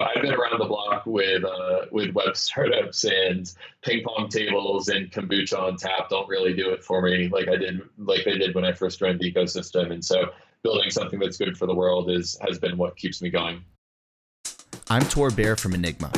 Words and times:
I've 0.00 0.22
been 0.22 0.32
around 0.32 0.58
the 0.58 0.64
block 0.64 1.04
with 1.04 1.44
uh, 1.44 1.82
with 1.90 2.14
web 2.14 2.34
startups 2.34 3.04
and 3.04 3.52
ping 3.82 4.02
pong 4.02 4.28
tables 4.28 4.88
and 4.88 5.10
kombucha 5.12 5.58
on 5.58 5.76
tap 5.76 6.08
don't 6.08 6.26
really 6.26 6.54
do 6.54 6.70
it 6.70 6.82
for 6.82 7.02
me 7.02 7.28
like 7.28 7.48
I 7.48 7.56
did 7.56 7.82
like 7.98 8.24
they 8.24 8.38
did 8.38 8.54
when 8.54 8.64
I 8.64 8.72
first 8.72 8.98
joined 8.98 9.20
the 9.20 9.30
ecosystem. 9.30 9.92
And 9.92 10.02
so 10.02 10.30
building 10.62 10.90
something 10.90 11.18
that's 11.18 11.36
good 11.36 11.56
for 11.56 11.66
the 11.66 11.74
world 11.74 12.10
is 12.10 12.38
has 12.40 12.58
been 12.58 12.78
what 12.78 12.96
keeps 12.96 13.20
me 13.20 13.28
going. 13.28 13.62
I'm 14.88 15.02
Tor 15.02 15.30
Bair 15.30 15.54
from 15.54 15.74
Enigma, 15.74 16.10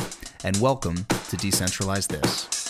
and 0.45 0.55
welcome 0.61 0.95
to 0.95 1.37
Decentralize 1.37 2.07
This. 2.07 2.62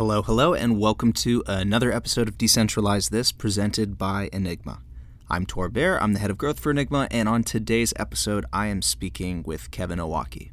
Hello, 0.00 0.22
hello, 0.22 0.54
and 0.54 0.80
welcome 0.80 1.12
to 1.12 1.44
another 1.46 1.92
episode 1.92 2.26
of 2.26 2.38
Decentralize 2.38 3.10
This 3.10 3.32
presented 3.32 3.98
by 3.98 4.30
Enigma. 4.32 4.80
I'm 5.28 5.44
Tor 5.44 5.68
Bair, 5.68 6.02
I'm 6.02 6.14
the 6.14 6.20
head 6.20 6.30
of 6.30 6.38
growth 6.38 6.58
for 6.58 6.70
Enigma, 6.70 7.06
and 7.10 7.28
on 7.28 7.44
today's 7.44 7.92
episode, 7.98 8.46
I 8.50 8.68
am 8.68 8.80
speaking 8.80 9.42
with 9.42 9.70
Kevin 9.70 9.98
Owocki. 9.98 10.52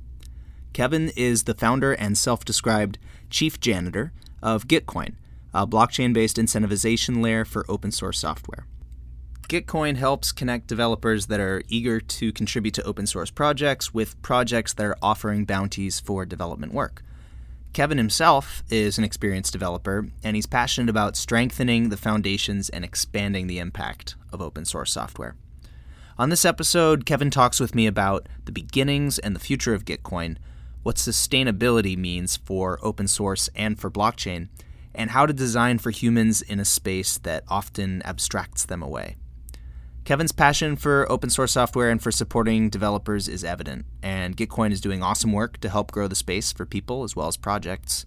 Kevin 0.74 1.14
is 1.16 1.44
the 1.44 1.54
founder 1.54 1.94
and 1.94 2.18
self 2.18 2.44
described 2.44 2.98
chief 3.30 3.58
janitor 3.62 4.12
of 4.44 4.68
Gitcoin, 4.68 5.16
a 5.54 5.66
blockchain 5.66 6.14
based 6.14 6.36
incentivization 6.36 7.24
layer 7.24 7.46
for 7.46 7.66
open 7.70 7.94
source 7.94 8.20
software. 8.20 8.68
Gitcoin 9.48 9.96
helps 9.96 10.34
connect 10.34 10.68
developers 10.68 11.28
that 11.28 11.40
are 11.40 11.64
eager 11.70 12.02
to 12.02 12.34
contribute 12.34 12.74
to 12.74 12.84
open 12.84 13.08
source 13.08 13.32
projects 13.32 13.94
with 13.94 14.22
projects 14.22 14.74
that 14.74 14.86
are 14.86 14.98
offering 15.02 15.46
bounties 15.46 16.02
for 16.02 16.26
development 16.26 16.74
work. 16.74 17.02
Kevin 17.74 17.98
himself 17.98 18.64
is 18.70 18.98
an 18.98 19.04
experienced 19.04 19.54
developer, 19.54 20.08
and 20.24 20.36
he's 20.36 20.46
passionate 20.46 20.90
about 20.90 21.16
strengthening 21.16 21.90
the 21.90 21.98
foundations 21.98 22.70
and 22.70 22.84
expanding 22.84 23.48
the 23.48 23.60
impact 23.60 24.16
of 24.34 24.42
open 24.42 24.66
source 24.66 24.92
software. 24.92 25.36
On 26.18 26.30
this 26.30 26.46
episode, 26.46 27.06
Kevin 27.06 27.30
talks 27.30 27.60
with 27.60 27.76
me 27.76 27.86
about 27.86 28.28
the 28.46 28.52
beginnings 28.52 29.20
and 29.20 29.36
the 29.36 29.40
future 29.40 29.76
of 29.76 29.86
Gitcoin, 29.86 30.38
what 30.82 30.96
sustainability 30.96 31.96
means 31.96 32.38
for 32.38 32.80
open 32.82 33.08
source 33.08 33.50
and 33.56 33.80
for 33.80 33.92
blockchain, 33.92 34.48
and 34.96 35.12
how 35.12 35.28
to 35.28 35.34
design 35.34 35.78
for 35.78 35.92
humans 35.92 36.42
in 36.42 36.60
a 36.60 36.66
space 36.66 37.20
that 37.20 37.44
often 37.48 38.02
abstracts 38.04 38.66
them 38.66 38.82
away. 38.82 39.16
Kevin's 40.08 40.32
passion 40.32 40.78
for 40.78 41.06
open 41.12 41.30
source 41.30 41.52
software 41.52 41.90
and 41.90 42.02
for 42.02 42.14
supporting 42.14 42.70
developers 42.70 43.28
is 43.28 43.44
evident, 43.44 43.86
and 44.02 44.38
Gitcoin 44.38 44.72
is 44.72 44.80
doing 44.80 45.04
awesome 45.04 45.34
work 45.34 45.60
to 45.60 45.68
help 45.68 45.92
grow 45.92 46.08
the 46.08 46.16
space 46.16 46.54
for 46.54 46.66
people 46.66 47.04
as 47.04 47.14
well 47.14 47.28
as 47.28 47.36
projects. 47.36 48.06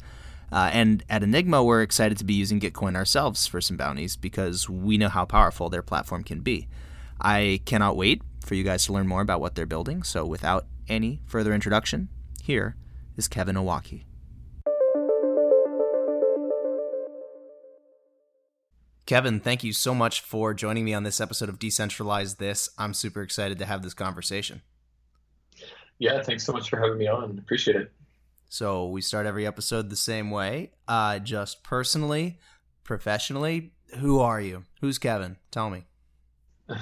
Uh, 0.50 0.70
and 0.72 1.04
at 1.10 1.22
Enigma, 1.22 1.62
we're 1.62 1.82
excited 1.82 2.16
to 2.16 2.24
be 2.24 2.32
using 2.32 2.58
Gitcoin 2.58 2.96
ourselves 2.96 3.46
for 3.46 3.60
some 3.60 3.76
bounties 3.76 4.16
because 4.16 4.66
we 4.66 4.96
know 4.96 5.10
how 5.10 5.26
powerful 5.26 5.68
their 5.68 5.82
platform 5.82 6.24
can 6.24 6.40
be. 6.40 6.68
I 7.20 7.60
cannot 7.66 7.98
wait 7.98 8.22
for 8.46 8.54
you 8.54 8.64
guys 8.64 8.86
to 8.86 8.94
learn 8.94 9.06
more 9.06 9.20
about 9.20 9.42
what 9.42 9.54
they're 9.54 9.66
building. 9.66 10.02
So, 10.02 10.24
without 10.24 10.64
any 10.88 11.20
further 11.26 11.52
introduction, 11.52 12.08
here 12.42 12.76
is 13.18 13.28
Kevin 13.28 13.56
Owocki. 13.56 14.04
Kevin, 19.10 19.40
thank 19.40 19.64
you 19.64 19.72
so 19.72 19.92
much 19.92 20.20
for 20.20 20.54
joining 20.54 20.84
me 20.84 20.94
on 20.94 21.02
this 21.02 21.20
episode 21.20 21.48
of 21.48 21.58
Decentralize 21.58 22.36
This. 22.36 22.68
I'm 22.78 22.94
super 22.94 23.22
excited 23.22 23.58
to 23.58 23.66
have 23.66 23.82
this 23.82 23.92
conversation. 23.92 24.62
Yeah, 25.98 26.22
thanks 26.22 26.44
so 26.44 26.52
much 26.52 26.70
for 26.70 26.78
having 26.78 26.96
me 26.96 27.08
on. 27.08 27.36
Appreciate 27.40 27.74
it. 27.74 27.92
So, 28.48 28.86
we 28.86 29.00
start 29.00 29.26
every 29.26 29.48
episode 29.48 29.90
the 29.90 29.96
same 29.96 30.30
way. 30.30 30.70
Uh, 30.86 31.18
just 31.18 31.64
personally, 31.64 32.38
professionally, 32.84 33.72
who 33.98 34.20
are 34.20 34.40
you? 34.40 34.62
Who's 34.80 34.98
Kevin? 34.98 35.38
Tell 35.50 35.70
me. 35.70 35.86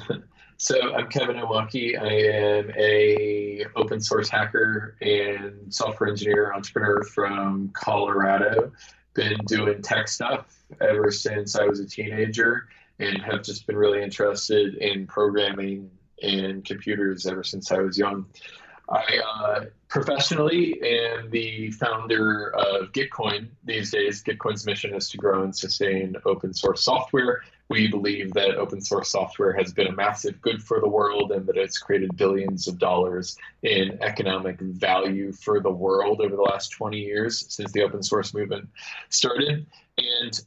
so, 0.59 0.95
I'm 0.97 1.09
Kevin 1.09 1.37
Owocki. 1.37 1.99
I 1.99 2.13
am 2.13 2.71
a 2.77 3.65
open 3.75 4.03
source 4.03 4.29
hacker 4.29 4.99
and 5.01 5.73
software 5.73 6.11
engineer 6.11 6.53
entrepreneur 6.53 7.03
from 7.05 7.71
Colorado 7.73 8.71
been 9.19 9.37
doing 9.47 9.83
tech 9.83 10.07
stuff 10.07 10.47
ever 10.81 11.11
since 11.11 11.57
I 11.57 11.65
was 11.65 11.81
a 11.81 11.87
teenager 11.87 12.69
and 13.01 13.21
have 13.21 13.43
just 13.43 13.67
been 13.67 13.77
really 13.77 14.01
interested 14.01 14.77
in 14.77 15.09
programming 15.09 15.91
and 16.23 16.65
computers 16.65 17.27
ever 17.27 17.43
since 17.43 17.73
I 17.73 17.79
was 17.79 17.99
young. 17.99 18.27
I 18.89 19.21
uh, 19.27 19.65
professionally 19.89 20.81
am 20.83 21.31
the 21.31 21.73
founder 21.73 22.55
of 22.55 22.93
Gitcoin. 22.93 23.49
These 23.65 23.91
days, 23.91 24.23
Gitcoin's 24.23 24.65
mission 24.65 24.95
is 24.95 25.09
to 25.11 25.19
grow 25.19 25.43
and 25.43 25.55
sustain 25.55 26.15
open 26.25 26.55
source 26.55 26.85
software. 26.85 27.43
We 27.69 27.89
believe 27.89 28.33
that 28.33 28.57
open 28.57 28.81
source 28.81 29.11
software 29.11 29.53
has 29.53 29.73
been 29.73 29.89
a 29.89 29.93
massive 29.93 30.41
good 30.41 30.63
for 30.63 30.81
the 30.81 30.89
world 30.89 31.33
and 31.33 31.47
that 31.47 31.57
it's 31.57 31.79
created 31.79 32.17
billions 32.17 32.67
of 32.67 32.79
dollars 32.79 33.37
in 33.63 33.99
economic 34.01 34.59
value 34.61 35.33
for 35.33 35.61
the 35.61 35.71
world 35.71 36.21
over 36.23 36.35
the 36.35 36.43
last 36.43 36.69
20 36.71 36.99
years 36.99 37.45
since 37.49 37.71
the 37.73 37.83
open 37.83 38.03
source 38.03 38.33
movement 38.33 38.69
started. 39.11 39.67
And 39.99 40.41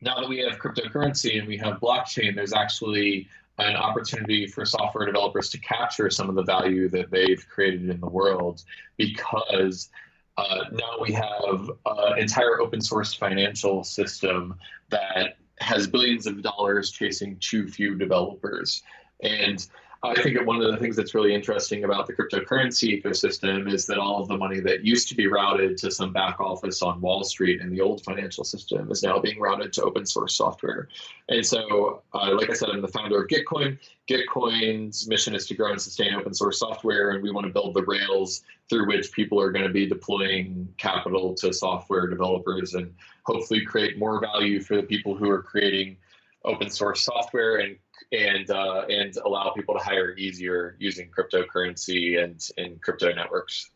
now 0.00 0.20
that 0.20 0.28
we 0.28 0.38
have 0.38 0.58
cryptocurrency 0.58 1.38
and 1.38 1.46
we 1.46 1.56
have 1.58 1.78
blockchain, 1.78 2.34
there's 2.34 2.52
actually 2.52 3.28
an 3.58 3.76
opportunity 3.76 4.46
for 4.46 4.64
software 4.64 5.06
developers 5.06 5.48
to 5.50 5.58
capture 5.58 6.10
some 6.10 6.28
of 6.28 6.34
the 6.34 6.42
value 6.42 6.88
that 6.88 7.10
they've 7.10 7.46
created 7.48 7.88
in 7.88 8.00
the 8.00 8.08
world 8.08 8.64
because 8.96 9.90
uh, 10.38 10.64
now 10.72 10.96
we 11.00 11.12
have 11.12 11.70
an 11.86 12.18
entire 12.18 12.60
open 12.60 12.80
source 12.80 13.12
financial 13.12 13.84
system 13.84 14.54
that 14.88 15.36
has 15.62 15.86
billions 15.86 16.26
of 16.26 16.42
dollars 16.42 16.90
chasing 16.90 17.36
too 17.40 17.68
few 17.68 17.94
developers. 17.94 18.82
And 19.22 19.66
I 20.04 20.20
think 20.20 20.44
one 20.44 20.60
of 20.60 20.68
the 20.68 20.76
things 20.78 20.96
that's 20.96 21.14
really 21.14 21.32
interesting 21.32 21.84
about 21.84 22.08
the 22.08 22.12
cryptocurrency 22.12 23.00
ecosystem 23.00 23.72
is 23.72 23.86
that 23.86 23.98
all 23.98 24.20
of 24.20 24.26
the 24.26 24.36
money 24.36 24.58
that 24.58 24.84
used 24.84 25.08
to 25.10 25.14
be 25.14 25.28
routed 25.28 25.76
to 25.78 25.92
some 25.92 26.12
back 26.12 26.40
office 26.40 26.82
on 26.82 27.00
Wall 27.00 27.22
Street 27.22 27.60
in 27.60 27.70
the 27.70 27.80
old 27.80 28.02
financial 28.02 28.42
system 28.42 28.90
is 28.90 29.04
now 29.04 29.20
being 29.20 29.38
routed 29.38 29.72
to 29.74 29.82
open 29.84 30.04
source 30.04 30.34
software. 30.34 30.88
And 31.28 31.46
so, 31.46 32.02
uh, 32.14 32.34
like 32.34 32.50
I 32.50 32.54
said, 32.54 32.70
I'm 32.70 32.82
the 32.82 32.88
founder 32.88 33.22
of 33.22 33.28
Gitcoin. 33.28 33.78
Gitcoin's 34.10 35.06
mission 35.06 35.36
is 35.36 35.46
to 35.46 35.54
grow 35.54 35.70
and 35.70 35.80
sustain 35.80 36.14
open 36.14 36.34
source 36.34 36.58
software, 36.58 37.10
and 37.10 37.22
we 37.22 37.30
want 37.30 37.46
to 37.46 37.52
build 37.52 37.74
the 37.74 37.84
rails 37.84 38.42
through 38.68 38.88
which 38.88 39.12
people 39.12 39.40
are 39.40 39.52
going 39.52 39.66
to 39.66 39.72
be 39.72 39.86
deploying 39.86 40.68
capital 40.78 41.32
to 41.34 41.52
software 41.52 42.08
developers 42.08 42.74
and 42.74 42.92
hopefully 43.24 43.64
create 43.64 43.98
more 43.98 44.20
value 44.20 44.60
for 44.60 44.76
the 44.76 44.82
people 44.82 45.16
who 45.16 45.30
are 45.30 45.42
creating 45.42 45.96
open 46.44 46.70
source 46.70 47.04
software 47.04 47.56
and 47.58 47.76
and 48.12 48.50
uh, 48.50 48.84
and 48.88 49.16
allow 49.24 49.50
people 49.50 49.74
to 49.74 49.82
hire 49.82 50.16
easier 50.16 50.76
using 50.78 51.10
cryptocurrency 51.10 52.22
and 52.22 52.48
and 52.58 52.80
crypto 52.82 53.12
networks. 53.12 53.70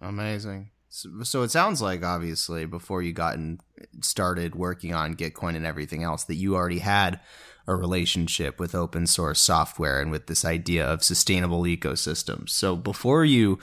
Amazing. 0.00 0.70
So, 0.88 1.22
so 1.22 1.42
it 1.42 1.50
sounds 1.50 1.80
like 1.80 2.04
obviously 2.04 2.66
before 2.66 3.02
you 3.02 3.12
gotten 3.12 3.60
started 4.00 4.54
working 4.54 4.92
on 4.92 5.14
Gitcoin 5.14 5.56
and 5.56 5.66
everything 5.66 6.02
else 6.02 6.24
that 6.24 6.34
you 6.34 6.56
already 6.56 6.80
had 6.80 7.20
a 7.66 7.76
relationship 7.76 8.58
with 8.58 8.74
open 8.74 9.06
source 9.06 9.40
software 9.40 10.00
and 10.00 10.10
with 10.10 10.26
this 10.26 10.44
idea 10.44 10.84
of 10.84 11.04
sustainable 11.04 11.62
ecosystems. 11.62 12.50
So 12.50 12.74
before 12.74 13.24
you 13.24 13.60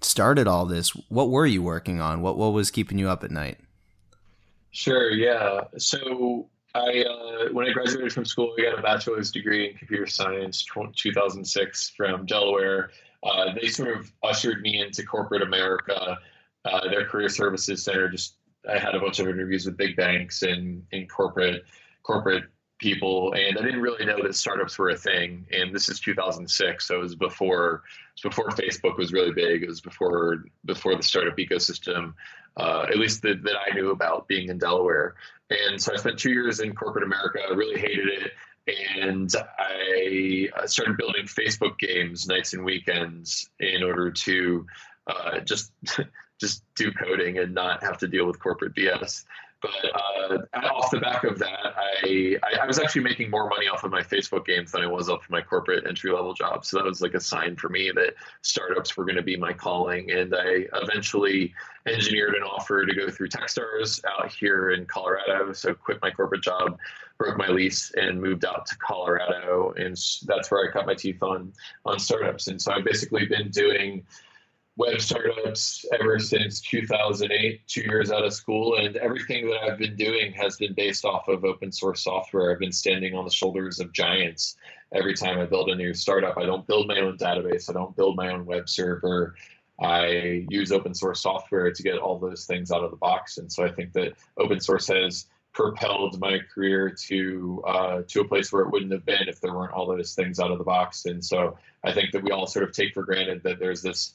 started 0.00 0.46
all 0.46 0.64
this, 0.64 0.90
what 1.08 1.28
were 1.28 1.44
you 1.44 1.62
working 1.62 2.00
on? 2.00 2.22
What 2.22 2.38
what 2.38 2.52
was 2.52 2.70
keeping 2.70 2.98
you 2.98 3.08
up 3.10 3.24
at 3.24 3.30
night? 3.30 3.58
Sure. 4.70 5.10
Yeah. 5.10 5.62
So 5.78 6.48
I 6.74 7.04
uh, 7.04 7.52
when 7.52 7.66
I 7.66 7.72
graduated 7.72 8.12
from 8.12 8.24
school, 8.24 8.54
I 8.58 8.62
got 8.62 8.78
a 8.78 8.82
bachelor's 8.82 9.30
degree 9.30 9.70
in 9.70 9.76
computer 9.76 10.06
science, 10.06 10.64
2006 10.64 11.90
from 11.96 12.26
Delaware. 12.26 12.90
Uh, 13.22 13.52
they 13.60 13.68
sort 13.68 13.96
of 13.96 14.10
ushered 14.22 14.62
me 14.62 14.80
into 14.80 15.04
corporate 15.04 15.42
America. 15.42 16.18
Uh, 16.64 16.88
their 16.88 17.06
career 17.06 17.28
services 17.28 17.82
center 17.84 18.08
just 18.08 18.36
I 18.68 18.78
had 18.78 18.94
a 18.94 19.00
bunch 19.00 19.18
of 19.18 19.28
interviews 19.28 19.66
with 19.66 19.76
big 19.76 19.96
banks 19.96 20.42
and 20.42 20.84
in 20.92 21.08
corporate 21.08 21.64
corporate 22.02 22.44
people, 22.80 23.32
and 23.34 23.58
I 23.58 23.62
didn't 23.62 23.80
really 23.80 24.04
know 24.04 24.18
that 24.22 24.34
startups 24.34 24.78
were 24.78 24.90
a 24.90 24.96
thing. 24.96 25.46
And 25.52 25.74
this 25.74 25.88
is 25.88 26.00
2006, 26.00 26.86
so 26.86 26.96
it 26.96 27.02
was 27.02 27.14
before 27.14 27.82
it 28.16 28.24
was 28.24 28.34
before 28.34 28.48
Facebook 28.48 28.96
was 28.96 29.12
really 29.12 29.32
big. 29.32 29.62
It 29.62 29.68
was 29.68 29.80
before 29.80 30.44
before 30.64 30.96
the 30.96 31.02
startup 31.02 31.36
ecosystem, 31.36 32.14
uh, 32.56 32.86
at 32.88 32.98
least 32.98 33.22
that, 33.22 33.42
that 33.42 33.54
I 33.68 33.74
knew 33.74 33.90
about 33.90 34.26
being 34.26 34.48
in 34.48 34.58
Delaware. 34.58 35.14
And 35.50 35.80
so 35.80 35.92
I 35.92 35.96
spent 35.96 36.18
two 36.18 36.32
years 36.32 36.60
in 36.60 36.74
corporate 36.74 37.04
America. 37.04 37.40
I 37.48 37.54
really 37.54 37.80
hated 37.80 38.08
it. 38.08 38.32
And 38.96 39.32
I 39.58 40.48
started 40.66 40.96
building 40.96 41.24
Facebook 41.24 41.78
games 41.78 42.26
nights 42.26 42.52
and 42.52 42.64
weekends 42.64 43.50
in 43.58 43.82
order 43.82 44.10
to 44.10 44.66
uh, 45.06 45.40
just 45.40 45.72
just 46.40 46.64
do 46.74 46.90
coding 46.92 47.38
and 47.38 47.54
not 47.54 47.82
have 47.82 47.98
to 47.98 48.08
deal 48.08 48.26
with 48.26 48.40
corporate 48.40 48.74
BS. 48.74 49.24
But 49.60 49.70
uh, 49.94 50.38
off 50.68 50.90
the 50.90 51.00
back 51.00 51.24
of 51.24 51.38
that, 51.38 51.74
I, 51.76 52.36
I, 52.42 52.62
I 52.62 52.66
was 52.66 52.78
actually 52.78 53.02
making 53.02 53.30
more 53.30 53.48
money 53.48 53.68
off 53.68 53.84
of 53.84 53.90
my 53.90 54.02
Facebook 54.02 54.46
games 54.46 54.72
than 54.72 54.82
I 54.82 54.86
was 54.86 55.08
off 55.08 55.24
of 55.24 55.30
my 55.30 55.42
corporate 55.42 55.86
entry 55.86 56.10
level 56.12 56.32
job. 56.32 56.64
So 56.64 56.78
that 56.78 56.84
was 56.86 57.00
like 57.00 57.14
a 57.14 57.20
sign 57.20 57.56
for 57.56 57.68
me 57.68 57.90
that 57.94 58.14
startups 58.42 58.96
were 58.96 59.04
going 59.04 59.16
to 59.16 59.22
be 59.22 59.36
my 59.36 59.52
calling. 59.52 60.10
And 60.10 60.34
I 60.34 60.66
eventually 60.74 61.52
engineered 61.86 62.34
an 62.34 62.42
offer 62.42 62.86
to 62.86 62.94
go 62.94 63.10
through 63.10 63.28
TechStars 63.28 64.00
out 64.04 64.32
here 64.32 64.70
in 64.70 64.86
Colorado. 64.86 65.52
So 65.52 65.74
quit 65.74 65.98
my 66.00 66.10
corporate 66.10 66.42
job, 66.42 66.78
broke 67.18 67.36
my 67.36 67.48
lease, 67.48 67.92
and 67.96 68.20
moved 68.20 68.44
out 68.44 68.66
to 68.66 68.76
Colorado. 68.78 69.74
And 69.76 69.94
that's 70.26 70.50
where 70.50 70.68
I 70.68 70.72
cut 70.72 70.86
my 70.86 70.94
teeth 70.94 71.22
on 71.22 71.52
on 71.84 71.98
startups. 71.98 72.48
And 72.48 72.60
so 72.60 72.72
I've 72.72 72.84
basically 72.84 73.26
been 73.26 73.50
doing 73.50 74.04
web 74.80 74.98
startups 74.98 75.84
ever 76.00 76.18
since 76.18 76.58
2008, 76.62 77.60
two 77.68 77.82
years 77.82 78.10
out 78.10 78.24
of 78.24 78.32
school. 78.32 78.76
And 78.76 78.96
everything 78.96 79.50
that 79.50 79.62
I've 79.62 79.78
been 79.78 79.94
doing 79.94 80.32
has 80.32 80.56
been 80.56 80.72
based 80.72 81.04
off 81.04 81.28
of 81.28 81.44
open 81.44 81.70
source 81.70 82.02
software. 82.02 82.50
I've 82.50 82.58
been 82.58 82.72
standing 82.72 83.14
on 83.14 83.26
the 83.26 83.30
shoulders 83.30 83.78
of 83.78 83.92
giants 83.92 84.56
every 84.94 85.14
time 85.14 85.38
I 85.38 85.44
build 85.44 85.68
a 85.68 85.74
new 85.74 85.92
startup. 85.92 86.38
I 86.38 86.46
don't 86.46 86.66
build 86.66 86.88
my 86.88 86.98
own 86.98 87.18
database, 87.18 87.68
I 87.68 87.74
don't 87.74 87.94
build 87.94 88.16
my 88.16 88.32
own 88.32 88.46
web 88.46 88.70
server. 88.70 89.34
I 89.82 90.46
use 90.48 90.72
open 90.72 90.94
source 90.94 91.20
software 91.20 91.70
to 91.70 91.82
get 91.82 91.98
all 91.98 92.18
those 92.18 92.46
things 92.46 92.72
out 92.72 92.82
of 92.82 92.90
the 92.90 92.96
box. 92.96 93.36
And 93.36 93.52
so 93.52 93.64
I 93.64 93.70
think 93.70 93.92
that 93.92 94.14
open 94.38 94.60
source 94.60 94.88
has 94.88 95.26
propelled 95.52 96.18
my 96.20 96.38
career 96.54 96.88
to 96.88 97.62
uh, 97.66 98.02
to 98.08 98.20
a 98.20 98.28
place 98.28 98.52
where 98.52 98.62
it 98.62 98.70
wouldn't 98.70 98.92
have 98.92 99.04
been 99.04 99.28
if 99.28 99.40
there 99.40 99.52
weren't 99.52 99.72
all 99.72 99.86
those 99.86 100.14
things 100.14 100.40
out 100.40 100.50
of 100.50 100.58
the 100.58 100.64
box. 100.64 101.04
And 101.04 101.22
so 101.22 101.58
I 101.84 101.92
think 101.92 102.12
that 102.12 102.22
we 102.22 102.30
all 102.30 102.46
sort 102.46 102.64
of 102.64 102.72
take 102.72 102.94
for 102.94 103.02
granted 103.02 103.42
that 103.42 103.58
there's 103.58 103.82
this 103.82 104.14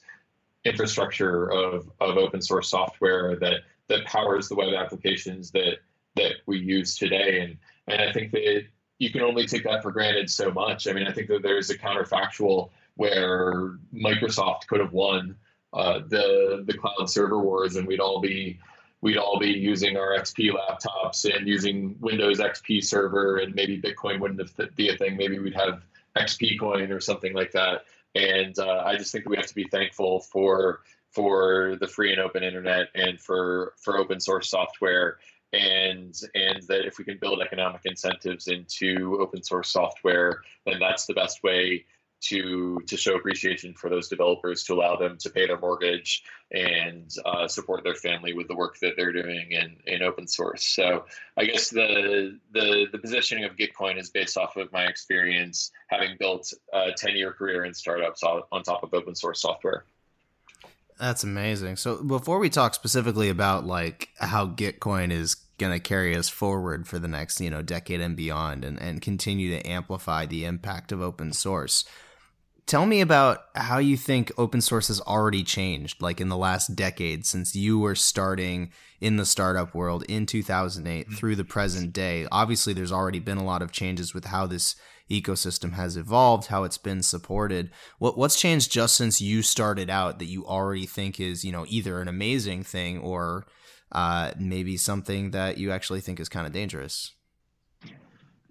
infrastructure 0.66 1.50
of, 1.50 1.90
of 2.00 2.16
open 2.16 2.42
source 2.42 2.68
software 2.68 3.36
that 3.36 3.60
that 3.88 4.04
powers 4.04 4.48
the 4.48 4.54
web 4.54 4.74
applications 4.74 5.50
that 5.52 5.78
that 6.16 6.32
we 6.46 6.58
use 6.58 6.96
today 6.96 7.40
and 7.40 7.56
and 7.88 8.02
I 8.02 8.12
think 8.12 8.32
that 8.32 8.64
you 8.98 9.10
can 9.10 9.22
only 9.22 9.46
take 9.46 9.64
that 9.64 9.82
for 9.82 9.92
granted 9.92 10.30
so 10.30 10.50
much. 10.50 10.88
I 10.88 10.92
mean, 10.92 11.06
I 11.06 11.12
think 11.12 11.28
that 11.28 11.42
there's 11.42 11.70
a 11.70 11.78
counterfactual 11.78 12.70
where 12.94 13.76
Microsoft 13.94 14.66
could 14.68 14.80
have 14.80 14.92
won 14.92 15.36
uh, 15.72 16.00
the 16.08 16.64
the 16.66 16.76
cloud 16.76 17.08
server 17.10 17.40
wars, 17.40 17.76
and 17.76 17.86
we'd 17.86 18.00
all 18.00 18.20
be 18.20 18.58
we'd 19.02 19.18
all 19.18 19.38
be 19.38 19.50
using 19.50 19.96
our 19.96 20.18
XP 20.18 20.50
laptops 20.52 21.30
and 21.30 21.46
using 21.46 21.96
Windows 22.00 22.40
XP 22.40 22.82
server, 22.82 23.38
and 23.38 23.54
maybe 23.54 23.80
Bitcoin 23.80 24.18
wouldn't 24.18 24.40
be 24.76 24.88
a 24.88 24.96
thing. 24.96 25.16
Maybe 25.16 25.38
we'd 25.38 25.54
have 25.54 25.82
XP 26.16 26.58
coin 26.58 26.90
or 26.90 27.00
something 27.00 27.34
like 27.34 27.52
that. 27.52 27.84
And 28.16 28.58
uh, 28.58 28.82
I 28.86 28.96
just 28.96 29.12
think 29.12 29.28
we 29.28 29.36
have 29.36 29.46
to 29.46 29.54
be 29.54 29.68
thankful 29.68 30.20
for 30.20 30.80
for 31.10 31.76
the 31.80 31.86
free 31.86 32.12
and 32.12 32.20
open 32.20 32.42
internet 32.42 32.88
and 32.94 33.20
for 33.20 33.74
for 33.76 33.98
open 33.98 34.20
source 34.20 34.50
software. 34.50 35.18
And 35.52 36.14
and 36.34 36.62
that 36.68 36.86
if 36.86 36.98
we 36.98 37.04
can 37.04 37.18
build 37.18 37.40
economic 37.40 37.82
incentives 37.84 38.48
into 38.48 39.18
open 39.20 39.42
source 39.42 39.68
software 39.68 40.40
then 40.66 40.80
that's 40.80 41.06
the 41.06 41.14
best 41.14 41.42
way 41.44 41.84
to 42.20 42.80
to 42.86 42.96
show 42.96 43.14
appreciation 43.14 43.74
for 43.74 43.90
those 43.90 44.08
developers 44.08 44.64
to 44.64 44.74
allow 44.74 44.96
them 44.96 45.16
to 45.18 45.30
pay 45.30 45.46
their 45.46 45.58
mortgage 45.58 46.24
and 46.50 47.10
uh, 47.24 47.46
support 47.46 47.84
their 47.84 47.94
family 47.94 48.32
with 48.32 48.48
the 48.48 48.54
work 48.54 48.78
that 48.80 48.94
they're 48.96 49.12
doing 49.12 49.50
in, 49.50 49.76
in 49.86 50.02
open 50.02 50.26
source. 50.26 50.64
So 50.64 51.04
I 51.36 51.44
guess 51.44 51.70
the, 51.70 52.38
the 52.52 52.86
the 52.90 52.98
positioning 52.98 53.44
of 53.44 53.56
Gitcoin 53.56 53.98
is 53.98 54.10
based 54.10 54.36
off 54.36 54.56
of 54.56 54.72
my 54.72 54.84
experience 54.84 55.70
having 55.88 56.16
built 56.18 56.52
a 56.72 56.92
10 56.92 57.16
year 57.16 57.32
career 57.32 57.64
in 57.64 57.74
startups 57.74 58.22
on, 58.22 58.42
on 58.52 58.62
top 58.62 58.82
of 58.82 58.94
open 58.94 59.14
source 59.14 59.40
software. 59.40 59.84
That's 60.98 61.24
amazing. 61.24 61.76
So 61.76 62.02
before 62.02 62.38
we 62.38 62.48
talk 62.48 62.74
specifically 62.74 63.28
about 63.28 63.66
like 63.66 64.08
how 64.18 64.46
Gitcoin 64.46 65.10
is 65.10 65.34
going 65.58 65.72
to 65.72 65.80
carry 65.80 66.16
us 66.16 66.28
forward 66.28 66.86
for 66.86 66.98
the 66.98 67.08
next, 67.08 67.40
you 67.40 67.50
know, 67.50 67.62
decade 67.62 68.00
and 68.00 68.16
beyond 68.16 68.64
and, 68.64 68.80
and 68.80 69.02
continue 69.02 69.50
to 69.50 69.66
amplify 69.66 70.26
the 70.26 70.44
impact 70.44 70.92
of 70.92 71.00
open 71.00 71.32
source, 71.32 71.84
Tell 72.66 72.84
me 72.84 73.00
about 73.00 73.44
how 73.54 73.78
you 73.78 73.96
think 73.96 74.32
open 74.36 74.60
source 74.60 74.88
has 74.88 75.00
already 75.02 75.44
changed, 75.44 76.02
like 76.02 76.20
in 76.20 76.28
the 76.28 76.36
last 76.36 76.74
decade 76.74 77.24
since 77.24 77.54
you 77.54 77.78
were 77.78 77.94
starting 77.94 78.72
in 79.00 79.18
the 79.18 79.24
startup 79.24 79.72
world 79.72 80.02
in 80.08 80.26
2008 80.26 81.06
mm-hmm. 81.06 81.14
through 81.14 81.36
the 81.36 81.44
present 81.44 81.92
day. 81.92 82.26
Obviously, 82.32 82.72
there's 82.72 82.90
already 82.90 83.20
been 83.20 83.38
a 83.38 83.44
lot 83.44 83.62
of 83.62 83.70
changes 83.70 84.14
with 84.14 84.24
how 84.24 84.48
this 84.48 84.74
ecosystem 85.08 85.74
has 85.74 85.96
evolved, 85.96 86.48
how 86.48 86.64
it's 86.64 86.78
been 86.78 87.04
supported. 87.04 87.70
What 88.00 88.18
what's 88.18 88.40
changed 88.40 88.72
just 88.72 88.96
since 88.96 89.20
you 89.20 89.42
started 89.42 89.88
out 89.88 90.18
that 90.18 90.24
you 90.24 90.44
already 90.44 90.86
think 90.86 91.20
is, 91.20 91.44
you 91.44 91.52
know, 91.52 91.66
either 91.68 92.00
an 92.00 92.08
amazing 92.08 92.64
thing 92.64 92.98
or 92.98 93.46
uh, 93.92 94.32
maybe 94.40 94.76
something 94.76 95.30
that 95.30 95.56
you 95.56 95.70
actually 95.70 96.00
think 96.00 96.18
is 96.18 96.28
kind 96.28 96.48
of 96.48 96.52
dangerous? 96.52 97.12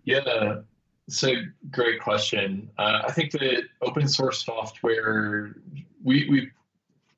Yeah, 0.06 0.62
so 1.10 1.34
great 1.72 2.02
question. 2.02 2.70
Uh, 2.78 3.02
I 3.06 3.12
think 3.12 3.32
that 3.32 3.64
open 3.82 4.08
source 4.08 4.44
software, 4.44 5.56
we 6.04 6.28
we 6.30 6.52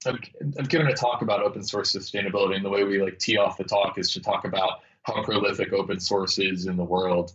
I've, 0.05 0.19
I've 0.59 0.69
given 0.69 0.87
a 0.87 0.93
talk 0.93 1.21
about 1.21 1.41
open 1.41 1.63
source 1.63 1.95
sustainability, 1.95 2.55
and 2.55 2.65
the 2.65 2.69
way 2.69 2.83
we 2.83 3.01
like 3.01 3.17
tee 3.19 3.37
off 3.37 3.57
the 3.57 3.63
talk 3.63 3.97
is 3.97 4.11
to 4.13 4.21
talk 4.21 4.45
about 4.45 4.81
how 5.03 5.23
prolific 5.23 5.73
open 5.73 5.99
source 5.99 6.37
is 6.37 6.65
in 6.65 6.75
the 6.75 6.83
world. 6.83 7.33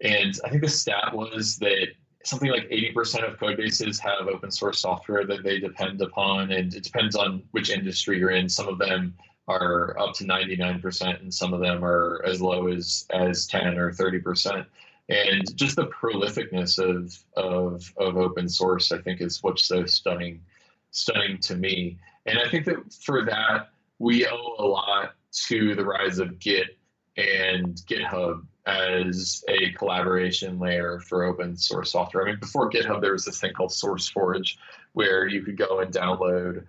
And 0.00 0.38
I 0.44 0.48
think 0.48 0.62
the 0.62 0.68
stat 0.68 1.14
was 1.14 1.58
that 1.58 1.88
something 2.24 2.50
like 2.50 2.68
80% 2.68 3.28
of 3.28 3.38
code 3.38 3.56
bases 3.56 3.98
have 4.00 4.28
open 4.28 4.50
source 4.50 4.80
software 4.80 5.24
that 5.26 5.42
they 5.42 5.60
depend 5.60 6.00
upon, 6.02 6.50
and 6.52 6.74
it 6.74 6.82
depends 6.82 7.14
on 7.14 7.42
which 7.52 7.70
industry 7.70 8.18
you're 8.18 8.32
in. 8.32 8.48
Some 8.48 8.68
of 8.68 8.78
them 8.78 9.14
are 9.46 9.98
up 9.98 10.14
to 10.14 10.24
99%, 10.24 11.20
and 11.20 11.32
some 11.32 11.54
of 11.54 11.60
them 11.60 11.84
are 11.84 12.22
as 12.26 12.42
low 12.42 12.68
as 12.68 13.06
as 13.10 13.46
10 13.46 13.78
or 13.78 13.92
30% 13.92 14.66
and 15.08 15.56
just 15.56 15.76
the 15.76 15.86
prolificness 15.86 16.78
of, 16.78 17.16
of 17.36 17.92
of 17.96 18.16
open 18.16 18.48
source 18.48 18.92
i 18.92 18.98
think 18.98 19.20
is 19.20 19.42
what's 19.42 19.64
so 19.64 19.86
stunning 19.86 20.40
stunning 20.90 21.38
to 21.38 21.56
me. 21.56 21.98
And 22.26 22.38
i 22.38 22.48
think 22.48 22.64
that 22.66 22.92
for 22.92 23.24
that 23.24 23.70
we 23.98 24.26
owe 24.26 24.54
a 24.58 24.64
lot 24.64 25.14
to 25.48 25.74
the 25.74 25.84
rise 25.84 26.18
of 26.18 26.38
git 26.38 26.78
and 27.16 27.76
github 27.86 28.44
as 28.66 29.42
a 29.48 29.70
collaboration 29.72 30.58
layer 30.58 31.00
for 31.00 31.24
open 31.24 31.56
source 31.56 31.92
software. 31.92 32.24
I 32.24 32.30
mean 32.30 32.40
before 32.40 32.70
github 32.70 33.00
there 33.00 33.12
was 33.12 33.24
this 33.24 33.40
thing 33.40 33.52
called 33.52 33.70
sourceforge 33.70 34.56
where 34.92 35.26
you 35.26 35.42
could 35.42 35.56
go 35.56 35.80
and 35.80 35.92
download 35.92 36.64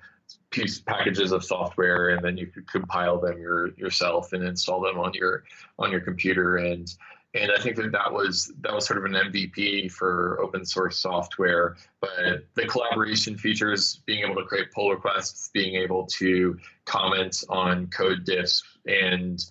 piece 0.51 0.79
packages 0.79 1.31
of 1.31 1.43
software 1.43 2.09
and 2.09 2.23
then 2.23 2.37
you 2.37 2.47
could 2.47 2.67
compile 2.67 3.19
them 3.19 3.39
your, 3.39 3.73
yourself 3.75 4.33
and 4.33 4.43
install 4.43 4.81
them 4.81 4.99
on 4.99 5.13
your 5.13 5.43
on 5.77 5.91
your 5.91 6.01
computer. 6.01 6.57
And 6.57 6.93
and 7.35 7.51
I 7.51 7.61
think 7.61 7.75
that 7.75 7.91
that 7.91 8.11
was 8.11 8.51
that 8.61 8.73
was 8.73 8.87
sort 8.87 8.97
of 8.99 9.05
an 9.05 9.13
MVP 9.13 9.91
for 9.91 10.39
open 10.41 10.65
source 10.65 10.97
software. 10.97 11.75
But 12.01 12.45
the 12.55 12.65
collaboration 12.65 13.37
features, 13.37 14.01
being 14.05 14.23
able 14.23 14.35
to 14.35 14.47
create 14.47 14.71
pull 14.71 14.89
requests, 14.89 15.49
being 15.53 15.75
able 15.75 16.07
to 16.17 16.57
comment 16.85 17.43
on 17.49 17.87
code 17.87 18.25
diffs, 18.25 18.63
and 18.87 19.43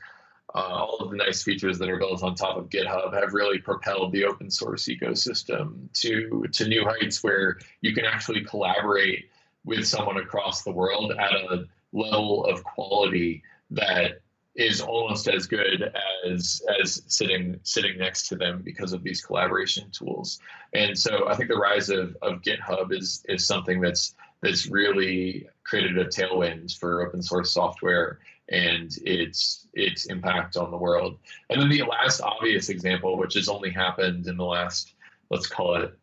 uh, 0.55 0.59
all 0.59 0.97
of 1.01 1.11
the 1.11 1.17
nice 1.17 1.43
features 1.45 1.79
that 1.79 1.89
are 1.89 1.99
built 1.99 2.23
on 2.23 2.35
top 2.35 2.57
of 2.57 2.69
GitHub 2.69 3.15
have 3.15 3.33
really 3.33 3.59
propelled 3.59 4.13
the 4.13 4.25
open 4.25 4.51
source 4.51 4.87
ecosystem 4.87 5.93
to 6.01 6.47
to 6.53 6.67
new 6.67 6.85
heights 6.85 7.23
where 7.23 7.59
you 7.81 7.95
can 7.95 8.05
actually 8.05 8.45
collaborate 8.45 9.31
with 9.65 9.87
someone 9.87 10.17
across 10.17 10.63
the 10.63 10.73
world 10.73 11.13
at 11.13 11.33
a 11.33 11.65
level 11.93 12.45
of 12.47 12.65
quality 12.65 13.43
that 13.71 14.21
is 14.59 14.81
almost 14.81 15.29
as 15.29 15.47
good 15.47 15.95
as 16.27 16.61
as 16.83 17.03
sitting 17.07 17.59
sitting 17.63 17.97
next 17.97 18.29
to 18.29 18.35
them 18.35 18.61
because 18.63 18.93
of 18.93 19.05
these 19.05 19.25
collaboration 19.25 19.89
tools. 19.93 20.41
And 20.75 20.99
so 20.99 21.29
I 21.29 21.37
think 21.37 21.49
the 21.49 21.57
rise 21.57 21.89
of, 21.89 22.17
of 22.23 22.43
GitHub 22.43 22.93
is 22.93 23.25
is 23.29 23.47
something 23.47 23.81
that's 23.81 24.17
that's 24.43 24.67
really 24.67 25.49
created 25.63 25.97
a 25.97 26.07
tailwind 26.07 26.77
for 26.77 27.07
open 27.07 27.23
source 27.23 27.53
software 27.53 28.19
and 28.49 28.91
its 29.05 29.69
its 29.75 30.07
impact 30.07 30.57
on 30.57 30.73
the 30.73 30.77
world. 30.77 31.19
And 31.51 31.63
then 31.63 31.69
the 31.69 31.85
last 31.85 32.21
obvious 32.21 32.69
example, 32.69 33.17
which 33.17 33.35
has 33.35 33.49
only 33.49 33.71
happened 33.71 34.27
in 34.27 34.37
the 34.37 34.45
last, 34.45 34.95
let's 35.31 35.47
call 35.47 35.77
it, 35.77 35.97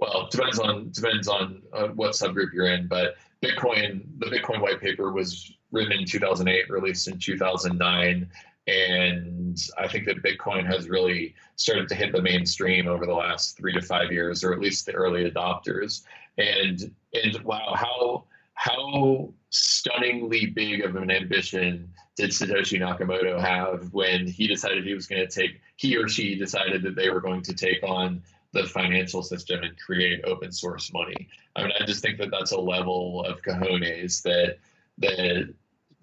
well, 0.00 0.28
depends 0.28 0.58
on 0.58 0.90
depends 0.90 1.28
on 1.28 1.62
uh, 1.72 1.88
what 1.88 2.12
subgroup 2.12 2.52
you're 2.52 2.66
in, 2.66 2.88
but 2.88 3.14
Bitcoin, 3.42 4.06
the 4.18 4.26
Bitcoin 4.26 4.60
white 4.60 4.80
paper 4.80 5.12
was 5.12 5.52
written 5.74 5.92
in 5.92 6.06
2008, 6.06 6.70
released 6.70 7.08
in 7.08 7.18
2009. 7.18 8.30
And 8.66 9.58
I 9.76 9.88
think 9.88 10.06
that 10.06 10.22
Bitcoin 10.22 10.64
has 10.64 10.88
really 10.88 11.34
started 11.56 11.88
to 11.88 11.94
hit 11.94 12.12
the 12.12 12.22
mainstream 12.22 12.88
over 12.88 13.04
the 13.04 13.12
last 13.12 13.58
three 13.58 13.74
to 13.74 13.82
five 13.82 14.10
years, 14.10 14.42
or 14.42 14.54
at 14.54 14.60
least 14.60 14.86
the 14.86 14.92
early 14.92 15.30
adopters. 15.30 16.04
And 16.38 16.94
and 17.12 17.44
wow, 17.44 17.74
how 17.74 18.24
how 18.54 19.32
stunningly 19.50 20.46
big 20.46 20.84
of 20.84 20.96
an 20.96 21.10
ambition 21.10 21.90
did 22.16 22.30
Satoshi 22.30 22.80
Nakamoto 22.80 23.38
have 23.40 23.92
when 23.92 24.26
he 24.26 24.46
decided 24.46 24.84
he 24.84 24.94
was 24.94 25.06
going 25.06 25.26
to 25.26 25.28
take 25.28 25.60
he 25.76 25.96
or 25.96 26.08
she 26.08 26.36
decided 26.36 26.82
that 26.84 26.94
they 26.94 27.10
were 27.10 27.20
going 27.20 27.42
to 27.42 27.52
take 27.52 27.82
on 27.82 28.22
the 28.52 28.64
financial 28.64 29.22
system 29.22 29.62
and 29.64 29.76
create 29.78 30.24
open 30.24 30.52
source 30.52 30.92
money. 30.92 31.28
I 31.56 31.62
mean, 31.62 31.72
I 31.78 31.84
just 31.84 32.02
think 32.02 32.18
that 32.18 32.30
that's 32.30 32.52
a 32.52 32.58
level 32.58 33.24
of 33.24 33.42
cojones 33.42 34.22
that 34.22 34.58
that 34.98 35.52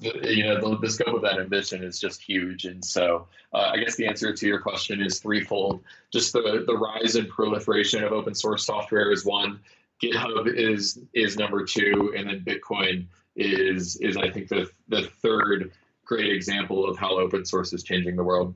you 0.02 0.44
know 0.44 0.60
the, 0.60 0.78
the, 0.80 0.90
scope 0.90 1.16
of 1.16 1.22
that 1.22 1.40
ambition 1.40 1.84
is 1.84 2.00
just 2.00 2.22
huge. 2.22 2.66
And 2.66 2.84
so 2.84 3.28
uh, 3.54 3.72
i 3.74 3.78
guess 3.78 3.96
the 3.96 4.08
answer 4.08 4.34
to 4.34 4.48
your 4.48 4.60
question 4.60 5.02
is 5.02 5.20
threefold. 5.20 5.82
Just 6.12 6.34
the 6.34 6.64
the 6.66 6.76
rise 6.76 7.16
and 7.16 7.30
proliferation 7.30 8.04
of 8.04 8.12
open 8.12 8.34
source 8.34 8.66
software 8.66 9.12
is 9.12 9.26
one. 9.26 9.60
Github 10.02 10.54
is 10.54 11.00
is 11.14 11.38
number 11.38 11.64
two. 11.64 12.14
And 12.18 12.30
then 12.30 12.44
bitcoin 12.44 13.06
is 13.36 13.96
is 13.98 14.18
i 14.18 14.30
think 14.30 14.50
the 14.50 14.70
the 14.90 15.04
third 15.22 15.72
great 16.04 16.34
example 16.34 16.86
of 16.86 16.98
how 16.98 17.18
open 17.18 17.46
source 17.46 17.72
is 17.72 17.84
changing 17.84 18.16
the 18.16 18.24
world. 18.24 18.56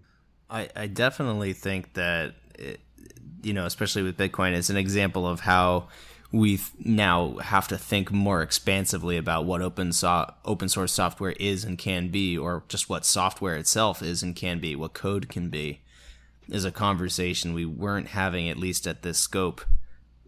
I 0.50 0.70
i 0.76 0.88
definitely 0.88 1.54
think 1.54 1.94
that 1.94 2.34
it, 2.56 2.80
you 3.44 3.54
know 3.54 3.66
especially 3.66 4.02
with 4.02 4.18
bitcoin 4.18 4.54
is 4.54 4.70
an 4.70 4.78
example 4.78 5.28
of 5.28 5.42
how 5.42 5.90
we 6.32 6.60
now 6.80 7.38
have 7.38 7.68
to 7.68 7.78
think 7.78 8.12
more 8.12 8.42
expansively 8.42 9.18
about 9.18 9.46
what 9.46 9.62
open 9.62 9.94
so- 9.94 10.34
open 10.44 10.70
source 10.70 10.92
software 10.92 11.34
is 11.34 11.64
and 11.64 11.78
can 11.78 12.10
be, 12.10 12.38
or 12.38 12.64
just 12.68 12.90
what 12.90 13.06
software 13.06 13.56
itself 13.56 14.02
is 14.02 14.24
and 14.24 14.36
can 14.36 14.60
be, 14.60 14.76
what 14.76 14.94
code 14.94 15.30
can 15.30 15.50
be, 15.50 15.82
is 16.50 16.66
a 16.66 16.72
conversation 16.72 17.54
we 17.54 17.66
weren't 17.66 18.10
having 18.10 18.50
at 18.50 18.58
least 18.58 18.86
at 18.88 19.02
this 19.02 19.18
scope 19.18 19.62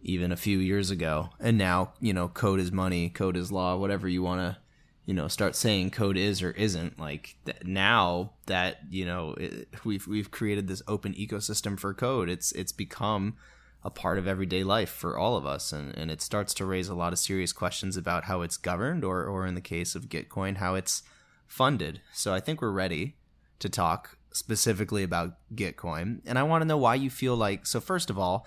even 0.02 0.32
a 0.32 0.38
few 0.38 0.60
years 0.60 0.90
ago. 0.90 1.30
And 1.40 1.58
now, 1.58 1.94
you 2.00 2.14
know, 2.14 2.28
code 2.28 2.60
is 2.60 2.72
money, 2.72 3.10
code 3.10 3.38
is 3.38 3.52
law, 3.52 3.76
whatever 3.76 4.08
you 4.08 4.24
want 4.24 4.42
to, 4.42 4.58
you 5.06 5.14
know, 5.14 5.28
start 5.28 5.56
saying 5.56 5.92
code 5.92 6.18
is 6.18 6.42
or 6.42 6.52
isn't. 6.52 7.00
Like 7.00 7.36
th- 7.46 7.64
now 7.64 8.34
that 8.46 8.80
you 8.90 9.06
know 9.06 9.34
it, 9.34 9.70
we've 9.84 10.08
we've 10.08 10.32
created 10.32 10.68
this 10.68 10.82
open 10.88 11.14
ecosystem 11.14 11.80
for 11.80 11.94
code, 11.94 12.30
it's 12.30 12.52
it's 12.52 12.72
become 12.72 13.36
a 13.84 13.90
part 13.90 14.18
of 14.18 14.28
everyday 14.28 14.64
life 14.64 14.90
for 14.90 15.18
all 15.18 15.38
of 15.38 15.46
us. 15.46 15.72
And, 15.72 15.96
and 15.98 16.12
it 16.12 16.22
starts 16.22 16.54
to 16.56 16.66
raise 16.66 16.90
a 16.90 16.96
lot 16.96 17.14
of 17.14 17.20
serious 17.20 17.54
questions 17.54 17.96
about 17.96 18.26
how 18.26 18.42
it's 18.42 18.58
governed, 18.58 19.04
or, 19.04 19.26
or 19.26 19.46
in 19.46 19.56
the 19.56 19.62
case 19.62 19.96
of 19.96 20.10
Gitcoin, 20.10 20.58
how 20.58 20.76
it's 20.76 21.04
funded. 21.46 22.02
So 22.14 22.34
I 22.34 22.40
think 22.40 22.62
we're 22.62 22.72
ready 22.72 23.16
to 23.60 23.70
talk 23.70 24.18
specifically 24.34 25.04
about 25.04 25.38
Gitcoin. 25.56 26.22
And 26.26 26.38
I 26.38 26.44
want 26.44 26.62
to 26.62 26.68
know 26.68 26.78
why 26.78 26.96
you 26.96 27.10
feel 27.10 27.36
like, 27.36 27.66
so 27.66 27.80
first 27.80 28.10
of 28.10 28.20
all, 28.20 28.46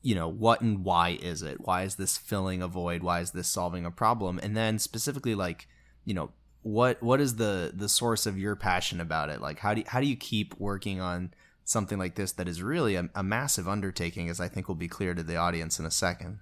you 0.00 0.14
know, 0.14 0.28
what 0.28 0.60
and 0.60 0.84
why 0.84 1.18
is 1.20 1.42
it? 1.42 1.58
Why 1.60 1.82
is 1.82 1.96
this 1.96 2.16
filling 2.16 2.62
a 2.62 2.68
void? 2.68 3.02
Why 3.02 3.20
is 3.20 3.32
this 3.32 3.48
solving 3.48 3.84
a 3.84 3.90
problem? 3.90 4.38
And 4.42 4.56
then 4.56 4.78
specifically, 4.78 5.34
like, 5.34 5.68
you 6.04 6.14
know, 6.14 6.30
what 6.62 7.02
what 7.02 7.20
is 7.20 7.36
the 7.36 7.72
the 7.74 7.88
source 7.88 8.26
of 8.26 8.38
your 8.38 8.56
passion 8.56 9.00
about 9.00 9.28
it? 9.28 9.40
Like, 9.40 9.58
how 9.58 9.74
do 9.74 9.80
you, 9.80 9.86
how 9.88 10.00
do 10.00 10.06
you 10.06 10.16
keep 10.16 10.58
working 10.58 11.00
on 11.00 11.34
something 11.68 11.98
like 11.98 12.14
this 12.14 12.32
that 12.32 12.48
is 12.48 12.62
really 12.62 12.94
a, 12.94 13.10
a 13.14 13.22
massive 13.22 13.68
undertaking, 13.68 14.30
as 14.30 14.40
I 14.40 14.48
think 14.48 14.68
will 14.68 14.74
be 14.74 14.88
clear 14.88 15.12
to 15.12 15.22
the 15.22 15.36
audience 15.36 15.78
in 15.78 15.84
a 15.84 15.90
2nd 15.90 16.38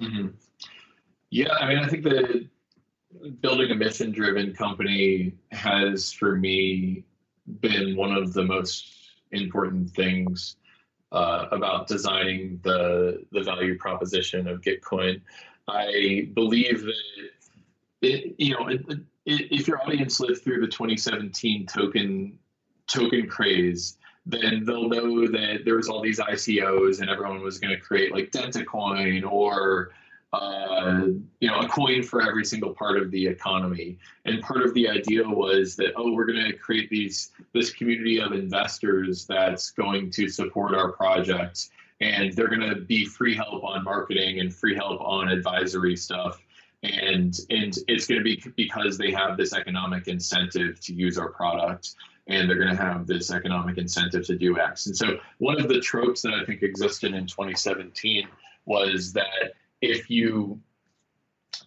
mm-hmm. 0.00 0.28
Yeah, 1.30 1.52
I 1.58 1.68
mean, 1.68 1.78
I 1.78 1.88
think 1.88 2.02
that 2.02 2.48
building 3.40 3.70
a 3.70 3.74
mission 3.74 4.10
driven 4.10 4.52
company 4.52 5.32
has, 5.52 6.12
for 6.12 6.36
me, 6.36 7.04
been 7.60 7.96
one 7.96 8.12
of 8.12 8.32
the 8.34 8.42
most 8.42 8.92
important 9.30 9.90
things 9.90 10.56
uh, 11.12 11.46
about 11.52 11.86
designing 11.86 12.60
the 12.62 13.24
the 13.32 13.42
value 13.42 13.78
proposition 13.78 14.46
of 14.46 14.60
Gitcoin. 14.60 15.22
I 15.68 16.28
believe 16.34 16.82
that 16.82 16.94
it, 18.02 18.34
you 18.38 18.54
know, 18.54 18.68
it, 18.68 18.82
it, 18.90 19.00
if 19.24 19.66
your 19.66 19.80
audience 19.82 20.20
lived 20.20 20.42
through 20.42 20.60
the 20.60 20.66
2017 20.66 21.66
token 21.66 22.38
token 22.88 23.26
craze, 23.26 23.96
then 24.26 24.64
they'll 24.64 24.88
know 24.88 25.26
that 25.26 25.62
there 25.64 25.76
was 25.76 25.88
all 25.88 26.00
these 26.00 26.20
ICOs 26.20 27.00
and 27.00 27.10
everyone 27.10 27.42
was 27.42 27.58
going 27.58 27.74
to 27.74 27.80
create 27.80 28.12
like 28.12 28.30
DentaCoin 28.30 29.30
or 29.30 29.90
uh, 30.32 31.06
you 31.40 31.48
know 31.48 31.60
a 31.60 31.68
coin 31.68 32.02
for 32.02 32.22
every 32.22 32.44
single 32.44 32.72
part 32.72 33.00
of 33.00 33.10
the 33.10 33.26
economy. 33.26 33.98
And 34.24 34.40
part 34.40 34.62
of 34.62 34.72
the 34.74 34.88
idea 34.88 35.28
was 35.28 35.76
that 35.76 35.92
oh 35.96 36.12
we're 36.12 36.24
going 36.24 36.44
to 36.46 36.52
create 36.54 36.88
these 36.88 37.32
this 37.52 37.70
community 37.70 38.20
of 38.20 38.32
investors 38.32 39.26
that's 39.26 39.70
going 39.70 40.10
to 40.12 40.28
support 40.28 40.74
our 40.74 40.92
projects 40.92 41.70
and 42.00 42.32
they're 42.32 42.48
going 42.48 42.68
to 42.68 42.76
be 42.76 43.04
free 43.04 43.34
help 43.34 43.62
on 43.62 43.84
marketing 43.84 44.40
and 44.40 44.54
free 44.54 44.74
help 44.74 45.00
on 45.00 45.28
advisory 45.28 45.96
stuff 45.96 46.40
and 46.82 47.40
and 47.50 47.78
it's 47.86 48.06
going 48.06 48.18
to 48.18 48.24
be 48.24 48.42
because 48.56 48.98
they 48.98 49.10
have 49.12 49.36
this 49.36 49.52
economic 49.52 50.08
incentive 50.08 50.80
to 50.80 50.94
use 50.94 51.18
our 51.18 51.30
product 51.30 51.94
and 52.28 52.48
they're 52.48 52.58
going 52.58 52.74
to 52.74 52.82
have 52.82 53.06
this 53.06 53.30
economic 53.30 53.78
incentive 53.78 54.24
to 54.26 54.36
do 54.36 54.58
X. 54.58 54.86
And 54.86 54.96
so 54.96 55.18
one 55.38 55.60
of 55.60 55.68
the 55.68 55.80
tropes 55.80 56.22
that 56.22 56.34
I 56.34 56.44
think 56.44 56.62
existed 56.62 57.14
in 57.14 57.26
2017 57.26 58.28
was 58.64 59.12
that 59.12 59.54
if 59.80 60.08
you 60.08 60.60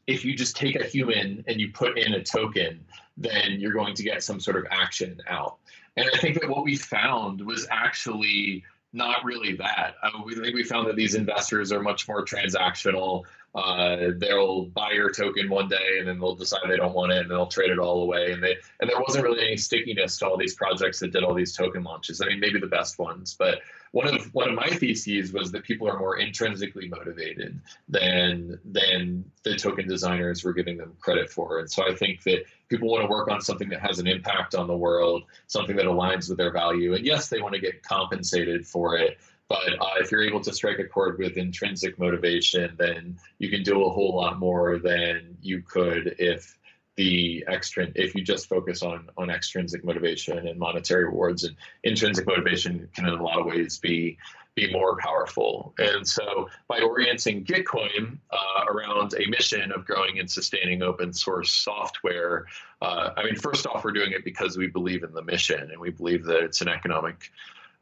if 0.08 0.24
you 0.24 0.36
just 0.36 0.56
take 0.56 0.76
a 0.76 0.84
human 0.84 1.44
and 1.48 1.60
you 1.60 1.72
put 1.72 1.98
in 1.98 2.14
a 2.14 2.24
token, 2.24 2.84
then 3.18 3.60
you're 3.60 3.74
going 3.74 3.96
to 3.96 4.04
get 4.04 4.24
some 4.24 4.40
sort 4.40 4.58
of 4.58 4.66
action 4.72 5.22
out. 5.28 5.58
And 5.98 6.08
I 6.14 6.18
think 6.18 6.40
that 6.40 6.50
what 6.50 6.64
we 6.64 6.76
found 6.76 7.42
was 7.42 7.68
actually 7.72 8.64
not 8.96 9.24
really 9.25 9.56
that. 9.58 9.96
Uh, 10.02 10.10
we 10.25 10.36
think 10.36 10.56
we 10.56 10.64
found 10.64 10.88
that 10.88 10.96
these 10.96 11.16
investors 11.16 11.72
are 11.72 11.82
much 11.82 12.08
more 12.08 12.24
transactional. 12.24 13.24
Uh, 13.54 14.12
they'll 14.18 14.66
buy 14.66 14.92
your 14.92 15.12
token 15.12 15.50
one 15.50 15.68
day 15.68 15.98
and 16.00 16.08
then 16.08 16.20
they'll 16.20 16.36
decide 16.36 16.62
they 16.68 16.78
don't 16.78 16.96
want 16.96 17.12
it 17.12 17.22
and 17.22 17.30
they'll 17.30 17.46
trade 17.46 17.72
it 17.72 17.78
all 17.78 18.02
away. 18.04 18.32
And 18.32 18.42
they 18.42 18.56
and 18.80 18.90
there 18.90 19.00
wasn't 19.00 19.25
really 19.25 19.46
any 19.46 19.58
stickiness 19.58 20.18
to 20.20 20.28
all 20.28 20.38
these 20.38 20.56
projects 20.56 21.00
that 21.00 21.12
did 21.12 21.24
all 21.24 21.34
these 21.34 21.56
token 21.56 21.84
launches. 21.84 22.22
I 22.22 22.28
mean, 22.28 22.40
maybe 22.40 22.60
the 22.60 22.68
best 22.68 22.98
ones, 22.98 23.36
but 23.38 23.60
one 23.96 24.14
of 24.14 24.25
one 24.34 24.50
of 24.50 24.56
my 24.56 24.68
theses 24.68 25.32
was 25.32 25.54
that 25.54 25.64
people 25.64 25.88
are 25.88 25.98
more 25.98 26.18
intrinsically 26.18 26.90
motivated 26.90 27.58
than 27.88 28.60
than 28.66 29.24
the 29.44 29.56
token 29.56 29.88
designers 29.88 30.44
were 30.44 30.52
giving 30.52 30.75
them 30.75 30.98
credit 31.00 31.30
for. 31.30 31.60
And 31.60 31.72
so 31.72 31.90
I 31.90 31.96
think 31.96 32.22
that 32.24 32.44
people 32.68 32.90
want 32.90 33.04
to 33.04 33.10
work 33.10 33.32
on 33.32 33.40
something 33.40 33.70
that 33.70 33.80
has 33.80 34.00
an 34.00 34.06
impact 34.06 34.54
on 34.54 34.68
the 34.68 34.75
world, 34.75 35.24
something 35.48 35.78
that 35.78 35.86
aligns 35.86 36.28
with 36.28 36.38
their 36.38 36.52
value. 36.52 36.94
And 36.94 37.06
yes, 37.06 37.30
they 37.30 37.40
want 37.40 37.54
to 37.54 37.62
get 37.62 37.84
compensated 37.84 38.68
for 38.68 38.98
it, 38.98 39.18
but 39.48 39.70
uh, 39.80 39.94
if 40.02 40.12
you're 40.12 40.28
able 40.28 40.42
to 40.42 40.52
strike 40.52 40.80
a 40.80 40.84
chord 40.84 41.18
with 41.18 41.38
intrinsic 41.38 41.98
motivation, 41.98 42.75
then 42.78 43.18
you 43.40 43.50
can 43.50 43.64
do 43.64 43.86
a 43.86 43.90
whole 43.90 44.14
lot 44.14 44.40
more 44.40 44.78
than 44.78 45.38
you 45.42 45.62
could 45.62 46.16
if 46.20 46.58
the 46.96 47.44
extra 47.48 47.88
if 47.96 48.16
you 48.16 48.24
just 48.24 48.48
focus 48.48 48.82
on 48.82 49.10
on 49.18 49.30
extrinsic 49.30 49.84
motivation 49.84 50.48
and 50.48 50.58
monetary 50.58 51.06
rewards 51.06 51.44
and 51.44 51.56
intrinsic 51.84 52.25
motivation 52.25 52.88
can 52.96 53.06
in 53.06 53.14
a 53.14 53.24
lot 53.24 53.40
of 53.40 53.46
ways 53.46 53.78
be 53.80 54.18
be 54.56 54.72
more 54.72 54.98
powerful. 54.98 55.74
And 55.78 56.08
so 56.08 56.50
by 56.70 56.80
orienting 56.80 57.44
gitcoin 57.44 58.18
uh, 58.32 58.66
around 58.70 59.14
a 59.14 59.30
mission 59.30 59.72
of 59.74 59.86
growing 59.86 60.20
and 60.20 60.32
sustaining 60.32 60.82
open 60.82 61.12
source 61.12 61.52
software 61.52 62.46
uh, 62.82 63.12
i 63.18 63.24
mean 63.24 63.36
first 63.36 63.68
off 63.68 63.84
we're 63.84 63.92
doing 63.92 64.12
it 64.12 64.24
because 64.24 64.58
we 64.58 64.68
believe 64.68 65.04
in 65.04 65.14
the 65.14 65.22
mission 65.22 65.72
and 65.72 65.80
we 65.80 65.90
believe 65.90 66.24
that 66.25 66.44
it's 66.44 66.62
an 66.62 66.68
economic 66.68 67.32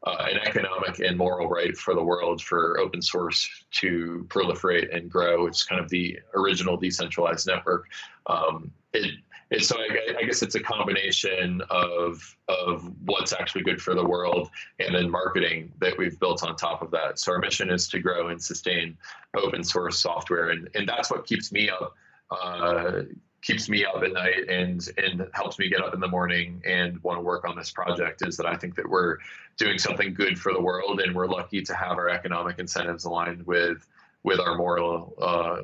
uh, 0.04 0.26
an 0.30 0.38
economic 0.46 0.98
and 1.00 1.16
moral 1.16 1.48
right 1.48 1.76
for 1.76 1.94
the 1.94 2.02
world 2.02 2.42
for 2.42 2.78
open 2.78 3.00
source 3.00 3.48
to 3.70 4.26
proliferate 4.28 4.94
and 4.94 5.10
grow. 5.10 5.46
It's 5.46 5.64
kind 5.64 5.80
of 5.80 5.88
the 5.88 6.18
original 6.34 6.76
decentralized 6.76 7.46
network. 7.46 7.86
Um, 8.26 8.70
it, 8.92 9.14
it, 9.50 9.64
so 9.64 9.76
I, 9.78 10.16
I, 10.18 10.24
guess 10.24 10.42
it's 10.42 10.54
a 10.54 10.60
combination 10.60 11.62
of 11.70 12.36
of 12.48 12.90
what's 13.04 13.32
actually 13.32 13.62
good 13.62 13.80
for 13.80 13.94
the 13.94 14.04
world 14.04 14.50
and 14.78 14.94
then 14.94 15.10
marketing 15.10 15.72
that 15.80 15.96
we've 15.96 16.18
built 16.18 16.42
on 16.42 16.56
top 16.56 16.82
of 16.82 16.90
that. 16.92 17.18
So 17.18 17.32
our 17.32 17.38
mission 17.38 17.70
is 17.70 17.88
to 17.88 17.98
grow 17.98 18.28
and 18.28 18.42
sustain 18.42 18.96
open 19.36 19.64
source 19.64 19.98
software, 19.98 20.50
and 20.50 20.68
and 20.74 20.88
that's 20.88 21.10
what 21.10 21.26
keeps 21.26 21.52
me 21.52 21.70
up. 21.70 21.94
Uh, 22.30 23.02
keeps 23.44 23.68
me 23.68 23.84
up 23.84 24.02
at 24.02 24.12
night 24.12 24.48
and 24.48 24.88
and 24.96 25.28
helps 25.34 25.58
me 25.58 25.68
get 25.68 25.82
up 25.82 25.94
in 25.94 26.00
the 26.00 26.08
morning 26.08 26.62
and 26.64 27.00
want 27.02 27.18
to 27.18 27.22
work 27.22 27.44
on 27.46 27.54
this 27.56 27.70
project 27.70 28.26
is 28.26 28.36
that 28.38 28.46
I 28.46 28.56
think 28.56 28.74
that 28.76 28.88
we're 28.88 29.18
doing 29.58 29.78
something 29.78 30.14
good 30.14 30.38
for 30.38 30.52
the 30.52 30.60
world 30.60 31.00
and 31.00 31.14
we're 31.14 31.26
lucky 31.26 31.60
to 31.62 31.74
have 31.74 31.98
our 31.98 32.08
economic 32.08 32.58
incentives 32.58 33.04
aligned 33.04 33.46
with 33.46 33.86
with 34.22 34.40
our 34.40 34.56
moral 34.56 35.14
uh, 35.20 35.62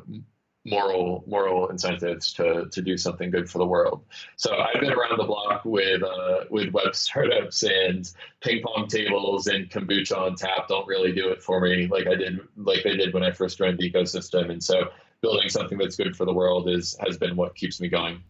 moral 0.66 1.25
moral 1.26 1.68
incentives 1.68 2.34
to 2.34 2.66
to 2.70 2.82
do 2.82 2.99
something 2.99 3.30
good 3.30 3.49
for 3.49 3.56
the 3.56 3.66
world. 3.66 4.04
So 4.37 4.54
I've 4.54 4.80
been 4.80 4.92
around 4.92 5.16
the 5.16 5.25
block 5.25 5.64
with 5.64 6.02
uh, 6.02 6.44
with 6.50 6.72
web 6.72 6.94
startups 6.94 7.62
and 7.62 8.10
ping 8.42 8.62
pong 8.62 8.88
tables 8.88 9.46
and 9.46 9.70
kombucha 9.70 10.18
on 10.18 10.37
tap 10.37 10.68
don't 10.68 10.87
really 10.87 11.12
do 11.12 11.30
it 11.30 11.42
for 11.42 11.62
me 11.62 11.87
like 11.87 12.06
I 12.06 12.14
did 12.14 12.40
like 12.56 12.82
they 12.84 12.96
did 12.96 13.14
when 13.14 13.22
I 13.22 13.32
first 13.32 13.56
joined 13.56 13.78
the 13.78 13.90
ecosystem. 13.90 14.50
And 14.50 14.62
so 14.62 14.90
building 15.22 15.48
something 15.48 15.78
that's 15.78 15.96
good 15.96 16.16
for 16.16 16.24
the 16.24 16.32
world 16.32 16.68
is 16.68 16.96
has 17.06 17.18
been 17.18 17.36
what 17.36 17.54
keeps 17.54 17.80
me 17.80 17.88
going. 17.88 18.22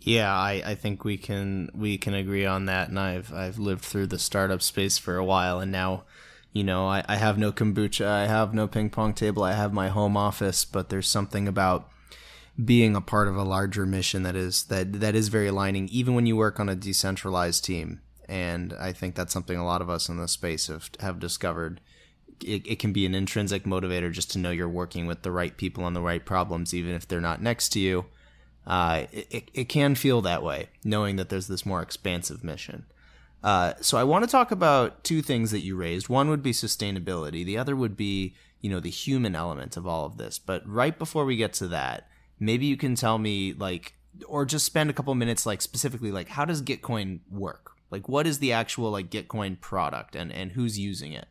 Yeah, 0.00 0.32
I, 0.32 0.62
I 0.64 0.74
think 0.74 1.04
we 1.04 1.16
can 1.16 1.70
we 1.74 1.98
can 1.98 2.14
agree 2.14 2.46
on 2.46 2.66
that. 2.66 2.88
And 2.88 2.98
I've 2.98 3.32
I've 3.32 3.58
lived 3.58 3.84
through 3.84 4.08
the 4.08 4.18
startup 4.18 4.62
space 4.62 4.98
for 4.98 5.16
a 5.16 5.24
while, 5.24 5.60
and 5.60 5.72
now, 5.72 6.04
you 6.52 6.64
know, 6.64 6.86
I, 6.86 7.04
I 7.08 7.16
have 7.16 7.38
no 7.38 7.52
kombucha, 7.52 8.06
I 8.06 8.26
have 8.26 8.54
no 8.54 8.68
ping 8.68 8.90
pong 8.90 9.14
table, 9.14 9.42
I 9.42 9.52
have 9.52 9.72
my 9.72 9.88
home 9.88 10.16
office, 10.16 10.64
but 10.64 10.88
there's 10.88 11.08
something 11.08 11.48
about 11.48 11.90
being 12.62 12.96
a 12.96 13.00
part 13.02 13.28
of 13.28 13.36
a 13.36 13.42
larger 13.42 13.84
mission 13.84 14.22
that 14.22 14.36
is 14.36 14.64
that 14.64 15.00
that 15.00 15.14
is 15.14 15.28
very 15.28 15.48
aligning, 15.48 15.88
even 15.88 16.14
when 16.14 16.26
you 16.26 16.36
work 16.36 16.60
on 16.60 16.68
a 16.68 16.76
decentralized 16.76 17.64
team. 17.64 18.00
And 18.28 18.74
I 18.80 18.92
think 18.92 19.14
that's 19.14 19.32
something 19.32 19.56
a 19.56 19.64
lot 19.64 19.80
of 19.80 19.88
us 19.88 20.08
in 20.08 20.18
this 20.18 20.32
space 20.32 20.66
have 20.66 20.90
have 21.00 21.20
discovered 21.20 21.80
it, 22.44 22.66
it 22.66 22.78
can 22.78 22.92
be 22.92 23.06
an 23.06 23.14
intrinsic 23.14 23.64
motivator 23.64 24.12
just 24.12 24.30
to 24.32 24.38
know 24.38 24.50
you're 24.50 24.68
working 24.68 25.06
with 25.06 25.22
the 25.22 25.30
right 25.30 25.56
people 25.56 25.84
on 25.84 25.94
the 25.94 26.00
right 26.00 26.24
problems, 26.24 26.74
even 26.74 26.94
if 26.94 27.06
they're 27.06 27.20
not 27.20 27.42
next 27.42 27.70
to 27.70 27.80
you. 27.80 28.06
uh, 28.66 29.04
it, 29.12 29.50
it 29.54 29.68
can 29.68 29.94
feel 29.94 30.20
that 30.22 30.42
way, 30.42 30.68
knowing 30.82 31.16
that 31.16 31.28
there's 31.28 31.46
this 31.46 31.64
more 31.64 31.82
expansive 31.82 32.42
mission. 32.42 32.84
Uh, 33.42 33.74
so 33.80 33.96
I 33.96 34.04
want 34.04 34.24
to 34.24 34.30
talk 34.30 34.50
about 34.50 35.04
two 35.04 35.22
things 35.22 35.52
that 35.52 35.60
you 35.60 35.76
raised. 35.76 36.08
One 36.08 36.28
would 36.30 36.42
be 36.42 36.52
sustainability. 36.52 37.44
The 37.44 37.58
other 37.58 37.76
would 37.76 37.96
be, 37.96 38.34
you 38.60 38.68
know, 38.68 38.80
the 38.80 38.90
human 38.90 39.36
element 39.36 39.76
of 39.76 39.86
all 39.86 40.04
of 40.04 40.16
this. 40.16 40.38
But 40.38 40.68
right 40.68 40.98
before 40.98 41.24
we 41.24 41.36
get 41.36 41.52
to 41.54 41.68
that, 41.68 42.08
maybe 42.40 42.66
you 42.66 42.76
can 42.76 42.96
tell 42.96 43.18
me, 43.18 43.52
like, 43.52 43.94
or 44.26 44.44
just 44.44 44.66
spend 44.66 44.90
a 44.90 44.92
couple 44.92 45.14
minutes, 45.14 45.46
like, 45.46 45.62
specifically, 45.62 46.10
like, 46.10 46.28
how 46.28 46.44
does 46.44 46.62
Gitcoin 46.62 47.20
work? 47.30 47.72
Like, 47.90 48.08
what 48.08 48.26
is 48.26 48.40
the 48.40 48.52
actual 48.52 48.90
like 48.90 49.10
Gitcoin 49.10 49.60
product, 49.60 50.16
and 50.16 50.32
and 50.32 50.52
who's 50.52 50.76
using 50.76 51.12
it? 51.12 51.28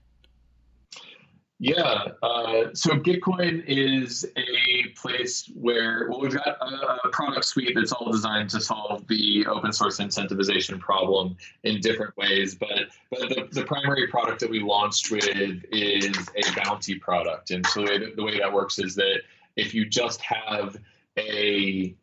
Yeah, 1.57 2.07
uh, 2.21 2.73
so 2.73 2.91
Gitcoin 2.91 3.63
is 3.65 4.25
a 4.35 4.89
place 4.89 5.49
where 5.55 6.07
well, 6.09 6.19
we've 6.19 6.33
got 6.33 6.47
a, 6.47 7.07
a, 7.07 7.09
product 7.11 7.45
suite 7.45 7.71
that's 7.73 7.93
all 7.93 8.11
designed 8.11 8.49
to 8.49 8.59
solve 8.59 9.07
the 9.07 9.45
open 9.47 9.71
source 9.71 9.99
incentivization 10.01 10.81
problem 10.81 11.37
in 11.63 11.79
different 11.79 12.15
ways. 12.17 12.55
But 12.55 12.89
but 13.09 13.29
the, 13.29 13.47
the 13.51 13.63
primary 13.63 14.07
product 14.07 14.41
that 14.41 14.49
we 14.49 14.59
launched 14.59 15.11
with 15.11 15.29
is 15.71 16.27
a 16.35 16.61
bounty 16.61 16.95
product, 16.95 17.51
and 17.51 17.65
so 17.67 17.85
the 17.85 17.85
way 17.85 17.97
that, 17.99 18.15
the 18.17 18.23
way 18.23 18.37
that 18.37 18.51
works 18.51 18.77
is 18.77 18.93
that 18.95 19.21
if 19.55 19.73
you 19.73 19.85
just 19.85 20.19
have 20.19 20.75
a 21.17 21.95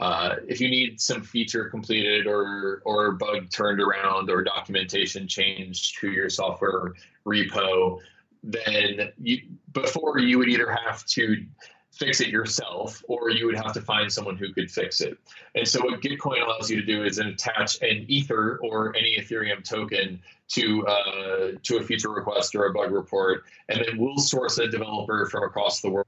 uh, 0.00 0.34
if 0.48 0.60
you 0.60 0.68
need 0.68 1.00
some 1.00 1.22
feature 1.22 1.70
completed 1.70 2.26
or 2.26 2.82
or 2.84 3.12
bug 3.12 3.50
turned 3.50 3.80
around 3.80 4.30
or 4.30 4.42
documentation 4.42 5.28
changed 5.28 6.00
to 6.00 6.10
your 6.10 6.28
software 6.28 6.94
repo 7.24 8.00
then 8.46 9.12
you, 9.18 9.38
before 9.72 10.18
you 10.18 10.38
would 10.38 10.48
either 10.48 10.70
have 10.70 11.04
to 11.06 11.44
fix 11.92 12.20
it 12.20 12.28
yourself 12.28 13.02
or 13.08 13.30
you 13.30 13.46
would 13.46 13.56
have 13.56 13.72
to 13.72 13.80
find 13.80 14.12
someone 14.12 14.36
who 14.36 14.52
could 14.52 14.70
fix 14.70 15.00
it. 15.00 15.18
And 15.54 15.66
so 15.66 15.82
what 15.82 16.00
Gitcoin 16.00 16.44
allows 16.44 16.70
you 16.70 16.76
to 16.80 16.86
do 16.86 17.04
is 17.04 17.18
attach 17.18 17.80
an 17.82 18.04
Ether 18.06 18.60
or 18.62 18.94
any 18.94 19.16
Ethereum 19.18 19.64
token 19.64 20.20
to 20.48 20.86
uh, 20.86 21.52
to 21.62 21.78
a 21.78 21.82
feature 21.82 22.10
request 22.10 22.54
or 22.54 22.66
a 22.66 22.72
bug 22.72 22.92
report, 22.92 23.44
and 23.68 23.80
then 23.80 23.98
we'll 23.98 24.18
source 24.18 24.58
a 24.58 24.68
developer 24.68 25.26
from 25.26 25.42
across 25.42 25.80
the 25.80 25.90
world 25.90 26.06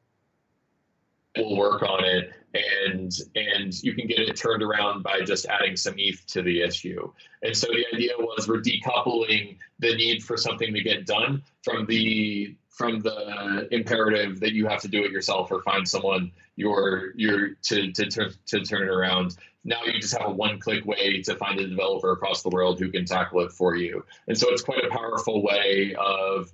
will 1.38 1.56
work 1.56 1.82
on 1.82 2.04
it 2.04 2.32
and 2.54 3.12
and 3.34 3.82
you 3.82 3.94
can 3.94 4.06
get 4.06 4.20
it 4.20 4.36
turned 4.36 4.62
around 4.62 5.02
by 5.02 5.20
just 5.20 5.46
adding 5.46 5.76
some 5.76 5.94
ETH 5.98 6.26
to 6.26 6.42
the 6.42 6.62
issue. 6.62 7.10
And 7.42 7.56
so 7.56 7.66
the 7.68 7.84
idea 7.94 8.12
was 8.18 8.48
we're 8.48 8.60
decoupling 8.60 9.58
the 9.78 9.94
need 9.94 10.22
for 10.22 10.36
something 10.36 10.72
to 10.72 10.82
get 10.82 11.06
done 11.06 11.42
from 11.62 11.86
the 11.86 12.56
from 12.70 13.00
the 13.00 13.68
imperative 13.72 14.40
that 14.40 14.52
you 14.52 14.66
have 14.66 14.80
to 14.80 14.88
do 14.88 15.04
it 15.04 15.10
yourself 15.10 15.50
or 15.50 15.62
find 15.62 15.86
someone 15.86 16.30
your 16.56 17.12
your 17.16 17.50
to 17.64 17.92
to 17.92 18.06
turn 18.06 18.32
to 18.46 18.60
turn 18.60 18.82
it 18.82 18.90
around. 18.90 19.36
Now 19.64 19.82
you 19.84 20.00
just 20.00 20.16
have 20.16 20.28
a 20.28 20.32
one-click 20.32 20.86
way 20.86 21.20
to 21.22 21.34
find 21.34 21.60
a 21.60 21.66
developer 21.66 22.12
across 22.12 22.42
the 22.42 22.48
world 22.48 22.78
who 22.78 22.90
can 22.90 23.04
tackle 23.04 23.40
it 23.40 23.52
for 23.52 23.74
you. 23.74 24.04
And 24.26 24.38
so 24.38 24.48
it's 24.50 24.62
quite 24.62 24.84
a 24.84 24.88
powerful 24.88 25.42
way 25.42 25.94
of 25.98 26.50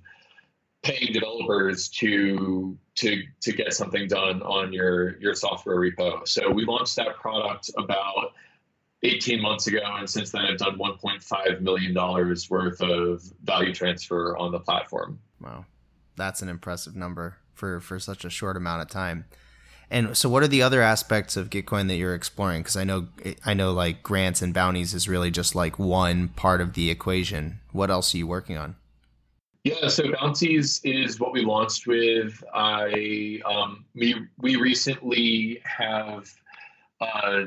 paying 0.85 1.11
developers 1.11 1.89
to 1.89 2.77
to 2.95 3.23
to 3.41 3.51
get 3.51 3.73
something 3.73 4.07
done 4.07 4.41
on 4.43 4.71
your 4.71 5.19
your 5.19 5.33
software 5.33 5.77
repo. 5.77 6.25
So 6.27 6.49
we 6.51 6.63
launched 6.63 6.95
that 6.97 7.15
product 7.15 7.71
about 7.77 8.33
18 9.03 9.41
months 9.41 9.67
ago, 9.67 9.79
and 9.83 10.09
since 10.09 10.31
then 10.31 10.45
I've 10.45 10.57
done 10.57 10.77
1.5 10.77 11.61
million 11.61 11.93
dollars 11.93 12.49
worth 12.49 12.81
of 12.81 13.23
value 13.43 13.73
transfer 13.73 14.37
on 14.37 14.51
the 14.51 14.59
platform. 14.59 15.19
Wow, 15.41 15.65
that's 16.15 16.41
an 16.41 16.49
impressive 16.49 16.95
number 16.95 17.37
for 17.55 17.79
for 17.79 17.99
such 17.99 18.23
a 18.23 18.29
short 18.29 18.55
amount 18.55 18.83
of 18.83 18.87
time. 18.87 19.25
And 19.89 20.15
so, 20.17 20.29
what 20.29 20.43
are 20.43 20.47
the 20.47 20.61
other 20.61 20.81
aspects 20.81 21.35
of 21.35 21.49
Gitcoin 21.49 21.87
that 21.87 21.95
you're 21.95 22.15
exploring? 22.15 22.61
Because 22.61 22.77
I 22.77 22.83
know, 22.83 23.07
I 23.43 23.53
know, 23.53 23.71
like 23.71 24.03
grants 24.03 24.41
and 24.41 24.53
bounties 24.53 24.93
is 24.93 25.07
really 25.07 25.31
just 25.31 25.55
like 25.55 25.79
one 25.79 26.29
part 26.29 26.61
of 26.61 26.73
the 26.73 26.89
equation. 26.89 27.59
What 27.71 27.91
else 27.91 28.13
are 28.13 28.17
you 28.17 28.27
working 28.27 28.57
on? 28.57 28.75
Yeah, 29.65 29.87
so 29.87 30.03
Bounties 30.11 30.79
is 30.83 31.19
what 31.19 31.33
we 31.33 31.41
launched 31.41 31.87
with. 31.87 32.43
I 32.53 33.39
um, 33.45 33.83
we 33.95 34.13
we 34.37 34.57
recently 34.57 35.59
have 35.63 36.31
uh, 37.01 37.45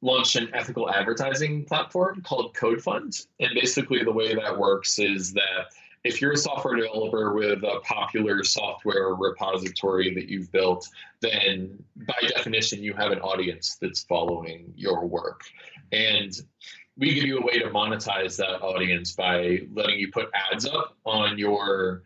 launched 0.00 0.36
an 0.36 0.48
ethical 0.54 0.90
advertising 0.90 1.66
platform 1.66 2.22
called 2.22 2.54
CodeFund, 2.54 3.26
and 3.40 3.50
basically 3.52 4.02
the 4.02 4.10
way 4.10 4.34
that 4.34 4.58
works 4.58 4.98
is 4.98 5.34
that 5.34 5.66
if 6.02 6.22
you're 6.22 6.32
a 6.32 6.36
software 6.38 6.76
developer 6.76 7.34
with 7.34 7.62
a 7.62 7.80
popular 7.84 8.42
software 8.42 9.08
repository 9.14 10.14
that 10.14 10.30
you've 10.30 10.50
built, 10.50 10.88
then 11.20 11.78
by 11.94 12.26
definition 12.26 12.82
you 12.82 12.94
have 12.94 13.12
an 13.12 13.20
audience 13.20 13.76
that's 13.82 14.02
following 14.04 14.72
your 14.76 15.04
work, 15.04 15.42
and 15.92 16.40
we 16.96 17.14
give 17.14 17.24
you 17.24 17.38
a 17.38 17.44
way 17.44 17.58
to 17.58 17.70
monetize 17.70 18.36
that 18.36 18.62
audience 18.62 19.12
by 19.12 19.62
letting 19.72 19.98
you 19.98 20.10
put 20.10 20.30
ads 20.52 20.66
up 20.66 20.96
on 21.04 21.38
your 21.38 22.02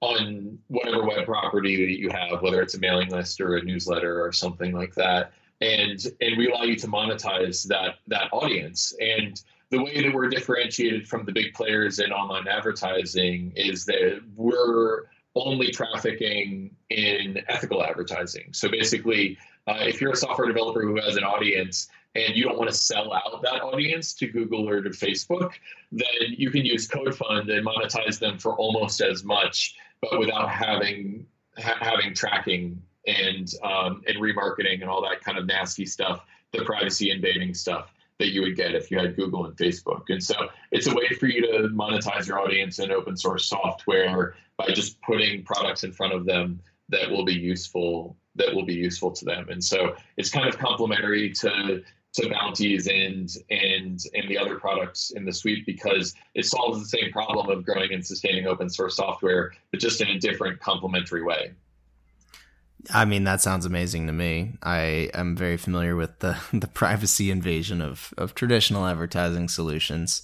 on 0.00 0.58
whatever 0.68 1.04
web 1.04 1.24
property 1.24 1.86
that 1.86 1.98
you 1.98 2.10
have, 2.10 2.42
whether 2.42 2.60
it's 2.60 2.74
a 2.74 2.78
mailing 2.78 3.08
list 3.08 3.40
or 3.40 3.56
a 3.56 3.62
newsletter 3.62 4.22
or 4.22 4.30
something 4.32 4.72
like 4.72 4.94
that. 4.94 5.32
And 5.62 6.04
and 6.20 6.36
we 6.36 6.50
allow 6.50 6.64
you 6.64 6.76
to 6.76 6.86
monetize 6.86 7.66
that 7.68 7.96
that 8.08 8.28
audience. 8.32 8.94
And 9.00 9.40
the 9.70 9.82
way 9.82 10.02
that 10.02 10.12
we're 10.12 10.28
differentiated 10.28 11.08
from 11.08 11.24
the 11.24 11.32
big 11.32 11.54
players 11.54 11.98
in 11.98 12.12
online 12.12 12.46
advertising 12.46 13.52
is 13.56 13.84
that 13.86 14.20
we're 14.36 15.04
only 15.34 15.70
trafficking 15.70 16.70
in 16.90 17.42
ethical 17.48 17.82
advertising. 17.82 18.52
So 18.52 18.68
basically, 18.68 19.38
uh, 19.66 19.78
if 19.80 20.00
you're 20.00 20.12
a 20.12 20.16
software 20.16 20.46
developer 20.46 20.82
who 20.82 21.00
has 21.00 21.16
an 21.16 21.24
audience 21.24 21.88
and 22.16 22.36
you 22.36 22.44
don't 22.44 22.56
want 22.56 22.70
to 22.70 22.76
sell 22.76 23.12
out 23.12 23.42
that 23.42 23.62
audience 23.62 24.14
to 24.14 24.26
Google 24.26 24.68
or 24.68 24.82
to 24.82 24.90
Facebook, 24.90 25.52
then 25.92 26.06
you 26.28 26.50
can 26.50 26.64
use 26.64 26.88
CodeFund 26.88 27.50
and 27.50 27.66
monetize 27.66 28.18
them 28.18 28.38
for 28.38 28.54
almost 28.56 29.00
as 29.00 29.24
much, 29.24 29.76
but 30.00 30.18
without 30.18 30.48
having 30.48 31.26
ha- 31.58 31.78
having 31.80 32.14
tracking 32.14 32.82
and 33.06 33.52
um, 33.62 34.02
and 34.06 34.16
remarketing 34.16 34.80
and 34.80 34.90
all 34.90 35.02
that 35.02 35.20
kind 35.20 35.38
of 35.38 35.46
nasty 35.46 35.86
stuff, 35.86 36.24
the 36.52 36.64
privacy 36.64 37.10
invading 37.10 37.54
stuff 37.54 37.92
that 38.18 38.28
you 38.28 38.40
would 38.40 38.56
get 38.56 38.74
if 38.74 38.90
you 38.90 38.98
had 38.98 39.14
Google 39.14 39.44
and 39.44 39.56
Facebook. 39.56 40.04
And 40.08 40.22
so 40.22 40.34
it's 40.72 40.86
a 40.86 40.94
way 40.94 41.08
for 41.20 41.26
you 41.26 41.42
to 41.42 41.68
monetize 41.68 42.26
your 42.26 42.40
audience 42.40 42.78
in 42.78 42.90
open 42.90 43.14
source 43.14 43.46
software 43.46 44.36
by 44.56 44.68
just 44.68 45.00
putting 45.02 45.44
products 45.44 45.84
in 45.84 45.92
front 45.92 46.14
of 46.14 46.24
them 46.24 46.60
that 46.88 47.10
will 47.10 47.26
be 47.26 47.34
useful 47.34 48.16
that 48.36 48.54
will 48.54 48.64
be 48.64 48.74
useful 48.74 49.10
to 49.10 49.24
them. 49.24 49.48
And 49.48 49.62
so 49.62 49.96
it's 50.16 50.30
kind 50.30 50.46
of 50.48 50.58
complementary 50.58 51.30
to 51.32 51.82
to 52.16 52.28
bounties 52.30 52.86
and 52.86 53.30
and 53.50 54.00
and 54.14 54.28
the 54.28 54.38
other 54.38 54.58
products 54.58 55.10
in 55.10 55.24
the 55.24 55.32
suite 55.32 55.64
because 55.66 56.14
it 56.34 56.44
solves 56.44 56.80
the 56.80 56.98
same 56.98 57.12
problem 57.12 57.48
of 57.48 57.64
growing 57.64 57.92
and 57.92 58.04
sustaining 58.04 58.46
open 58.46 58.68
source 58.68 58.96
software, 58.96 59.52
but 59.70 59.80
just 59.80 60.00
in 60.00 60.08
a 60.08 60.18
different 60.18 60.60
complementary 60.60 61.22
way. 61.22 61.52
I 62.92 63.04
mean, 63.04 63.24
that 63.24 63.40
sounds 63.40 63.66
amazing 63.66 64.06
to 64.06 64.12
me. 64.12 64.54
I 64.62 65.10
am 65.12 65.36
very 65.36 65.56
familiar 65.56 65.96
with 65.96 66.18
the 66.20 66.38
the 66.52 66.68
privacy 66.68 67.30
invasion 67.30 67.80
of 67.80 68.12
of 68.16 68.34
traditional 68.34 68.86
advertising 68.86 69.48
solutions. 69.48 70.22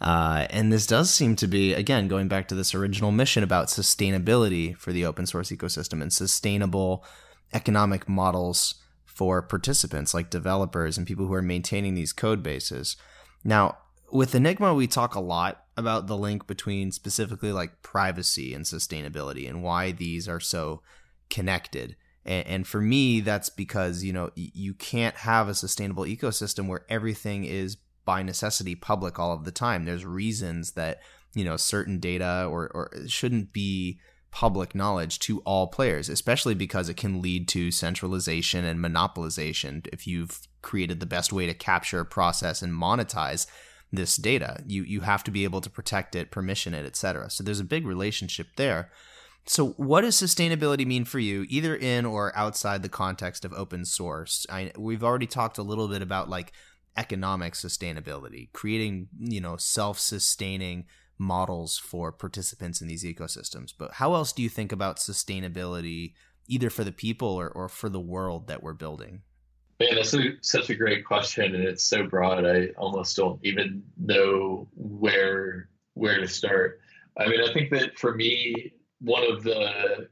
Uh, 0.00 0.46
and 0.48 0.72
this 0.72 0.86
does 0.86 1.12
seem 1.12 1.36
to 1.36 1.46
be, 1.46 1.74
again, 1.74 2.08
going 2.08 2.26
back 2.26 2.48
to 2.48 2.54
this 2.54 2.74
original 2.74 3.12
mission 3.12 3.42
about 3.42 3.66
sustainability 3.66 4.74
for 4.74 4.92
the 4.92 5.04
open 5.04 5.26
source 5.26 5.50
ecosystem 5.50 6.00
and 6.00 6.10
sustainable 6.10 7.04
economic 7.52 8.08
models 8.08 8.76
for 9.10 9.42
participants 9.42 10.14
like 10.14 10.30
developers 10.30 10.96
and 10.96 11.06
people 11.06 11.26
who 11.26 11.34
are 11.34 11.42
maintaining 11.42 11.94
these 11.94 12.12
code 12.12 12.42
bases. 12.42 12.96
Now, 13.42 13.78
with 14.12 14.34
Enigma, 14.34 14.72
we 14.72 14.86
talk 14.86 15.14
a 15.14 15.20
lot 15.20 15.64
about 15.76 16.06
the 16.06 16.16
link 16.16 16.46
between 16.46 16.92
specifically 16.92 17.52
like 17.52 17.82
privacy 17.82 18.54
and 18.54 18.64
sustainability 18.64 19.48
and 19.48 19.62
why 19.62 19.92
these 19.92 20.28
are 20.28 20.40
so 20.40 20.82
connected. 21.28 21.96
And, 22.24 22.46
and 22.46 22.66
for 22.66 22.80
me, 22.80 23.20
that's 23.20 23.50
because, 23.50 24.04
you 24.04 24.12
know, 24.12 24.30
you 24.34 24.74
can't 24.74 25.16
have 25.16 25.48
a 25.48 25.54
sustainable 25.54 26.04
ecosystem 26.04 26.68
where 26.68 26.86
everything 26.88 27.44
is 27.44 27.76
by 28.04 28.22
necessity 28.22 28.74
public 28.74 29.18
all 29.18 29.32
of 29.32 29.44
the 29.44 29.50
time. 29.52 29.84
There's 29.84 30.04
reasons 30.04 30.72
that, 30.72 31.00
you 31.34 31.44
know, 31.44 31.56
certain 31.56 31.98
data 31.98 32.46
or, 32.48 32.70
or 32.74 32.92
shouldn't 33.06 33.52
be 33.52 33.98
public 34.30 34.74
knowledge 34.74 35.18
to 35.20 35.40
all 35.40 35.66
players, 35.66 36.08
especially 36.08 36.54
because 36.54 36.88
it 36.88 36.96
can 36.96 37.20
lead 37.20 37.48
to 37.48 37.70
centralization 37.70 38.64
and 38.64 38.78
monopolization 38.80 39.86
if 39.92 40.06
you've 40.06 40.40
created 40.62 41.00
the 41.00 41.06
best 41.06 41.32
way 41.32 41.46
to 41.46 41.54
capture, 41.54 42.04
process, 42.04 42.62
and 42.62 42.72
monetize 42.72 43.46
this 43.92 44.16
data. 44.16 44.62
You 44.66 44.84
you 44.84 45.00
have 45.00 45.24
to 45.24 45.30
be 45.30 45.44
able 45.44 45.60
to 45.60 45.70
protect 45.70 46.14
it, 46.14 46.30
permission 46.30 46.74
it, 46.74 46.86
etc. 46.86 47.30
So 47.30 47.42
there's 47.42 47.60
a 47.60 47.64
big 47.64 47.86
relationship 47.86 48.48
there. 48.56 48.90
So 49.46 49.70
what 49.70 50.02
does 50.02 50.16
sustainability 50.16 50.86
mean 50.86 51.04
for 51.04 51.18
you, 51.18 51.46
either 51.48 51.74
in 51.74 52.06
or 52.06 52.36
outside 52.36 52.82
the 52.82 52.88
context 52.88 53.44
of 53.44 53.52
open 53.52 53.84
source? 53.84 54.46
I, 54.50 54.70
we've 54.76 55.02
already 55.02 55.26
talked 55.26 55.58
a 55.58 55.62
little 55.62 55.88
bit 55.88 56.02
about 56.02 56.28
like 56.28 56.52
economic 56.96 57.54
sustainability, 57.54 58.52
creating 58.52 59.08
you 59.18 59.40
know 59.40 59.56
self-sustaining 59.56 60.86
models 61.20 61.78
for 61.78 62.10
participants 62.10 62.80
in 62.80 62.88
these 62.88 63.04
ecosystems. 63.04 63.72
But 63.76 63.92
how 63.94 64.14
else 64.14 64.32
do 64.32 64.42
you 64.42 64.48
think 64.48 64.72
about 64.72 64.96
sustainability, 64.96 66.14
either 66.48 66.70
for 66.70 66.82
the 66.82 66.92
people 66.92 67.28
or, 67.28 67.48
or 67.48 67.68
for 67.68 67.88
the 67.88 68.00
world 68.00 68.48
that 68.48 68.62
we're 68.62 68.72
building? 68.72 69.22
Man, 69.78 69.94
that's 69.94 70.14
a, 70.14 70.32
such 70.40 70.70
a 70.70 70.74
great 70.74 71.04
question, 71.04 71.54
and 71.54 71.64
it's 71.64 71.84
so 71.84 72.06
broad. 72.06 72.44
I 72.44 72.68
almost 72.76 73.16
don't 73.16 73.38
even 73.44 73.82
know 73.98 74.68
where 74.74 75.68
where 75.94 76.20
to 76.20 76.28
start. 76.28 76.80
I 77.18 77.28
mean, 77.28 77.40
I 77.40 77.52
think 77.52 77.70
that 77.70 77.98
for 77.98 78.14
me, 78.14 78.72
one 79.00 79.30
of 79.30 79.42
the 79.42 80.08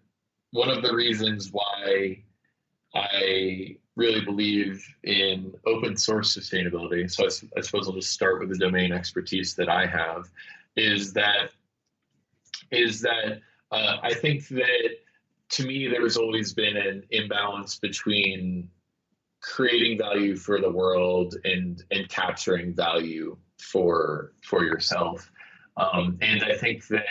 one 0.52 0.70
of 0.70 0.82
the 0.82 0.94
reasons 0.94 1.50
why 1.52 2.22
I 2.94 3.76
really 3.96 4.24
believe 4.24 4.86
in 5.02 5.52
open 5.66 5.96
source 5.96 6.36
sustainability. 6.36 7.10
So 7.10 7.24
I, 7.24 7.58
I, 7.58 7.62
suppose 7.62 7.88
I'll 7.88 7.94
just 7.94 8.12
start 8.12 8.38
with 8.38 8.48
the 8.48 8.56
domain 8.56 8.92
expertise 8.92 9.54
that 9.56 9.68
I 9.68 9.86
have. 9.86 10.30
Is 10.78 11.12
that 11.14 11.50
is 12.70 13.00
that 13.00 13.40
uh, 13.72 13.96
I 14.02 14.14
think 14.14 14.46
that 14.48 14.90
to 15.50 15.66
me 15.66 15.88
there's 15.88 16.16
always 16.16 16.52
been 16.52 16.76
an 16.76 17.02
imbalance 17.10 17.78
between 17.78 18.70
creating 19.40 19.98
value 19.98 20.36
for 20.36 20.60
the 20.60 20.70
world 20.70 21.34
and 21.44 21.82
and 21.90 22.08
capturing 22.08 22.74
value 22.74 23.36
for 23.58 24.32
for 24.42 24.64
yourself. 24.64 25.30
Um, 25.76 26.18
and 26.20 26.42
I 26.44 26.56
think 26.56 26.86
that 26.88 27.04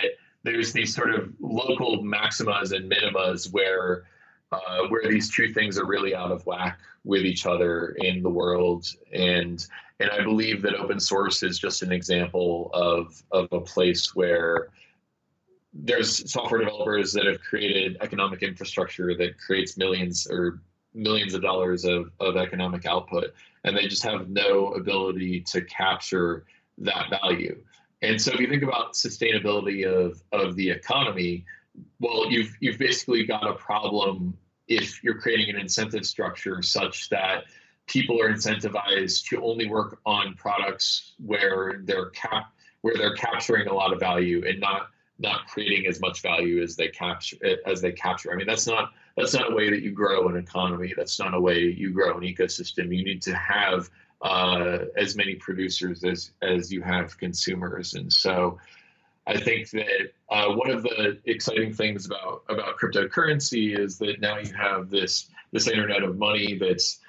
there's 0.43 0.71
these 0.71 0.95
sort 0.95 1.13
of 1.13 1.33
local 1.39 2.03
maximas 2.03 2.71
and 2.73 2.89
minimas 2.89 3.51
where 3.51 4.05
uh, 4.51 4.87
where 4.89 5.09
these 5.09 5.29
two 5.29 5.53
things 5.53 5.77
are 5.77 5.85
really 5.85 6.15
out 6.15 6.31
of 6.31 6.45
whack 6.45 6.79
with 7.03 7.25
each 7.25 7.45
other 7.45 7.89
in 7.99 8.21
the 8.23 8.29
world. 8.29 8.87
And 9.13 9.65
and 9.99 10.11
I 10.11 10.23
believe 10.23 10.61
that 10.61 10.75
open 10.75 10.99
source 10.99 11.41
is 11.41 11.57
just 11.57 11.81
an 11.81 11.91
example 11.91 12.69
of 12.73 13.21
of 13.31 13.47
a 13.51 13.61
place 13.61 14.15
where 14.15 14.69
there's 15.73 16.31
software 16.31 16.61
developers 16.61 17.13
that 17.13 17.25
have 17.25 17.39
created 17.41 17.97
economic 18.01 18.41
infrastructure 18.41 19.15
that 19.15 19.37
creates 19.37 19.77
millions 19.77 20.27
or 20.27 20.61
millions 20.93 21.35
of 21.35 21.41
dollars 21.41 21.85
of, 21.85 22.09
of 22.19 22.37
economic 22.37 22.85
output 22.85 23.33
and 23.67 23.75
they 23.75 23.87
just 23.87 24.03
have 24.03 24.29
no 24.29 24.73
ability 24.73 25.41
to 25.41 25.61
capture 25.61 26.45
that 26.77 27.09
value. 27.09 27.61
And 28.01 28.21
so 28.21 28.31
if 28.31 28.39
you 28.39 28.47
think 28.47 28.63
about 28.63 28.93
sustainability 28.93 29.85
of, 29.85 30.23
of 30.31 30.55
the 30.55 30.69
economy, 30.69 31.45
well, 31.99 32.29
you've 32.29 32.55
you've 32.59 32.77
basically 32.77 33.25
got 33.25 33.47
a 33.47 33.53
problem 33.53 34.37
if 34.67 35.03
you're 35.03 35.19
creating 35.19 35.53
an 35.53 35.59
incentive 35.59 36.05
structure 36.05 36.61
such 36.61 37.09
that 37.09 37.45
people 37.87 38.21
are 38.21 38.29
incentivized 38.29 39.25
to 39.29 39.41
only 39.41 39.67
work 39.67 39.99
on 40.05 40.35
products 40.35 41.13
where 41.25 41.81
they're 41.83 42.09
cap 42.09 42.51
where 42.81 42.95
they're 42.95 43.15
capturing 43.15 43.67
a 43.67 43.73
lot 43.73 43.93
of 43.93 43.99
value 43.99 44.43
and 44.47 44.59
not 44.59 44.89
not 45.19 45.47
creating 45.47 45.87
as 45.87 45.99
much 45.99 46.21
value 46.21 46.61
as 46.61 46.75
they 46.75 46.89
capture 46.89 47.37
as 47.65 47.81
they 47.81 47.91
capture. 47.91 48.31
I 48.31 48.35
mean, 48.35 48.47
that's 48.47 48.67
not 48.67 48.91
that's 49.15 49.33
not 49.33 49.51
a 49.51 49.55
way 49.55 49.69
that 49.69 49.81
you 49.81 49.91
grow 49.91 50.27
an 50.27 50.37
economy. 50.37 50.93
That's 50.95 51.19
not 51.19 51.33
a 51.33 51.39
way 51.39 51.61
you 51.61 51.91
grow 51.91 52.17
an 52.17 52.23
ecosystem. 52.23 52.95
You 52.95 53.03
need 53.03 53.21
to 53.23 53.35
have 53.35 53.89
uh, 54.21 54.79
as 54.95 55.15
many 55.15 55.35
producers 55.35 56.03
as 56.03 56.31
as 56.41 56.71
you 56.71 56.81
have 56.81 57.17
consumers, 57.17 57.95
and 57.95 58.11
so 58.11 58.59
I 59.27 59.37
think 59.37 59.69
that 59.71 60.11
uh, 60.29 60.53
one 60.53 60.71
of 60.71 60.83
the 60.83 61.19
exciting 61.25 61.73
things 61.73 62.05
about 62.05 62.43
about 62.49 62.77
cryptocurrency 62.79 63.77
is 63.77 63.97
that 63.99 64.21
now 64.21 64.37
you 64.37 64.53
have 64.53 64.89
this 64.89 65.29
this 65.51 65.67
internet 65.67 66.03
of 66.03 66.17
money 66.17 66.57
that's 66.57 66.99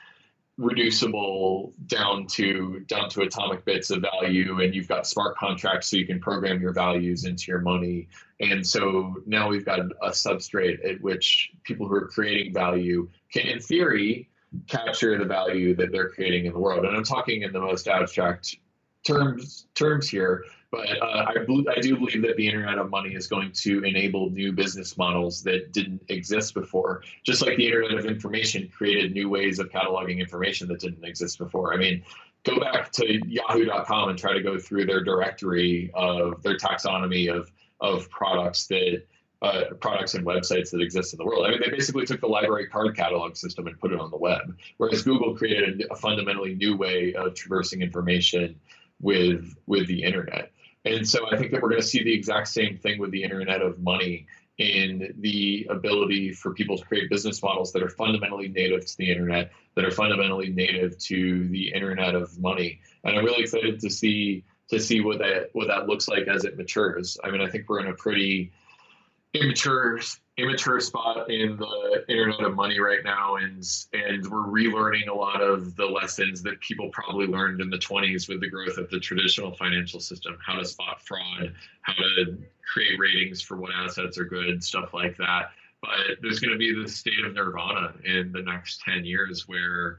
reducible 0.57 1.73
down 1.87 2.27
to 2.27 2.81
down 2.89 3.09
to 3.11 3.23
atomic 3.23 3.65
bits 3.65 3.91
of 3.91 4.03
value 4.03 4.61
and 4.61 4.75
you've 4.75 4.89
got 4.89 5.07
smart 5.07 5.37
contracts 5.37 5.89
so 5.89 5.97
you 5.97 6.05
can 6.05 6.19
program 6.19 6.61
your 6.61 6.73
values 6.73 7.25
into 7.27 7.45
your 7.53 7.61
money 7.61 8.09
and 8.41 8.67
so 8.67 9.15
now 9.25 9.49
we've 9.49 9.65
got 9.65 9.79
a 9.79 10.11
substrate 10.11 10.85
at 10.85 11.01
which 11.01 11.53
people 11.63 11.87
who 11.87 11.95
are 11.95 12.09
creating 12.09 12.53
value 12.53 13.09
can 13.33 13.47
in 13.47 13.61
theory 13.61 14.29
capture 14.67 15.19
the 15.19 15.25
value 15.25 15.75
that 15.77 15.93
they're 15.93 16.11
creating 16.11 16.47
in 16.47 16.53
the 16.53 16.59
world. 16.59 16.85
And 16.85 16.97
I'm 16.97 17.05
talking 17.05 17.43
in 17.43 17.53
the 17.53 17.61
most 17.61 17.89
abstract 17.89 18.57
terms 19.05 19.67
terms 19.75 20.09
here, 20.09 20.45
but 20.71 21.01
uh, 21.01 21.27
I, 21.29 21.35
I 21.77 21.81
do 21.81 21.97
believe 21.97 22.23
that 22.23 22.37
the 22.37 22.47
Internet 22.47 22.79
of 22.79 22.91
Money 22.91 23.15
is 23.15 23.27
going 23.27 23.53
to 23.53 23.83
enable 23.85 24.31
new 24.31 24.53
business 24.53 24.97
models 24.99 25.43
that 25.45 25.73
didn't 25.73 26.03
exist 26.09 26.55
before. 26.55 27.03
Just 27.25 27.41
like 27.41 27.57
the 27.57 27.67
Internet 27.67 27.99
of 27.99 28.05
Information 28.05 28.69
created 28.69 29.13
new 29.13 29.29
ways 29.31 29.59
of 29.59 29.71
cataloging 29.71 30.19
information 30.19 30.69
that 30.69 30.81
didn't 30.81 31.05
exist 31.05 31.39
before. 31.39 31.73
I 31.73 31.79
mean, 31.79 32.03
go 32.45 32.61
back 32.61 32.93
to 32.93 33.19
Yahoo.com 33.27 34.11
and 34.11 34.19
try 34.19 34.35
to 34.35 34.43
go 34.43 34.59
through 34.59 34.87
their 34.87 35.03
directory 35.03 35.91
of 35.95 36.43
their 36.43 36.57
taxonomy 36.57 37.33
of 37.35 37.51
of 37.81 38.11
products 38.11 38.67
that 38.67 39.05
uh, 39.41 39.65
products 39.81 40.15
and 40.15 40.27
websites 40.27 40.71
that 40.71 40.81
exist 40.81 41.15
in 41.15 41.19
the 41.19 41.25
world. 41.25 41.47
I 41.47 41.51
mean, 41.51 41.61
they 41.65 41.71
basically 41.71 42.05
took 42.05 42.21
the 42.21 42.27
library 42.27 42.67
card 42.67 42.97
catalog 42.97 43.37
system 43.37 43.69
and 43.69 43.79
put 43.79 43.93
it 43.93 44.01
on 44.01 44.11
the 44.11 44.17
web, 44.17 44.57
whereas 44.79 45.03
Google 45.03 45.37
created 45.37 45.87
a 45.91 45.97
fundamentally 45.97 46.55
new 46.55 46.77
way 46.77 47.15
of 47.15 47.35
traversing 47.35 47.81
information 47.81 48.59
with 49.01 49.57
with 49.67 49.87
the 49.87 50.03
internet. 50.03 50.51
And 50.85 51.09
so 51.09 51.31
I 51.31 51.37
think 51.37 51.53
that 51.53 51.62
we're 51.62 51.71
going 51.71 51.81
to 51.81 51.87
see 51.87 52.03
the 52.03 52.14
exact 52.14 52.49
same 52.49 52.77
thing 52.77 52.99
with 52.99 53.11
the 53.11 53.23
internet 53.23 53.62
of 53.62 53.79
money 53.81 54.27
in 54.59 55.14
the 55.21 55.67
ability 55.71 56.33
for 56.33 56.53
people 56.53 56.77
to 56.77 56.85
create 56.85 57.09
business 57.09 57.43
models 57.43 57.73
that 57.73 57.83
are 57.83 57.91
fundamentally 57.91 58.49
native 58.49 58.85
to 58.85 58.97
the 58.97 59.11
internet, 59.11 59.53
that 59.77 59.85
are 59.85 59.91
fundamentally 59.91 60.49
native 60.49 60.99
to 60.99 61.49
the 61.49 61.73
internet 61.73 62.14
of 62.14 62.37
money. 62.38 62.81
And 63.05 63.17
I'm 63.17 63.25
really 63.25 63.43
excited 63.43 63.79
to 63.81 63.91
see 63.91 64.45
to 64.71 64.79
see 64.79 65.01
what 65.01 65.19
that 65.19 65.51
what 65.53 65.69
that 65.69 65.87
looks 65.87 66.09
like 66.09 66.27
as 66.29 66.45
it 66.45 66.57
matures. 66.57 67.17
I 67.23 67.31
mean, 67.31 67.41
I 67.41 67.49
think 67.49 67.69
we're 67.69 67.81
in 67.81 67.87
a 67.87 67.95
pretty 67.95 68.53
immature 69.35 70.01
immature 70.38 70.81
spot 70.81 71.31
in 71.31 71.57
the 71.57 72.05
internet 72.09 72.41
of 72.41 72.55
money 72.55 72.81
right 72.81 73.05
now 73.05 73.37
and 73.37 73.62
and 73.93 74.27
we're 74.29 74.45
relearning 74.45 75.09
a 75.09 75.14
lot 75.14 75.43
of 75.43 75.77
the 75.77 75.85
lessons 75.85 76.43
that 76.43 76.59
people 76.61 76.88
probably 76.93 77.27
learned 77.27 77.61
in 77.61 77.69
the 77.69 77.77
20s 77.77 78.29
with 78.29 78.41
the 78.41 78.49
growth 78.49 78.79
of 78.79 78.88
the 78.88 78.99
traditional 78.99 79.55
financial 79.57 80.01
system 80.01 80.37
how 80.45 80.55
to 80.55 80.64
spot 80.64 81.01
fraud 81.03 81.53
how 81.83 81.93
to 81.93 82.38
create 82.73 82.99
ratings 82.99 83.41
for 83.41 83.57
what 83.57 83.71
assets 83.75 84.19
are 84.19 84.25
good 84.25 84.62
stuff 84.62 84.93
like 84.93 85.17
that. 85.17 85.51
But 85.81 86.19
there's 86.23 86.41
going 86.41 86.53
to 86.53 86.59
be 86.59 86.75
the 86.75 86.88
state 86.88 87.25
of 87.25 87.35
nirvana 87.35 87.95
in 88.05 88.33
the 88.33 88.43
next 88.43 88.83
10 88.83 89.05
years 89.05 89.47
where 89.47 89.99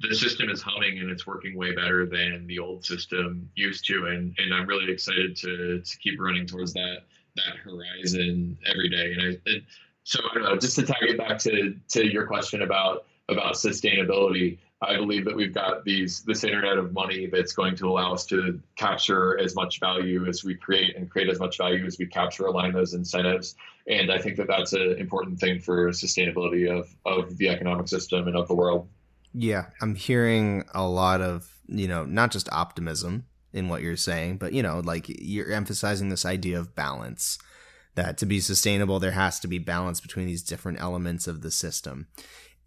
the 0.00 0.14
system 0.14 0.48
is 0.48 0.62
humming 0.62 1.00
and 1.00 1.10
it's 1.10 1.26
working 1.26 1.56
way 1.56 1.74
better 1.74 2.06
than 2.06 2.46
the 2.46 2.58
old 2.58 2.84
system 2.84 3.50
used 3.56 3.84
to 3.88 4.06
and 4.06 4.32
and 4.38 4.54
i'm 4.54 4.68
really 4.68 4.90
excited 4.90 5.34
to 5.34 5.80
to 5.80 5.98
keep 5.98 6.20
running 6.20 6.46
towards 6.46 6.72
that 6.72 6.98
that 7.36 7.56
horizon 7.62 8.58
every 8.66 8.88
day. 8.88 9.12
And, 9.12 9.22
I, 9.22 9.50
and 9.50 9.62
so 10.04 10.20
I 10.30 10.34
don't 10.34 10.44
know, 10.44 10.56
just 10.56 10.76
to 10.76 10.82
tag 10.82 11.02
it 11.02 11.18
back 11.18 11.38
to 11.40 11.74
to 11.90 12.06
your 12.06 12.26
question 12.26 12.62
about 12.62 13.06
about 13.28 13.54
sustainability, 13.54 14.58
I 14.82 14.96
believe 14.96 15.24
that 15.26 15.36
we've 15.36 15.54
got 15.54 15.84
these 15.84 16.22
this 16.22 16.42
internet 16.42 16.78
of 16.78 16.92
money 16.92 17.26
that's 17.26 17.52
going 17.52 17.76
to 17.76 17.88
allow 17.88 18.14
us 18.14 18.24
to 18.26 18.60
capture 18.76 19.38
as 19.38 19.54
much 19.54 19.78
value 19.78 20.26
as 20.26 20.42
we 20.42 20.54
create 20.54 20.96
and 20.96 21.10
create 21.10 21.28
as 21.28 21.38
much 21.38 21.58
value 21.58 21.84
as 21.84 21.98
we 21.98 22.06
capture, 22.06 22.46
align 22.46 22.72
those 22.72 22.94
incentives. 22.94 23.56
And 23.86 24.10
I 24.10 24.18
think 24.18 24.36
that 24.36 24.46
that's 24.46 24.72
an 24.72 24.96
important 24.98 25.38
thing 25.38 25.60
for 25.60 25.88
sustainability 25.90 26.70
of 26.70 26.88
of 27.04 27.36
the 27.36 27.48
economic 27.48 27.88
system 27.88 28.26
and 28.26 28.36
of 28.36 28.48
the 28.48 28.54
world. 28.54 28.88
Yeah, 29.34 29.66
I'm 29.80 29.94
hearing 29.94 30.64
a 30.74 30.86
lot 30.86 31.20
of 31.20 31.54
you 31.68 31.86
know 31.86 32.04
not 32.04 32.30
just 32.30 32.48
optimism 32.50 33.26
in 33.52 33.68
what 33.68 33.82
you're 33.82 33.96
saying, 33.96 34.38
but 34.38 34.52
you 34.52 34.62
know, 34.62 34.80
like 34.84 35.06
you're 35.08 35.52
emphasizing 35.52 36.08
this 36.08 36.24
idea 36.24 36.58
of 36.58 36.74
balance 36.74 37.38
that 37.94 38.16
to 38.18 38.26
be 38.26 38.40
sustainable 38.40 39.00
there 39.00 39.10
has 39.12 39.40
to 39.40 39.48
be 39.48 39.58
balance 39.58 40.00
between 40.00 40.26
these 40.26 40.42
different 40.42 40.80
elements 40.80 41.26
of 41.26 41.42
the 41.42 41.50
system. 41.50 42.06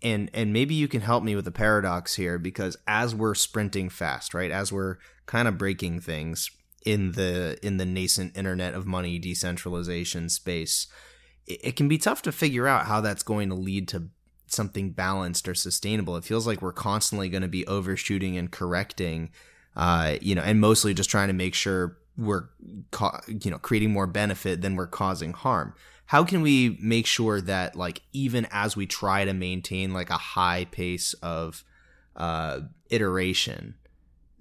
And 0.02 0.30
and 0.34 0.52
maybe 0.52 0.76
you 0.76 0.88
can 0.88 1.02
help 1.02 1.24
me 1.24 1.36
with 1.36 1.48
a 1.48 1.52
paradox 1.52 2.15
here 2.15 2.38
because 2.38 2.78
as 2.88 3.15
we're 3.15 3.36
sprinting 3.36 3.89
fast, 3.89 4.34
right? 4.34 4.52
As 4.52 4.72
we're 4.72 4.98
kind 5.26 5.48
of 5.48 5.58
breaking 5.58 6.02
things 6.02 6.52
in 6.86 7.13
the 7.13 7.58
in 7.63 7.78
the 7.78 7.86
nascent 7.86 8.38
internet 8.38 8.74
of 8.74 8.86
money 8.86 9.17
decentralization 9.17 10.28
space, 10.28 10.88
it, 11.48 11.60
it 11.63 11.76
can 11.78 11.88
be 11.88 11.98
tough 11.98 12.22
to 12.24 12.32
figure 12.34 12.67
out 12.67 12.88
how 12.88 13.00
that's 13.00 13.24
going 13.24 13.48
to 13.48 13.56
lead 13.56 13.88
to 13.89 14.10
something 14.48 14.91
balanced 14.91 15.48
or 15.48 15.56
sustainable. 15.56 16.17
It 16.17 16.26
feels 16.26 16.46
like 16.46 16.62
we're 16.62 16.74
constantly 16.74 17.30
going 17.30 17.41
to 17.41 17.48
be 17.48 17.65
overshooting 17.65 18.38
and 18.38 18.52
correcting 18.52 19.32
uh, 19.75 20.15
you 20.21 20.36
know, 20.36 20.41
and 20.41 20.59
mostly 20.59 20.93
just 20.93 21.09
trying 21.09 21.27
to 21.27 21.33
make 21.33 21.53
sure 21.53 21.97
we're, 22.17 22.43
you 23.27 23.51
know, 23.51 23.57
creating 23.57 23.91
more 23.91 24.07
benefit 24.07 24.62
than 24.62 24.75
we're 24.75 24.88
causing 24.88 25.33
harm. 25.33 25.73
How 26.05 26.23
can 26.23 26.41
we 26.41 26.77
make 26.81 27.07
sure 27.07 27.41
that, 27.41 27.75
like, 27.75 28.01
even 28.12 28.47
as 28.51 28.75
we 28.75 28.86
try 28.86 29.25
to 29.25 29.33
maintain 29.33 29.93
like 29.93 30.09
a 30.09 30.17
high 30.17 30.65
pace 30.65 31.13
of 31.23 31.63
uh, 32.15 32.62
iteration, 32.89 33.75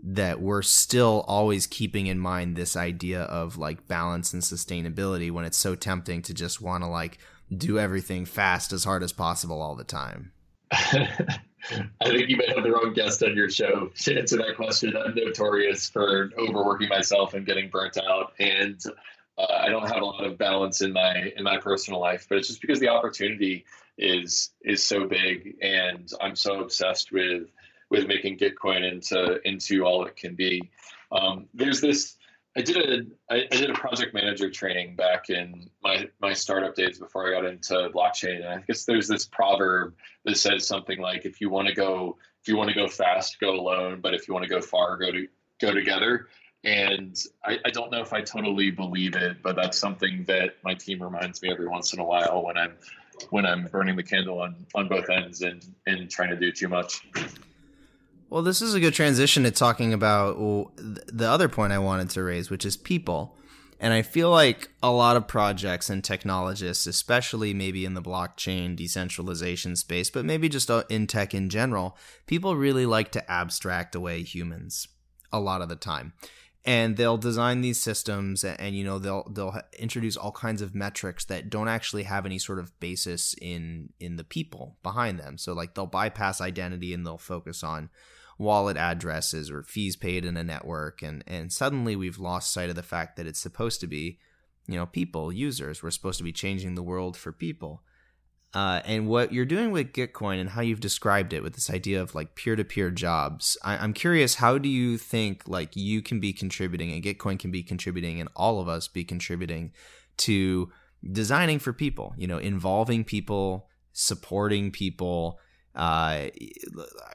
that 0.02 0.40
we're 0.40 0.62
still 0.62 1.24
always 1.28 1.66
keeping 1.66 2.08
in 2.08 2.18
mind 2.18 2.56
this 2.56 2.76
idea 2.76 3.22
of 3.22 3.56
like 3.56 3.86
balance 3.86 4.32
and 4.32 4.42
sustainability 4.42 5.30
when 5.30 5.44
it's 5.44 5.56
so 5.56 5.76
tempting 5.76 6.20
to 6.22 6.34
just 6.34 6.60
want 6.60 6.82
to 6.82 6.88
like 6.88 7.18
do 7.56 7.78
everything 7.78 8.24
fast 8.24 8.72
as 8.72 8.84
hard 8.84 9.02
as 9.02 9.12
possible 9.12 9.62
all 9.62 9.76
the 9.76 9.84
time? 9.84 10.32
I 12.00 12.08
think 12.08 12.28
you 12.28 12.36
may 12.36 12.46
have 12.48 12.64
the 12.64 12.72
wrong 12.72 12.92
guest 12.92 13.22
on 13.22 13.36
your 13.36 13.48
show 13.48 13.90
to 13.94 14.18
answer 14.18 14.36
that 14.38 14.56
question. 14.56 14.96
I'm 14.96 15.14
notorious 15.14 15.88
for 15.88 16.30
overworking 16.38 16.88
myself 16.88 17.34
and 17.34 17.46
getting 17.46 17.68
burnt 17.68 17.98
out, 17.98 18.32
and 18.38 18.80
uh, 19.38 19.46
I 19.60 19.68
don't 19.68 19.86
have 19.86 20.02
a 20.02 20.04
lot 20.04 20.24
of 20.24 20.38
balance 20.38 20.80
in 20.80 20.92
my 20.92 21.32
in 21.36 21.44
my 21.44 21.58
personal 21.58 22.00
life. 22.00 22.26
But 22.28 22.38
it's 22.38 22.48
just 22.48 22.60
because 22.60 22.80
the 22.80 22.88
opportunity 22.88 23.64
is 23.98 24.50
is 24.62 24.82
so 24.82 25.06
big, 25.06 25.56
and 25.62 26.10
I'm 26.20 26.36
so 26.36 26.60
obsessed 26.60 27.12
with 27.12 27.48
with 27.90 28.06
making 28.06 28.38
Gitcoin 28.38 28.90
into 28.90 29.40
into 29.46 29.84
all 29.84 30.04
it 30.04 30.16
can 30.16 30.34
be. 30.34 30.70
Um, 31.12 31.46
there's 31.54 31.80
this. 31.80 32.16
I 32.56 32.60
did 32.60 32.76
a 32.76 33.32
I, 33.32 33.46
I 33.50 33.56
did 33.56 33.70
a 33.70 33.74
project 33.74 34.12
manager 34.12 34.50
training 34.50 34.96
back 34.96 35.30
in 35.30 35.70
my 35.82 36.08
my 36.20 36.32
startup 36.32 36.74
days 36.74 36.98
before 36.98 37.26
I 37.26 37.30
got 37.30 37.46
into 37.46 37.90
blockchain. 37.94 38.44
And 38.44 38.48
I 38.48 38.64
guess 38.66 38.84
there's 38.84 39.08
this 39.08 39.26
proverb 39.26 39.94
that 40.24 40.36
says 40.36 40.66
something 40.66 41.00
like, 41.00 41.24
"If 41.24 41.40
you 41.40 41.48
want 41.48 41.68
to 41.68 41.74
go 41.74 42.18
if 42.42 42.48
you 42.48 42.56
want 42.56 42.68
to 42.68 42.74
go 42.74 42.88
fast, 42.88 43.40
go 43.40 43.54
alone. 43.54 44.00
But 44.00 44.14
if 44.14 44.28
you 44.28 44.34
want 44.34 44.44
to 44.44 44.50
go 44.50 44.60
far, 44.60 44.96
go 44.98 45.10
to 45.10 45.26
go 45.60 45.72
together." 45.72 46.28
And 46.64 47.18
I, 47.44 47.58
I 47.64 47.70
don't 47.70 47.90
know 47.90 48.02
if 48.02 48.12
I 48.12 48.20
totally 48.20 48.70
believe 48.70 49.16
it, 49.16 49.42
but 49.42 49.56
that's 49.56 49.76
something 49.76 50.24
that 50.28 50.56
my 50.62 50.74
team 50.74 51.02
reminds 51.02 51.42
me 51.42 51.50
every 51.50 51.66
once 51.66 51.92
in 51.92 51.98
a 51.98 52.04
while 52.04 52.44
when 52.44 52.56
I'm 52.56 52.74
when 53.30 53.46
I'm 53.46 53.66
burning 53.66 53.96
the 53.96 54.02
candle 54.02 54.40
on 54.40 54.66
on 54.74 54.88
both 54.88 55.08
ends 55.08 55.40
and 55.40 55.64
and 55.86 56.10
trying 56.10 56.30
to 56.30 56.36
do 56.36 56.52
too 56.52 56.68
much. 56.68 57.00
Well, 58.32 58.40
this 58.40 58.62
is 58.62 58.72
a 58.72 58.80
good 58.80 58.94
transition 58.94 59.42
to 59.42 59.50
talking 59.50 59.92
about 59.92 60.38
the 60.78 61.28
other 61.28 61.50
point 61.50 61.74
I 61.74 61.78
wanted 61.78 62.08
to 62.10 62.22
raise, 62.22 62.48
which 62.48 62.64
is 62.64 62.78
people. 62.78 63.36
And 63.78 63.92
I 63.92 64.00
feel 64.00 64.30
like 64.30 64.70
a 64.82 64.90
lot 64.90 65.18
of 65.18 65.28
projects 65.28 65.90
and 65.90 66.02
technologists, 66.02 66.86
especially 66.86 67.52
maybe 67.52 67.84
in 67.84 67.92
the 67.92 68.00
blockchain 68.00 68.74
decentralization 68.74 69.76
space, 69.76 70.08
but 70.08 70.24
maybe 70.24 70.48
just 70.48 70.70
uh, 70.70 70.84
in 70.88 71.06
tech 71.06 71.34
in 71.34 71.50
general, 71.50 71.94
people 72.26 72.56
really 72.56 72.86
like 72.86 73.12
to 73.12 73.30
abstract 73.30 73.94
away 73.94 74.22
humans 74.22 74.88
a 75.30 75.38
lot 75.38 75.60
of 75.60 75.68
the 75.68 75.76
time 75.76 76.14
and 76.64 76.96
they'll 76.96 77.18
design 77.18 77.60
these 77.60 77.80
systems 77.80 78.44
and, 78.44 78.58
and, 78.60 78.76
you 78.76 78.84
know 78.84 78.98
they'll 78.98 79.28
they'll 79.30 79.60
introduce 79.78 80.16
all 80.16 80.30
kinds 80.30 80.62
of 80.62 80.74
metrics 80.74 81.24
that 81.24 81.50
don't 81.50 81.68
actually 81.68 82.04
have 82.04 82.24
any 82.24 82.38
sort 82.38 82.58
of 82.58 82.78
basis 82.78 83.34
in 83.40 83.88
in 83.98 84.16
the 84.16 84.24
people 84.24 84.76
behind 84.82 85.18
them 85.18 85.36
so 85.38 85.52
like 85.52 85.74
they'll 85.74 85.86
bypass 85.86 86.40
identity 86.40 86.94
and 86.94 87.04
they'll 87.04 87.18
focus 87.18 87.64
on 87.64 87.88
wallet 88.42 88.76
addresses 88.76 89.50
or 89.50 89.62
fees 89.62 89.96
paid 89.96 90.24
in 90.24 90.36
a 90.36 90.44
network 90.44 91.02
and 91.02 91.24
and 91.26 91.52
suddenly 91.52 91.96
we've 91.96 92.18
lost 92.18 92.52
sight 92.52 92.68
of 92.68 92.76
the 92.76 92.82
fact 92.82 93.16
that 93.16 93.26
it's 93.26 93.40
supposed 93.40 93.80
to 93.80 93.86
be 93.86 94.18
you 94.66 94.76
know 94.76 94.86
people 94.86 95.32
users. 95.32 95.82
We're 95.82 95.90
supposed 95.90 96.18
to 96.18 96.24
be 96.24 96.32
changing 96.32 96.74
the 96.74 96.82
world 96.82 97.16
for 97.16 97.32
people. 97.32 97.82
Uh, 98.54 98.82
and 98.84 99.08
what 99.08 99.32
you're 99.32 99.46
doing 99.46 99.70
with 99.70 99.94
Gitcoin 99.94 100.38
and 100.38 100.50
how 100.50 100.60
you've 100.60 100.80
described 100.80 101.32
it 101.32 101.42
with 101.42 101.54
this 101.54 101.70
idea 101.70 102.02
of 102.02 102.14
like 102.14 102.34
peer-to-peer 102.34 102.90
jobs, 102.90 103.56
I- 103.64 103.82
am 103.82 103.94
curious, 103.94 104.34
how 104.34 104.58
do 104.58 104.68
you 104.68 104.98
think 104.98 105.48
like 105.48 105.74
you 105.74 106.02
can 106.02 106.20
be 106.20 106.34
contributing 106.34 106.92
and 106.92 107.02
Gitcoin 107.02 107.38
can 107.38 107.50
be 107.50 107.62
contributing 107.62 108.20
and 108.20 108.28
all 108.36 108.60
of 108.60 108.68
us 108.68 108.88
be 108.88 109.04
contributing 109.04 109.72
to 110.18 110.70
designing 111.10 111.60
for 111.60 111.72
people, 111.72 112.12
you 112.18 112.26
know, 112.26 112.36
involving 112.36 113.04
people, 113.04 113.68
supporting 113.94 114.70
people, 114.70 115.38
uh, 115.74 116.28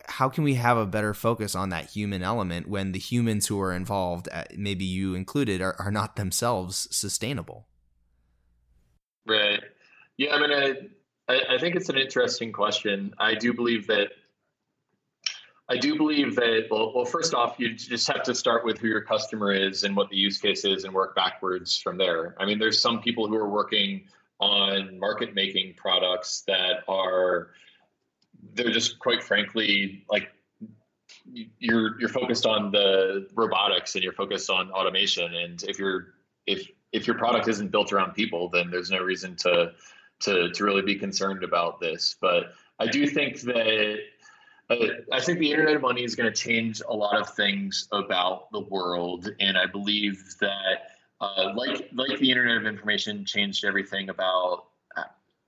how 0.06 0.30
can 0.30 0.44
we 0.44 0.56
have 0.56 0.78
a 0.78 0.86
better 0.86 1.14
focus 1.14 1.56
on 1.56 1.70
that 1.70 1.90
human 1.90 2.24
element 2.24 2.68
when 2.68 2.92
the 2.92 3.00
humans 3.00 3.48
who 3.48 3.60
are 3.62 3.72
involved, 3.72 4.28
uh, 4.32 4.46
maybe 4.56 4.86
you 4.86 5.14
included, 5.14 5.62
are, 5.62 5.76
are 5.80 5.92
not 5.92 6.16
themselves 6.16 6.88
sustainable? 6.92 7.68
Right. 9.28 9.62
Yeah, 10.18 10.34
I 10.34 10.40
mean, 10.40 10.90
I, 11.28 11.40
I, 11.56 11.58
think 11.60 11.76
it's 11.76 11.90
an 11.90 11.98
interesting 11.98 12.52
question. 12.52 13.14
I 13.20 13.36
do 13.36 13.54
believe 13.54 13.88
that 13.88 14.10
I 15.70 15.78
do 15.78 15.98
believe 15.98 16.36
that, 16.36 16.68
well, 16.72 16.94
well, 16.96 17.04
first 17.04 17.34
off, 17.34 17.56
you 17.60 17.74
just 17.76 18.08
have 18.08 18.24
to 18.24 18.34
start 18.34 18.64
with 18.64 18.80
who 18.80 18.88
your 18.88 19.02
customer 19.02 19.52
is 19.52 19.84
and 19.84 19.98
what 19.98 20.10
the 20.10 20.16
use 20.16 20.40
case 20.40 20.64
is 20.64 20.86
and 20.86 20.94
work 20.94 21.14
backwards 21.14 21.78
from 21.78 21.98
there. 21.98 22.36
I 22.40 22.46
mean, 22.46 22.58
there's 22.58 22.82
some 22.82 23.02
people 23.02 23.28
who 23.28 23.36
are 23.36 23.50
working 23.50 24.06
on 24.40 24.98
market 24.98 25.36
making 25.36 25.74
products 25.76 26.44
that 26.48 26.84
are, 26.88 27.50
they're 28.54 28.72
just 28.72 29.00
quite 29.00 29.24
frankly, 29.24 30.06
like 30.10 30.32
you're, 31.60 32.00
you're 32.00 32.10
focused 32.10 32.46
on 32.46 32.72
the 32.72 33.28
robotics 33.36 33.96
and 33.96 34.04
you're 34.04 34.14
focused 34.14 34.50
on 34.50 34.72
automation. 34.72 35.36
And 35.36 35.62
if 35.64 35.78
you're, 35.80 36.14
if, 36.46 36.68
if 36.92 37.06
your 37.08 37.18
product 37.18 37.48
isn't 37.48 37.72
built 37.72 37.92
around 37.92 38.14
people, 38.14 38.50
then 38.50 38.72
there's 38.72 38.90
no 38.90 39.00
reason 39.00 39.36
to, 39.38 39.74
to 40.20 40.50
to 40.52 40.64
really 40.64 40.82
be 40.82 40.96
concerned 40.96 41.44
about 41.44 41.80
this. 41.80 42.16
But 42.20 42.54
I 42.80 42.88
do 42.88 43.08
think 43.08 43.42
that 43.42 44.00
uh, 44.70 44.76
I 45.12 45.20
think 45.22 45.40
the 45.40 45.52
internet 45.52 45.76
of 45.76 45.82
money 45.82 46.04
is 46.04 46.16
going 46.16 46.32
to 46.32 46.36
change 46.36 46.82
a 46.88 46.94
lot 46.96 47.20
of 47.20 47.34
things 47.36 47.88
about 47.92 48.52
the 48.52 48.62
world, 48.62 49.30
and 49.40 49.58
I 49.58 49.66
believe 49.66 50.24
that 50.40 50.92
uh, 51.22 51.54
like 51.56 51.90
like 51.94 52.20
the 52.20 52.30
internet 52.30 52.58
of 52.58 52.66
information 52.66 53.26
changed 53.26 53.66
everything 53.66 54.10
about 54.10 54.66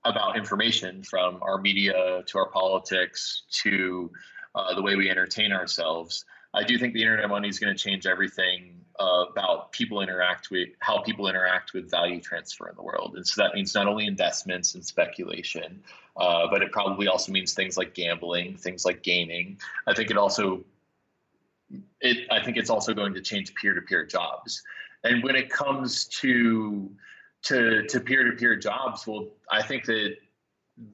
about 0.06 0.38
information 0.38 1.04
from 1.04 1.40
our 1.42 1.60
media 1.60 2.24
to 2.26 2.38
our 2.38 2.50
politics 2.50 3.44
to 3.64 4.10
uh, 4.56 4.74
the 4.74 4.82
way 4.82 4.96
we 4.96 5.10
entertain 5.10 5.52
ourselves. 5.52 6.26
I 6.54 6.64
do 6.64 6.78
think 6.78 6.94
the 6.94 7.02
internet 7.02 7.30
money 7.30 7.48
is 7.48 7.60
going 7.60 7.76
to 7.76 7.82
change 7.82 8.08
everything 8.08 8.80
uh, 9.00 9.26
about 9.32 9.72
people 9.72 10.02
interact 10.02 10.52
with 10.52 10.70
how 10.80 11.02
people 11.02 11.28
interact 11.28 11.74
with 11.74 11.90
value 11.90 12.20
transfer 12.20 12.68
in 12.70 12.76
the 12.76 12.82
world. 12.82 13.14
And 13.16 13.26
so 13.26 13.42
that 13.44 13.54
means 13.54 13.76
not 13.76 13.88
only 13.88 14.06
investments 14.06 14.76
and 14.76 14.84
speculation, 14.84 15.82
uh, 16.18 16.48
but 16.50 16.62
it 16.62 16.72
probably 16.72 17.08
also 17.08 17.32
means 17.32 17.54
things 17.54 17.78
like 17.78 17.94
gambling, 17.94 18.58
things 18.58 18.86
like 18.86 19.04
gaming. 19.04 19.60
I 19.88 19.94
think 19.94 20.10
it 20.12 20.18
also 20.18 20.64
it 22.02 22.28
I 22.32 22.44
think 22.44 22.58
it's 22.58 22.70
also 22.70 22.94
going 22.94 23.14
to 23.14 23.22
change 23.22 23.54
peer-to-peer 23.56 24.06
jobs. 24.06 24.64
And 25.04 25.24
when 25.24 25.36
it 25.36 25.50
comes 25.50 26.06
to 26.06 26.90
to 27.44 27.84
to 27.88 28.00
peer-to-peer 28.00 28.56
jobs, 28.58 29.08
well, 29.08 29.28
I 29.52 29.62
think 29.62 29.86
that 29.86 30.16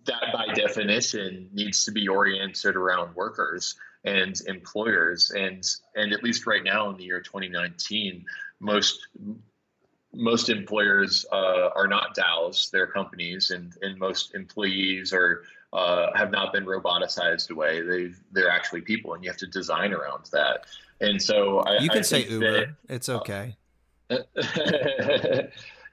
that 0.06 0.24
by 0.34 0.54
definition 0.54 1.50
needs 1.54 1.86
to 1.86 1.92
be 1.92 2.08
oriented 2.08 2.76
around 2.76 3.16
workers 3.16 3.76
and 4.04 4.40
employers 4.48 5.32
and 5.32 5.64
and 5.96 6.12
at 6.12 6.24
least 6.24 6.48
right 6.48 6.64
now 6.64 6.90
in 6.90 6.98
the 6.98 7.04
year 7.04 7.22
2019 7.22 8.26
most 8.60 9.08
most 10.16 10.50
employers 10.50 11.26
uh, 11.32 11.70
are 11.76 11.88
not 11.88 12.16
DAOs, 12.16 12.72
they're 12.72 12.88
companies, 12.88 13.52
and, 13.52 13.74
and 13.82 14.00
most 14.00 14.34
employees 14.34 15.14
are 15.14 15.44
uh, 15.74 16.08
have 16.16 16.32
not 16.32 16.54
been 16.54 16.66
roboticized 16.66 17.50
away. 17.50 17.82
They 17.82 18.14
they're 18.32 18.50
actually 18.50 18.82
people, 18.82 19.14
and 19.14 19.24
you 19.24 19.30
have 19.30 19.38
to 19.40 19.48
design 19.48 19.94
around 19.94 20.30
that. 20.32 20.66
And 21.02 21.22
so 21.22 21.60
I, 21.60 21.80
you 21.80 21.90
can 21.90 22.00
I 22.00 22.04
say 22.04 22.26
Uber. 22.28 22.52
That, 22.52 22.76
it's 22.88 23.10
okay. 23.10 23.58
Uh, 24.10 24.18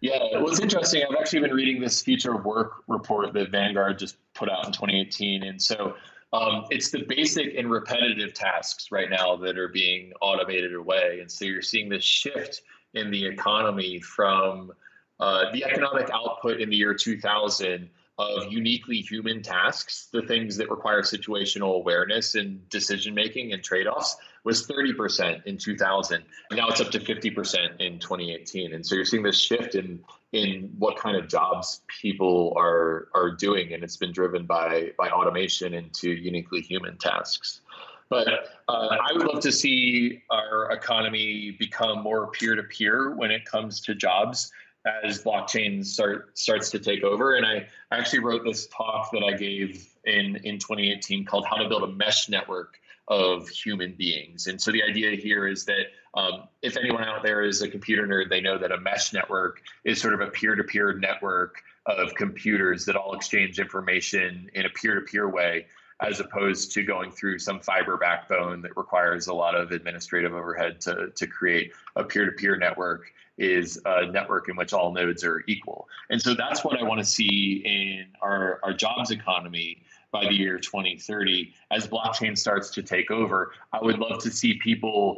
yeah, 0.03 0.41
what's 0.41 0.59
interesting, 0.59 1.05
I've 1.09 1.17
actually 1.17 1.41
been 1.41 1.55
reading 1.55 1.81
this 1.81 2.03
future 2.03 2.35
of 2.35 2.45
work 2.45 2.83
report 2.89 3.33
that 3.35 3.51
Vanguard 3.51 4.01
just 4.01 4.17
put 4.35 4.51
out 4.51 4.67
in 4.67 4.73
2018, 4.73 5.45
and 5.45 5.63
so 5.63 5.95
um, 6.33 6.65
it's 6.71 6.91
the 6.91 7.05
basic 7.09 7.55
and 7.57 7.71
repetitive 7.71 8.35
tasks 8.35 8.91
right 8.91 9.09
now 9.09 9.37
that 9.37 9.57
are 9.57 9.69
being 9.69 10.13
automated 10.21 10.75
away. 10.75 11.19
And 11.21 11.31
so 11.31 11.45
you're 11.45 11.63
seeing 11.63 11.89
this 11.89 12.03
shift 12.03 12.63
in 12.95 13.13
the 13.13 13.25
economy 13.25 14.01
from 14.01 14.73
uh, 15.21 15.53
the 15.53 15.65
economic 15.65 16.11
output 16.13 16.61
in 16.61 16.69
the 16.69 16.77
year 16.77 16.95
2000 16.95 17.89
of 18.23 18.53
uniquely 18.53 19.01
human 19.01 19.43
tasks, 19.43 20.09
the 20.13 20.23
things 20.23 20.57
that 20.57 20.71
require 20.71 21.03
situational 21.03 21.77
awareness 21.77 22.35
and 22.35 22.69
decision 22.69 23.15
making 23.15 23.53
and 23.53 23.63
trade 23.63 23.87
offs, 23.87 24.17
was 24.45 24.67
30% 24.67 25.45
in 25.47 25.57
2000. 25.57 26.23
And 26.51 26.59
now 26.59 26.69
it's 26.69 26.81
up 26.81 26.91
to 26.91 26.99
50% 26.99 27.81
in 27.81 27.99
2018. 27.99 28.75
And 28.75 28.85
so 28.85 28.95
you're 28.95 29.05
seeing 29.05 29.23
this 29.23 29.39
shift 29.39 29.75
in 29.75 30.01
in 30.33 30.71
what 30.79 30.97
kind 30.97 31.17
of 31.17 31.29
jobs 31.29 31.83
people 32.01 32.55
are 32.57 33.09
are 33.15 33.31
doing, 33.31 33.75
and 33.75 33.85
it's 33.85 33.99
been 33.99 34.13
driven 34.13 34.47
by 34.47 34.93
by 34.99 35.11
automation 35.11 35.75
into 35.75 36.11
uniquely 36.11 36.63
human 36.63 36.97
tasks. 36.97 37.61
But 38.09 38.29
uh, 38.69 38.97
I 39.03 39.13
would 39.15 39.27
love 39.27 39.43
to 39.43 39.53
see 39.53 40.23
our 40.31 40.71
economy 40.71 41.57
become 41.59 42.03
more 42.03 42.31
peer 42.31 42.55
to 42.55 42.63
peer 42.63 43.15
when 43.15 43.31
it 43.31 43.45
comes 43.47 43.81
to 43.83 43.95
jobs 43.95 44.53
as 44.85 45.23
blockchain 45.23 45.85
start, 45.85 46.37
starts 46.37 46.71
to 46.71 46.79
take 46.79 47.05
over. 47.05 47.37
And 47.37 47.47
I, 47.47 47.67
I 47.91 47.99
actually 47.99 48.21
wrote 48.21 48.45
this 48.45 48.67
talk 48.67 49.11
that 49.13 49.23
I 49.23 49.37
gave 49.37 49.89
in, 50.05 50.37
in 50.45 50.59
2018 50.59 51.25
called 51.25 51.47
How 51.47 51.57
to 51.57 51.69
Build 51.69 51.85
a 51.85 51.89
Mesh 51.89 52.29
Network 52.29 52.79
of 53.09 53.49
Human 53.49 53.95
Beings. 53.95 54.47
And 54.47 54.61
so 54.61 54.73
the 54.73 54.83
idea 54.83 55.17
here 55.17 55.47
is 55.47 55.65
that 55.67 55.87
um, 56.15 56.49
if 56.63 56.77
anyone 56.77 57.05
out 57.05 57.23
there 57.23 57.43
is 57.43 57.63
a 57.63 57.69
computer 57.69 58.07
nerd, 58.07 58.29
they 58.29 58.41
know 58.41 58.59
that 58.59 58.71
a 58.71 58.81
mesh 58.81 59.13
network 59.13 59.63
is 59.85 60.01
sort 60.01 60.15
of 60.15 60.21
a 60.21 60.27
peer 60.27 60.55
to 60.55 60.65
peer 60.65 60.93
network 60.99 61.63
of 61.87 62.15
computers 62.15 62.85
that 62.85 62.97
all 62.97 63.15
exchange 63.15 63.59
information 63.59 64.51
in 64.55 64.67
a 64.67 64.69
peer 64.69 64.95
to 64.95 65.01
peer 65.01 65.29
way 65.29 65.67
as 66.03 66.21
opposed 66.21 66.73
to 66.73 66.83
going 66.83 67.11
through 67.11 67.39
some 67.39 67.61
fiber 67.61 67.97
backbone 67.97 68.61
that 68.63 68.77
requires 68.77 69.29
a 69.29 69.35
lot 69.35 69.55
of 69.55 69.71
administrative 69.71 70.35
overhead 70.35 70.81
to, 70.81 71.11
to 71.15 71.27
create 71.27 71.73
a 71.97 72.05
peer-to-peer 72.05 72.57
network 72.57 73.13
is 73.39 73.81
a 73.87 74.07
network 74.07 74.49
in 74.49 74.57
which 74.57 74.73
all 74.73 74.93
nodes 74.93 75.25
are 75.25 75.43
equal. 75.47 75.89
And 76.11 76.21
so 76.21 76.35
that's 76.35 76.65
what 76.65 76.79
I 76.79 76.83
want 76.83 76.99
to 77.01 77.05
see 77.05 77.63
in 77.65 78.07
our, 78.21 78.61
our 78.63 78.75
jobs 78.75 79.11
economy 79.11 79.83
by 80.11 80.25
the 80.25 80.35
year 80.35 80.59
2030. 80.59 81.55
As 81.71 81.87
blockchain 81.87 82.37
starts 82.37 82.71
to 82.71 82.83
take 82.83 83.11
over, 83.11 83.53
I 83.73 83.83
would 83.83 83.99
love 83.99 84.23
to 84.23 84.31
see 84.31 84.55
people 84.55 85.17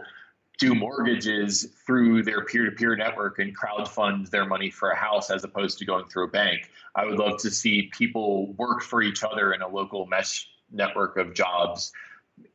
do 0.59 0.75
mortgages 0.75 1.67
through 1.85 2.23
their 2.23 2.45
peer-to-peer 2.45 2.95
network 2.95 3.41
and 3.41 3.57
crowd 3.57 3.89
fund 3.89 4.29
their 4.29 4.47
money 4.47 4.71
for 4.71 4.91
a 4.91 4.97
house 4.97 5.31
as 5.31 5.43
opposed 5.43 5.79
to 5.79 5.85
going 5.85 6.05
through 6.05 6.25
a 6.25 6.31
bank. 6.31 6.71
I 6.95 7.05
would 7.05 7.19
love 7.19 7.39
to 7.39 7.51
see 7.51 7.91
people 7.93 8.53
work 8.53 8.83
for 8.83 9.03
each 9.03 9.25
other 9.25 9.53
in 9.53 9.63
a 9.63 9.69
local 9.69 10.07
mesh 10.07 10.49
network 10.71 11.17
of 11.17 11.35
jobs 11.35 11.93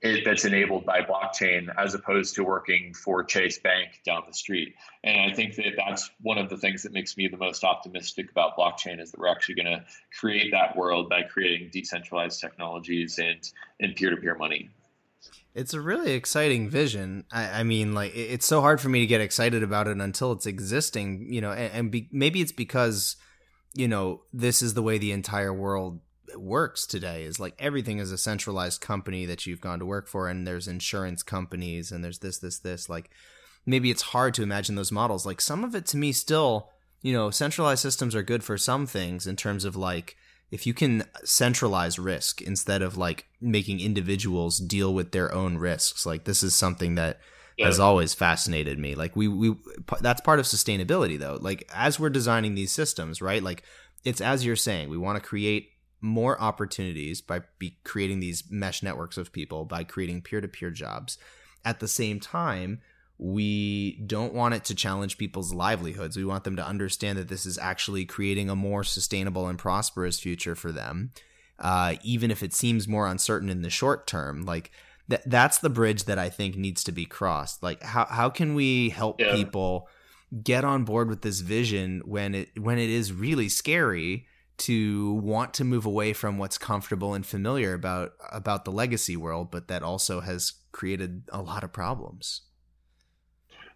it, 0.01 0.23
that's 0.25 0.45
enabled 0.45 0.85
by 0.85 1.01
blockchain 1.01 1.69
as 1.77 1.93
opposed 1.93 2.35
to 2.35 2.43
working 2.43 2.93
for 2.93 3.23
Chase 3.23 3.59
Bank 3.59 4.01
down 4.05 4.23
the 4.27 4.33
street. 4.33 4.75
And 5.03 5.31
I 5.31 5.33
think 5.33 5.55
that 5.55 5.73
that's 5.77 6.09
one 6.21 6.37
of 6.37 6.49
the 6.49 6.57
things 6.57 6.83
that 6.83 6.93
makes 6.93 7.15
me 7.17 7.27
the 7.27 7.37
most 7.37 7.63
optimistic 7.63 8.29
about 8.31 8.57
blockchain 8.57 8.99
is 8.99 9.11
that 9.11 9.19
we're 9.19 9.27
actually 9.27 9.55
going 9.55 9.77
to 9.77 9.85
create 10.19 10.51
that 10.51 10.75
world 10.75 11.09
by 11.09 11.23
creating 11.23 11.69
decentralized 11.71 12.39
technologies 12.39 13.19
and 13.19 13.49
and 13.79 13.95
peer 13.95 14.09
to 14.09 14.17
peer 14.17 14.35
money. 14.35 14.69
It's 15.55 15.73
a 15.73 15.81
really 15.81 16.11
exciting 16.13 16.69
vision. 16.69 17.25
I, 17.31 17.61
I, 17.61 17.63
mean, 17.63 17.93
like 17.93 18.15
it's 18.15 18.45
so 18.45 18.61
hard 18.61 18.79
for 18.79 18.87
me 18.87 18.99
to 18.99 19.07
get 19.07 19.19
excited 19.19 19.63
about 19.63 19.87
it 19.87 19.97
until 19.97 20.31
it's 20.31 20.45
existing, 20.45 21.33
you 21.33 21.41
know, 21.41 21.51
and, 21.51 21.73
and 21.73 21.91
be, 21.91 22.07
maybe 22.11 22.39
it's 22.39 22.51
because 22.51 23.15
you 23.75 23.87
know 23.87 24.21
this 24.33 24.61
is 24.61 24.73
the 24.73 24.81
way 24.81 24.97
the 24.97 25.11
entire 25.11 25.53
world 25.53 25.99
works 26.35 26.85
today 26.85 27.23
is 27.23 27.39
like 27.39 27.55
everything 27.59 27.99
is 27.99 28.11
a 28.11 28.17
centralized 28.17 28.81
company 28.81 29.25
that 29.25 29.45
you've 29.45 29.61
gone 29.61 29.79
to 29.79 29.85
work 29.85 30.07
for 30.07 30.27
and 30.27 30.45
there's 30.45 30.67
insurance 30.67 31.23
companies 31.23 31.91
and 31.91 32.03
there's 32.03 32.19
this 32.19 32.39
this 32.39 32.59
this 32.59 32.89
like 32.89 33.09
maybe 33.65 33.91
it's 33.91 34.01
hard 34.01 34.33
to 34.33 34.43
imagine 34.43 34.75
those 34.75 34.91
models. 34.91 35.25
Like 35.25 35.41
some 35.41 35.63
of 35.63 35.75
it 35.75 35.85
to 35.87 35.97
me 35.97 36.11
still 36.11 36.69
you 37.01 37.13
know 37.13 37.29
centralized 37.29 37.81
systems 37.81 38.15
are 38.15 38.23
good 38.23 38.43
for 38.43 38.57
some 38.57 38.85
things 38.85 39.25
in 39.27 39.35
terms 39.35 39.65
of 39.65 39.75
like 39.75 40.15
if 40.51 40.65
you 40.65 40.73
can 40.73 41.03
centralize 41.23 41.99
risk 41.99 42.41
instead 42.41 42.81
of 42.81 42.97
like 42.97 43.27
making 43.39 43.79
individuals 43.79 44.59
deal 44.59 44.93
with 44.93 45.11
their 45.11 45.33
own 45.33 45.57
risks. 45.57 46.05
Like 46.05 46.23
this 46.23 46.41
is 46.41 46.55
something 46.55 46.95
that 46.95 47.19
yeah. 47.57 47.67
has 47.67 47.79
always 47.79 48.13
fascinated 48.13 48.79
me. 48.79 48.95
Like 48.95 49.15
we 49.15 49.27
we 49.27 49.55
that's 50.01 50.21
part 50.21 50.39
of 50.39 50.45
sustainability 50.45 51.19
though. 51.19 51.37
Like 51.39 51.69
as 51.73 51.99
we're 51.99 52.09
designing 52.09 52.55
these 52.55 52.71
systems 52.71 53.21
right? 53.21 53.43
Like 53.43 53.63
it's 54.03 54.21
as 54.21 54.45
you're 54.45 54.55
saying 54.55 54.89
we 54.89 54.97
want 54.97 55.21
to 55.21 55.27
create 55.27 55.69
more 56.01 56.39
opportunities 56.41 57.21
by 57.21 57.41
be 57.57 57.77
creating 57.83 58.19
these 58.19 58.43
mesh 58.49 58.81
networks 58.81 59.17
of 59.17 59.31
people 59.31 59.65
by 59.65 59.83
creating 59.83 60.21
peer-to-peer 60.21 60.71
jobs. 60.71 61.17
At 61.65 61.79
the 61.79 61.87
same 61.87 62.19
time 62.19 62.81
we 63.21 64.01
don't 64.07 64.33
want 64.33 64.53
it 64.53 64.63
to 64.63 64.73
challenge 64.73 65.17
people's 65.17 65.53
livelihoods. 65.53 66.15
We 66.15 66.23
want 66.23 66.45
them 66.45 66.55
to 66.55 66.65
understand 66.65 67.17
that 67.17 67.27
this 67.27 67.45
is 67.45 67.57
actually 67.57 68.05
creating 68.05 68.49
a 68.49 68.55
more 68.55 68.85
sustainable 68.85 69.49
and 69.49 69.59
prosperous 69.59 70.21
future 70.21 70.55
for 70.55 70.71
them 70.71 71.11
uh, 71.59 71.95
even 72.03 72.31
if 72.31 72.41
it 72.41 72.53
seems 72.53 72.87
more 72.87 73.07
uncertain 73.07 73.49
in 73.49 73.61
the 73.61 73.69
short 73.69 74.07
term. 74.07 74.45
Like 74.45 74.71
th- 75.09 75.21
that's 75.25 75.59
the 75.59 75.69
bridge 75.69 76.05
that 76.05 76.17
i 76.17 76.29
think 76.29 76.55
needs 76.55 76.83
to 76.85 76.91
be 76.91 77.05
crossed. 77.05 77.61
Like 77.61 77.83
how, 77.83 78.05
how 78.05 78.29
can 78.29 78.55
we 78.55 78.89
help 78.89 79.19
yeah. 79.19 79.35
people 79.35 79.87
get 80.43 80.63
on 80.63 80.83
board 80.83 81.09
with 81.09 81.21
this 81.21 81.41
vision 81.41 82.01
when 82.05 82.35
it 82.35 82.49
when 82.59 82.77
it 82.77 82.89
is 82.89 83.11
really 83.11 83.49
scary 83.49 84.27
to 84.59 85.13
want 85.13 85.53
to 85.55 85.63
move 85.63 85.85
away 85.85 86.13
from 86.13 86.37
what's 86.37 86.57
comfortable 86.57 87.13
and 87.13 87.25
familiar 87.25 87.73
about 87.73 88.13
about 88.31 88.65
the 88.65 88.71
legacy 88.71 89.17
world, 89.17 89.49
but 89.51 89.67
that 89.67 89.83
also 89.83 90.21
has 90.21 90.53
created 90.71 91.23
a 91.29 91.41
lot 91.41 91.63
of 91.63 91.73
problems. 91.73 92.41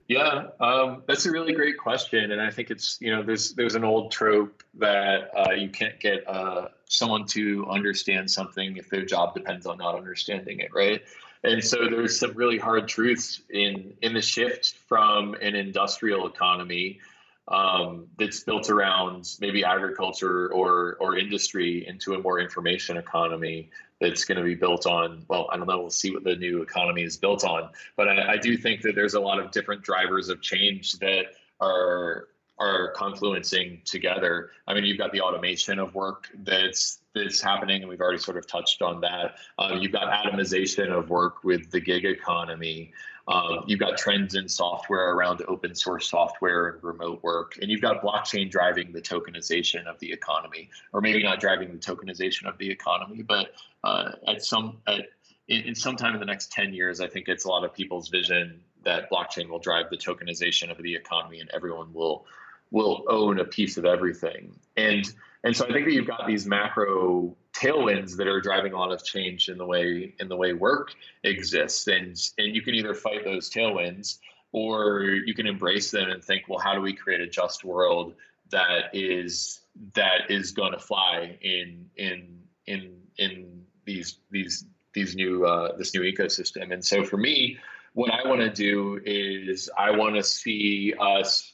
Yeah, 0.08 0.48
um, 0.60 1.04
that's 1.08 1.26
a 1.26 1.32
really 1.32 1.54
great 1.54 1.78
question, 1.78 2.32
and 2.32 2.41
I 2.41 2.52
think 2.52 2.69
it's 2.72 2.98
you 3.00 3.15
know 3.15 3.24
there's 3.24 3.54
there's 3.54 3.76
an 3.76 3.84
old 3.84 4.12
trope 4.12 4.62
that 4.76 5.32
uh, 5.36 5.54
you 5.54 5.69
can't 5.69 6.00
get 6.00 6.28
uh, 6.28 6.67
someone 6.89 7.26
to 7.28 7.65
understand 7.69 8.30
something 8.30 8.78
if 8.78 8.89
their 8.89 9.06
job 9.06 9.34
depends 9.34 9.65
on 9.65 9.78
not 9.78 9.96
understanding 9.96 10.60
it, 10.60 10.74
right? 10.74 11.02
And 11.46 11.63
so 11.63 11.89
there's 11.89 12.19
some 12.19 12.34
really 12.34 12.58
hard 12.58 12.88
truths 12.88 13.41
in 13.50 13.93
in 14.02 14.13
the 14.13 14.22
shift 14.22 14.76
from 14.88 15.36
an 15.36 15.56
industrial 15.56 16.28
economy 16.28 17.00
um, 17.48 18.08
that's 18.18 18.42
built 18.42 18.70
around 18.70 19.36
maybe 19.42 19.64
agriculture 19.66 20.52
or 20.54 20.98
or 21.00 21.18
industry 21.18 21.86
into 21.88 22.14
a 22.14 22.20
more 22.20 22.40
information 22.40 22.98
economy 22.98 23.70
that's 24.00 24.26
going 24.26 24.38
to 24.38 24.44
be 24.44 24.56
built 24.56 24.86
on 24.86 25.26
well 25.28 25.48
i 25.52 25.58
don't 25.58 25.68
know 25.68 25.80
we'll 25.80 25.90
see 25.90 26.12
what 26.12 26.24
the 26.24 26.36
new 26.36 26.62
economy 26.62 27.04
is 27.04 27.18
built 27.18 27.44
on. 27.44 27.70
But 27.96 28.08
I, 28.10 28.34
I 28.34 28.38
do 28.38 28.58
think 28.58 28.82
that 28.82 28.96
there's 28.96 29.14
a 29.14 29.20
lot 29.20 29.40
of 29.40 29.52
different 29.52 29.82
drivers 29.82 30.30
of 30.30 30.42
change 30.42 30.94
that 31.00 31.26
are 31.60 32.28
are 32.60 32.94
confluencing 32.96 33.84
together. 33.84 34.52
I 34.68 34.74
mean 34.74 34.86
you've 34.86 34.98
got 34.98 35.12
the 35.12 35.22
automation 35.22 35.80
of 35.80 35.96
work 35.96 36.30
that's 36.44 37.00
that's 37.14 37.42
happening 37.42 37.82
and 37.82 37.90
we've 37.90 38.02
already 38.02 38.20
sort 38.20 38.38
of 38.38 38.48
touched 38.48 38.82
on 38.82 39.02
that. 39.02 39.36
Um, 39.60 39.80
you've 39.80 39.92
got 39.92 40.12
atomization 40.12 40.90
of 40.92 41.10
work 41.10 41.44
with 41.44 41.72
the 41.72 41.80
gig 41.80 42.06
economy 42.06 42.94
um, 43.28 43.64
you've 43.68 43.80
got 43.80 43.98
trends 43.98 44.36
in 44.36 44.50
software 44.50 45.14
around 45.14 45.42
open 45.48 45.74
source 45.74 46.10
software 46.10 46.70
and 46.70 46.84
remote 46.84 47.24
work, 47.24 47.58
and 47.62 47.72
you've 47.72 47.82
got 47.82 48.02
blockchain 48.02 48.52
driving 48.52 48.92
the 48.92 49.02
tokenization 49.02 49.86
of 49.86 49.98
the 50.00 50.12
economy, 50.12 50.70
or 50.92 51.00
maybe 51.00 51.24
not 51.24 51.40
driving 51.40 51.72
the 51.72 51.78
tokenization 51.78 52.48
of 52.48 52.58
the 52.58 52.70
economy, 52.70 53.22
but 53.22 53.54
uh, 53.84 54.12
at 54.28 54.44
some 54.44 54.78
at 54.88 55.08
in, 55.48 55.62
in 55.62 55.76
some 55.76 55.96
time 55.96 56.14
in 56.14 56.20
the 56.20 56.26
next 56.26 56.52
10 56.52 56.74
years, 56.74 57.00
I 57.00 57.08
think 57.08 57.28
it's 57.28 57.46
a 57.46 57.50
lot 57.50 57.64
of 57.64 57.74
people's 57.74 58.10
vision 58.10 58.62
that 58.84 59.10
blockchain 59.10 59.50
will 59.50 59.60
drive 59.60 59.90
the 59.90 59.98
tokenization 59.98 60.70
of 60.70 60.82
the 60.82 60.96
economy, 60.96 61.40
and 61.40 61.50
everyone 61.54 61.94
will 61.94 62.26
will 62.72 63.04
own 63.08 63.40
a 63.40 63.46
piece 63.46 63.78
of 63.78 63.86
everything. 63.86 64.54
And 64.76 65.06
and 65.46 65.56
so 65.56 65.66
I 65.66 65.72
think 65.72 65.86
that 65.86 65.94
you've 65.94 66.08
got 66.08 66.28
these 66.28 66.46
macro 66.46 67.36
tailwinds 67.54 68.18
that 68.18 68.28
are 68.28 68.42
driving 68.42 68.74
a 68.74 68.78
lot 68.78 68.92
of 68.92 69.04
change 69.04 69.48
in 69.50 69.58
the 69.58 69.66
way 69.66 70.13
in 70.20 70.28
the 70.28 70.36
way 70.36 70.54
work 70.54 70.94
exists. 71.24 71.88
And 71.88 72.20
and 72.38 72.56
you 72.56 72.62
can 72.62 72.76
either 72.76 72.94
fight 72.94 73.24
those 73.24 73.50
tailwinds 73.50 74.20
or 74.52 75.02
you 75.04 75.34
can 75.34 75.48
embrace 75.48 75.92
them 75.92 76.10
and 76.10 76.24
think, 76.24 76.44
well, 76.48 76.60
how 76.60 76.74
do 76.74 76.82
we 76.82 76.94
create 76.94 77.22
a 77.22 77.28
just 77.28 77.63
world 77.63 78.13
that 78.52 78.94
is 78.94 79.62
that 79.96 80.30
is 80.30 80.52
going 80.52 80.72
to 80.72 80.80
fly 80.80 81.38
in 81.42 81.89
in 81.98 82.39
in 82.68 82.96
in 83.18 83.63
these 83.86 84.20
these 84.32 84.66
these 84.94 85.16
new 85.16 85.46
uh, 85.46 85.76
this 85.78 85.94
new 85.94 86.02
ecosystem. 86.02 86.72
And 86.72 86.84
so 86.84 87.04
for 87.04 87.18
me, 87.18 87.58
what 87.94 88.12
I 88.12 88.28
want 88.28 88.42
to 88.42 88.50
do 88.50 89.00
is 89.06 89.70
I 89.78 89.92
want 89.92 90.16
to 90.16 90.24
see 90.24 90.94
us 91.00 91.54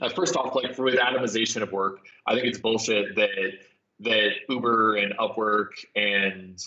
uh, 0.00 0.08
first 0.10 0.36
off, 0.36 0.54
like 0.54 0.74
for 0.74 0.84
with 0.84 0.96
atomization 0.96 1.62
of 1.62 1.72
work, 1.72 2.00
I 2.26 2.34
think 2.34 2.46
it's 2.46 2.58
bullshit 2.58 3.14
that 3.16 3.52
that 4.00 4.30
Uber 4.48 4.96
and 4.96 5.14
Upwork 5.18 5.70
and 5.94 6.58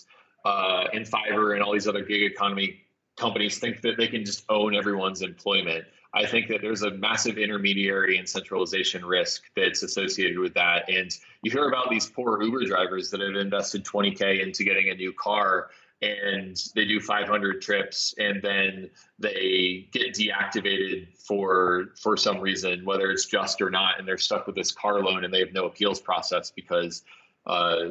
uh, 0.46 0.86
and 0.94 1.06
Fiverr 1.06 1.54
and 1.54 1.62
all 1.62 1.74
these 1.74 1.88
other 1.88 2.04
gig 2.04 2.24
economy 2.24 2.82
companies 3.18 3.60
think 3.60 3.82
that 3.82 3.98
they 3.98 4.08
can 4.08 4.24
just 4.24 4.46
own 4.50 4.76
everyone's 4.76 5.22
employment. 5.22 5.86
I 6.14 6.26
think 6.26 6.48
that 6.48 6.62
there's 6.62 6.82
a 6.82 6.92
massive 6.92 7.38
intermediary 7.38 8.18
and 8.18 8.28
centralization 8.28 9.06
risk 9.06 9.44
that's 9.56 9.84
associated 9.84 10.40
with 10.40 10.56
that. 10.56 10.90
And 10.90 11.16
you 11.44 11.52
hear 11.52 11.68
about 11.68 11.90
these 11.90 12.08
poor 12.08 12.42
Uber 12.42 12.66
drivers 12.66 13.12
that 13.12 13.20
have 13.20 13.36
invested 13.36 13.84
20K 13.84 14.42
into 14.42 14.64
getting 14.64 14.90
a 14.90 14.96
new 14.96 15.14
car 15.14 15.70
and 16.02 16.58
they 16.76 16.86
do 16.86 17.00
500 17.00 17.62
trips 17.62 18.14
and 18.18 18.42
then 18.42 18.90
they 19.18 19.90
get 19.92 20.14
deactivated 20.14 21.08
for 21.18 21.90
for 22.02 22.16
some 22.16 22.40
reason 22.40 22.86
whether 22.86 23.12
it's 23.12 23.26
just 23.26 23.62
or 23.62 23.70
not 23.70 24.00
and 24.00 24.08
they're 24.08 24.18
stuck 24.18 24.48
with 24.48 24.56
this 24.56 24.72
car 24.72 25.04
loan 25.04 25.26
and 25.26 25.34
they 25.34 25.40
have 25.40 25.52
no 25.54 25.66
appeals 25.66 26.00
process 26.00 26.52
because 26.52 27.04
uh, 27.46 27.90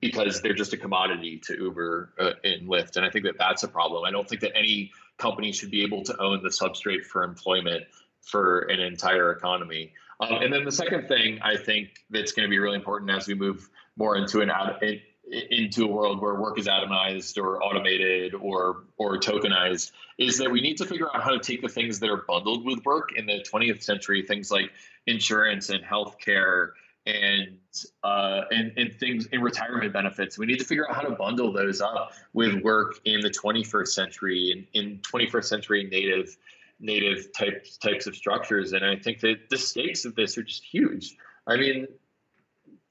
because 0.00 0.40
they're 0.42 0.54
just 0.54 0.72
a 0.72 0.76
commodity 0.76 1.38
to 1.44 1.54
Uber 1.54 2.14
uh, 2.18 2.30
and 2.44 2.68
Lyft. 2.68 2.96
And 2.96 3.04
I 3.04 3.10
think 3.10 3.24
that 3.24 3.36
that's 3.38 3.64
a 3.64 3.68
problem. 3.68 4.04
I 4.04 4.10
don't 4.10 4.28
think 4.28 4.40
that 4.42 4.56
any 4.56 4.92
company 5.16 5.52
should 5.52 5.70
be 5.70 5.82
able 5.82 6.02
to 6.04 6.20
own 6.22 6.42
the 6.42 6.50
substrate 6.50 7.04
for 7.04 7.24
employment 7.24 7.84
for 8.22 8.60
an 8.62 8.80
entire 8.80 9.32
economy. 9.32 9.92
Um, 10.20 10.42
and 10.42 10.52
then 10.52 10.64
the 10.64 10.72
second 10.72 11.08
thing 11.08 11.40
I 11.42 11.56
think 11.56 12.04
that's 12.10 12.32
going 12.32 12.46
to 12.46 12.50
be 12.50 12.58
really 12.58 12.76
important 12.76 13.10
as 13.10 13.26
we 13.26 13.34
move 13.34 13.68
more 13.96 14.16
into 14.16 14.40
an 14.40 14.50
out 14.50 14.82
into 15.50 15.84
a 15.84 15.86
world 15.86 16.20
where 16.20 16.34
work 16.34 16.58
is 16.58 16.66
atomized 16.66 17.38
or 17.38 17.62
automated 17.62 18.34
or 18.34 18.84
or 18.96 19.18
tokenized 19.18 19.92
is 20.18 20.38
that 20.38 20.50
we 20.50 20.60
need 20.60 20.76
to 20.76 20.86
figure 20.86 21.08
out 21.14 21.22
how 21.22 21.30
to 21.30 21.38
take 21.38 21.62
the 21.62 21.68
things 21.68 21.98
that 22.00 22.08
are 22.08 22.24
bundled 22.28 22.64
with 22.64 22.84
work 22.84 23.12
in 23.16 23.26
the 23.26 23.44
20th 23.52 23.82
century 23.82 24.22
things 24.22 24.50
like 24.50 24.70
insurance 25.06 25.68
and 25.68 25.84
healthcare 25.84 26.70
and 27.06 27.56
uh, 28.04 28.42
and 28.50 28.72
and 28.76 28.94
things 28.94 29.26
in 29.26 29.40
retirement 29.40 29.92
benefits. 29.92 30.38
We 30.38 30.46
need 30.46 30.58
to 30.58 30.64
figure 30.64 30.88
out 30.88 30.96
how 30.96 31.02
to 31.02 31.14
bundle 31.14 31.52
those 31.52 31.80
up 31.80 32.12
with 32.32 32.62
work 32.62 33.00
in 33.04 33.20
the 33.20 33.30
21st 33.30 33.88
century 33.88 34.66
in, 34.74 34.84
in 34.84 34.98
21st 34.98 35.44
century 35.44 35.88
native 35.90 36.36
native 36.80 37.32
types 37.32 37.76
types 37.78 38.06
of 38.06 38.14
structures. 38.14 38.72
And 38.72 38.84
i 38.84 38.96
think 38.96 39.20
that 39.20 39.48
the 39.50 39.56
stakes 39.56 40.04
of 40.04 40.14
this 40.14 40.36
are 40.38 40.42
just 40.42 40.62
huge. 40.62 41.16
I 41.46 41.56
mean 41.56 41.88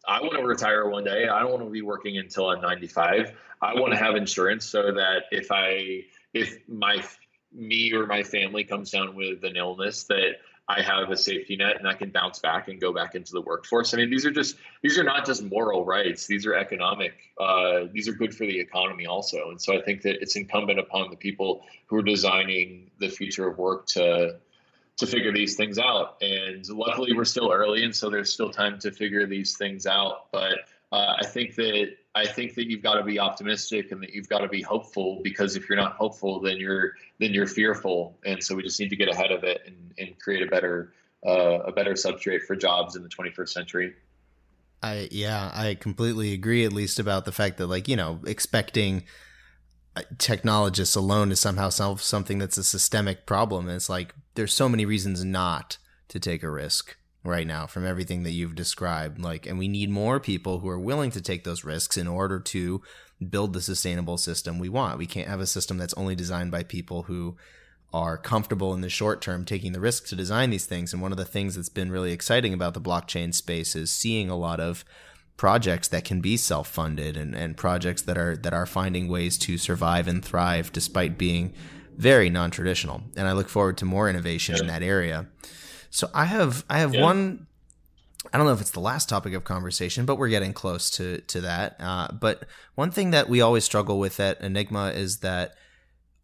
I 0.08 0.22
want 0.22 0.34
to 0.34 0.43
retire 0.43 0.88
one 0.89 1.04
day. 1.04 1.28
I 1.28 1.39
don't 1.39 1.52
want 1.52 1.63
to 1.63 1.70
be 1.70 1.82
working 1.82 2.17
until 2.17 2.50
I'm 2.50 2.62
95. 2.62 3.34
I 3.62 3.73
want 3.75 3.92
to 3.94 4.00
have 4.00 4.15
insurance 4.15 4.65
so 4.65 4.94
that 4.94 5.23
if 5.31 5.52
I 5.52 6.06
if 6.34 6.58
my 6.67 7.04
me 7.54 7.94
or 7.94 8.06
my 8.06 8.23
family 8.23 8.63
comes 8.63 8.92
down 8.92 9.15
with 9.15 9.44
an 9.44 9.58
illness 9.58 10.04
that 10.06 10.36
I 10.69 10.81
have 10.81 11.10
a 11.10 11.17
safety 11.17 11.56
net 11.56 11.77
and 11.79 11.88
I 11.88 11.94
can 11.94 12.10
bounce 12.10 12.40
back 12.40 12.67
and 12.67 12.79
go 12.79 12.94
back 12.94 13.15
into 13.15 13.31
the 13.31 13.42
workforce. 13.42 13.94
I 13.94 13.98
mean, 13.98 14.10
these 14.10 14.25
are 14.25 14.31
just 14.31 14.58
these 14.81 14.98
are 14.98 15.04
not 15.04 15.25
just 15.25 15.44
moral 15.44 15.86
rights; 15.86 16.27
these 16.27 16.46
are 16.46 16.56
economic. 16.56 17.13
Uh, 17.40 17.86
these 17.94 18.08
are 18.08 18.13
good 18.13 18.36
for 18.36 18.46
the 18.46 18.60
economy 18.60 19.06
also. 19.06 19.50
And 19.50 19.62
so 19.62 19.77
I 19.77 19.81
think 19.81 20.02
that 20.02 20.21
it's 20.21 20.36
incumbent 20.36 20.79
upon 20.79 21.10
the 21.10 21.15
people 21.15 21.63
who 21.88 21.98
are 21.98 22.04
designing 22.04 22.92
the 23.00 23.08
future 23.10 23.48
of 23.48 23.58
work 23.58 23.88
to 23.88 24.38
to 24.98 25.08
figure 25.08 25.31
these 25.31 25.56
things 25.56 25.77
out. 25.79 26.17
And 26.21 26.67
luckily, 26.69 27.13
we're 27.13 27.25
still 27.25 27.52
early, 27.52 27.83
and 27.83 27.95
so 27.95 28.10
there's 28.10 28.33
still 28.33 28.50
time 28.50 28.79
to 28.79 28.91
figure 28.91 29.25
these 29.25 29.58
things 29.58 29.85
out. 29.85 30.31
But 30.31 30.60
uh, 30.91 31.15
I 31.19 31.25
think 31.25 31.56
that 31.56 31.95
I 32.15 32.25
think 32.25 32.56
that 32.56 32.67
you've 32.67 32.81
got 32.81 32.95
to 32.95 33.04
be 33.04 33.19
optimistic 33.19 33.91
and 33.91 34.02
that 34.02 34.13
you've 34.13 34.29
got 34.29 34.39
to 34.39 34.48
be 34.48 34.62
hopeful 34.62 35.19
because 35.23 35.56
if 35.56 35.69
you're 35.69 35.77
not 35.77 35.93
hopeful, 35.93 36.39
then 36.39 36.58
you're 36.58 36.93
then 37.19 37.33
you're 37.33 37.48
fearful. 37.48 38.17
And 38.25 38.43
so 38.43 38.56
we 38.56 38.63
just 38.63 38.79
need 38.79 38.89
to 38.89 38.95
get 38.95 39.10
ahead 39.10 39.31
of 39.31 39.43
it 39.43 39.62
and, 39.65 39.93
and 39.98 40.19
create 40.19 40.41
a 40.41 40.48
better 40.48 40.93
uh, 41.25 41.60
a 41.60 41.71
better 41.71 41.93
substrate 41.93 42.43
for 42.43 42.56
jobs 42.56 42.95
in 42.95 43.04
the 43.04 43.10
21st 43.10 43.50
century. 43.50 43.93
I 44.81 45.10
yeah, 45.12 45.52
I 45.54 45.75
completely 45.75 46.33
agree. 46.33 46.65
At 46.65 46.73
least 46.73 47.00
about 47.00 47.25
the 47.25 47.31
fact 47.31 47.58
that 47.58 47.67
like 47.67 47.87
you 47.87 47.95
know 47.95 48.19
expecting 48.25 49.04
uh, 49.95 50.04
technologists 50.17 50.95
alone 50.95 51.29
to 51.29 51.35
somehow 51.35 51.69
solve 51.69 52.02
something 52.02 52.37
that's 52.37 52.58
a 52.58 52.63
systemic 52.63 53.25
problem. 53.25 53.67
It's 53.69 53.89
like 53.89 54.13
there's 54.38 54.56
so 54.56 54.69
many 54.69 54.85
reasons 54.85 55.25
not 55.25 55.77
to 56.08 56.19
take 56.19 56.44
a 56.44 56.50
risk 56.50 56.96
right 57.23 57.48
now 57.48 57.67
from 57.67 57.85
everything 57.85 58.23
that 58.23 58.31
you've 58.31 58.56
described. 58.56 59.19
Like, 59.19 59.46
and 59.46 59.60
we 59.60 59.67
need 59.67 59.90
more 59.90 60.19
people 60.19 60.60
who 60.60 60.69
are 60.69 60.79
willing 60.79 61.12
to 61.12 61.21
take 61.21 61.44
those 61.44 61.65
risks 61.65 61.98
in 61.98 62.08
order 62.08 62.40
to 62.40 62.81
build 63.29 63.54
the 63.54 63.62
sustainable 63.62 64.17
system 64.17 64.60
we 64.60 64.69
want. 64.69 65.00
We 65.00 65.08
can't 65.08 65.27
have 65.27 65.42
a 65.42 65.48
system 65.48 65.77
that's 65.77 65.96
only 65.96 66.15
designed 66.15 66.52
by 66.52 66.63
people 66.63 67.04
who 67.04 67.35
are 67.94 68.17
comfortable 68.17 68.73
in 68.73 68.81
the 68.81 68.90
short 68.90 69.21
term 69.21 69.44
taking 69.44 69.71
the 69.71 69.79
risk 69.79 70.08
to 70.08 70.15
design 70.15 70.52
these 70.52 70.65
things. 70.65 70.94
And 70.94 71.02
one 71.02 71.12
of 71.12 71.17
the 71.17 71.25
things 71.25 71.56
that's 71.56 71.69
been 71.69 71.92
really 71.92 72.12
exciting 72.12 72.54
about 72.54 72.73
the 72.73 72.81
blockchain 72.81 73.33
space 73.33 73.75
is 73.75 73.92
seeing 73.92 74.29
a 74.29 74.38
lot 74.38 74.60
of 74.60 74.85
projects 75.35 75.88
that 75.88 76.04
can 76.04 76.19
be 76.19 76.35
self-funded 76.35 77.15
and, 77.15 77.35
and 77.35 77.58
projects 77.58 78.02
that 78.04 78.17
are 78.17 78.35
that 78.35 78.54
are 78.54 78.65
finding 78.65 79.08
ways 79.08 79.38
to 79.38 79.58
survive 79.58 80.08
and 80.08 80.25
thrive 80.25 80.71
despite 80.71 81.17
being 81.17 81.54
very 81.98 82.29
non-traditional. 82.29 83.02
And 83.17 83.27
I 83.27 83.33
look 83.33 83.50
forward 83.50 83.77
to 83.79 83.85
more 83.85 84.10
innovation 84.10 84.56
yeah. 84.56 84.62
in 84.62 84.67
that 84.67 84.83
area. 84.83 85.27
So 85.89 86.10
I 86.13 86.25
have 86.25 86.63
I 86.69 86.79
have 86.79 86.93
yeah. 86.93 87.02
one 87.02 87.48
I 88.33 88.37
don't 88.37 88.48
know 88.48 88.54
if 88.54 88.62
it's 88.62 88.71
the 88.71 88.79
last 88.79 89.10
topic 89.10 89.33
of 89.33 89.43
conversation, 89.43 90.06
but 90.06 90.17
we're 90.17 90.29
getting 90.29 90.54
close 90.54 90.89
to 90.91 91.21
to 91.21 91.41
that. 91.41 91.75
Uh, 91.79 92.10
but 92.12 92.45
one 92.75 92.91
thing 92.91 93.12
that 93.12 93.29
we 93.29 93.41
always 93.41 93.63
struggle 93.63 94.00
with 94.00 94.19
at 94.19 94.39
Enigma 94.41 94.91
is 94.91 95.19
that 95.19 95.56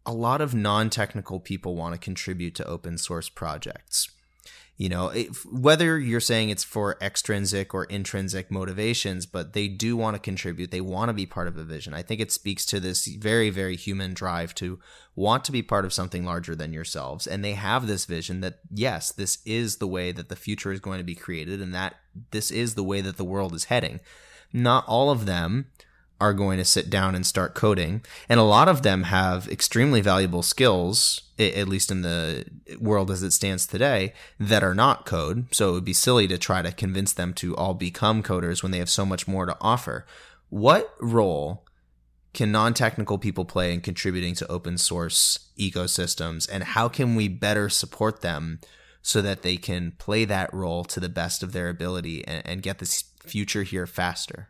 a 0.06 0.12
lot 0.12 0.40
of 0.40 0.54
non-technical 0.54 1.40
people 1.40 1.74
want 1.76 1.94
to 1.94 1.98
contribute 1.98 2.54
to 2.54 2.66
open 2.66 2.98
source 2.98 3.28
projects 3.28 4.10
you 4.76 4.88
know 4.88 5.08
if, 5.08 5.44
whether 5.46 5.98
you're 5.98 6.20
saying 6.20 6.50
it's 6.50 6.64
for 6.64 6.96
extrinsic 7.00 7.74
or 7.74 7.84
intrinsic 7.84 8.50
motivations 8.50 9.26
but 9.26 9.52
they 9.52 9.68
do 9.68 9.96
want 9.96 10.14
to 10.14 10.20
contribute 10.20 10.70
they 10.70 10.80
want 10.80 11.08
to 11.08 11.12
be 11.12 11.26
part 11.26 11.48
of 11.48 11.56
a 11.56 11.64
vision. 11.64 11.94
I 11.94 12.02
think 12.02 12.20
it 12.20 12.32
speaks 12.32 12.66
to 12.66 12.80
this 12.80 13.06
very 13.06 13.50
very 13.50 13.76
human 13.76 14.14
drive 14.14 14.54
to 14.56 14.78
want 15.16 15.44
to 15.44 15.52
be 15.52 15.62
part 15.62 15.84
of 15.84 15.92
something 15.92 16.24
larger 16.24 16.54
than 16.54 16.72
yourselves 16.72 17.26
and 17.26 17.44
they 17.44 17.52
have 17.52 17.86
this 17.86 18.04
vision 18.04 18.40
that 18.40 18.58
yes 18.72 19.12
this 19.12 19.38
is 19.44 19.76
the 19.76 19.86
way 19.86 20.12
that 20.12 20.28
the 20.28 20.36
future 20.36 20.72
is 20.72 20.80
going 20.80 20.98
to 20.98 21.04
be 21.04 21.14
created 21.14 21.60
and 21.60 21.74
that 21.74 21.94
this 22.30 22.50
is 22.50 22.74
the 22.74 22.84
way 22.84 23.00
that 23.00 23.16
the 23.16 23.24
world 23.24 23.54
is 23.54 23.64
heading. 23.64 24.00
Not 24.52 24.84
all 24.86 25.10
of 25.10 25.26
them 25.26 25.66
are 26.20 26.32
going 26.32 26.58
to 26.58 26.64
sit 26.64 26.88
down 26.88 27.14
and 27.14 27.26
start 27.26 27.54
coding. 27.54 28.02
And 28.28 28.38
a 28.38 28.44
lot 28.44 28.68
of 28.68 28.82
them 28.82 29.04
have 29.04 29.48
extremely 29.48 30.00
valuable 30.00 30.42
skills, 30.42 31.22
at 31.38 31.68
least 31.68 31.90
in 31.90 32.02
the 32.02 32.44
world 32.80 33.10
as 33.10 33.22
it 33.22 33.32
stands 33.32 33.66
today, 33.66 34.12
that 34.38 34.62
are 34.62 34.74
not 34.74 35.06
code. 35.06 35.52
So 35.54 35.70
it 35.70 35.72
would 35.72 35.84
be 35.84 35.92
silly 35.92 36.28
to 36.28 36.38
try 36.38 36.62
to 36.62 36.72
convince 36.72 37.12
them 37.12 37.34
to 37.34 37.56
all 37.56 37.74
become 37.74 38.22
coders 38.22 38.62
when 38.62 38.72
they 38.72 38.78
have 38.78 38.90
so 38.90 39.04
much 39.04 39.26
more 39.26 39.46
to 39.46 39.56
offer. 39.60 40.06
What 40.50 40.94
role 41.00 41.64
can 42.32 42.52
non 42.52 42.74
technical 42.74 43.18
people 43.18 43.44
play 43.44 43.72
in 43.72 43.80
contributing 43.80 44.34
to 44.36 44.50
open 44.50 44.78
source 44.78 45.50
ecosystems? 45.58 46.48
And 46.50 46.64
how 46.64 46.88
can 46.88 47.16
we 47.16 47.28
better 47.28 47.68
support 47.68 48.20
them 48.20 48.60
so 49.02 49.20
that 49.20 49.42
they 49.42 49.56
can 49.56 49.92
play 49.98 50.24
that 50.24 50.52
role 50.54 50.84
to 50.84 51.00
the 51.00 51.08
best 51.08 51.42
of 51.42 51.52
their 51.52 51.68
ability 51.68 52.26
and, 52.26 52.46
and 52.46 52.62
get 52.62 52.78
this 52.78 53.04
future 53.24 53.62
here 53.62 53.86
faster? 53.86 54.48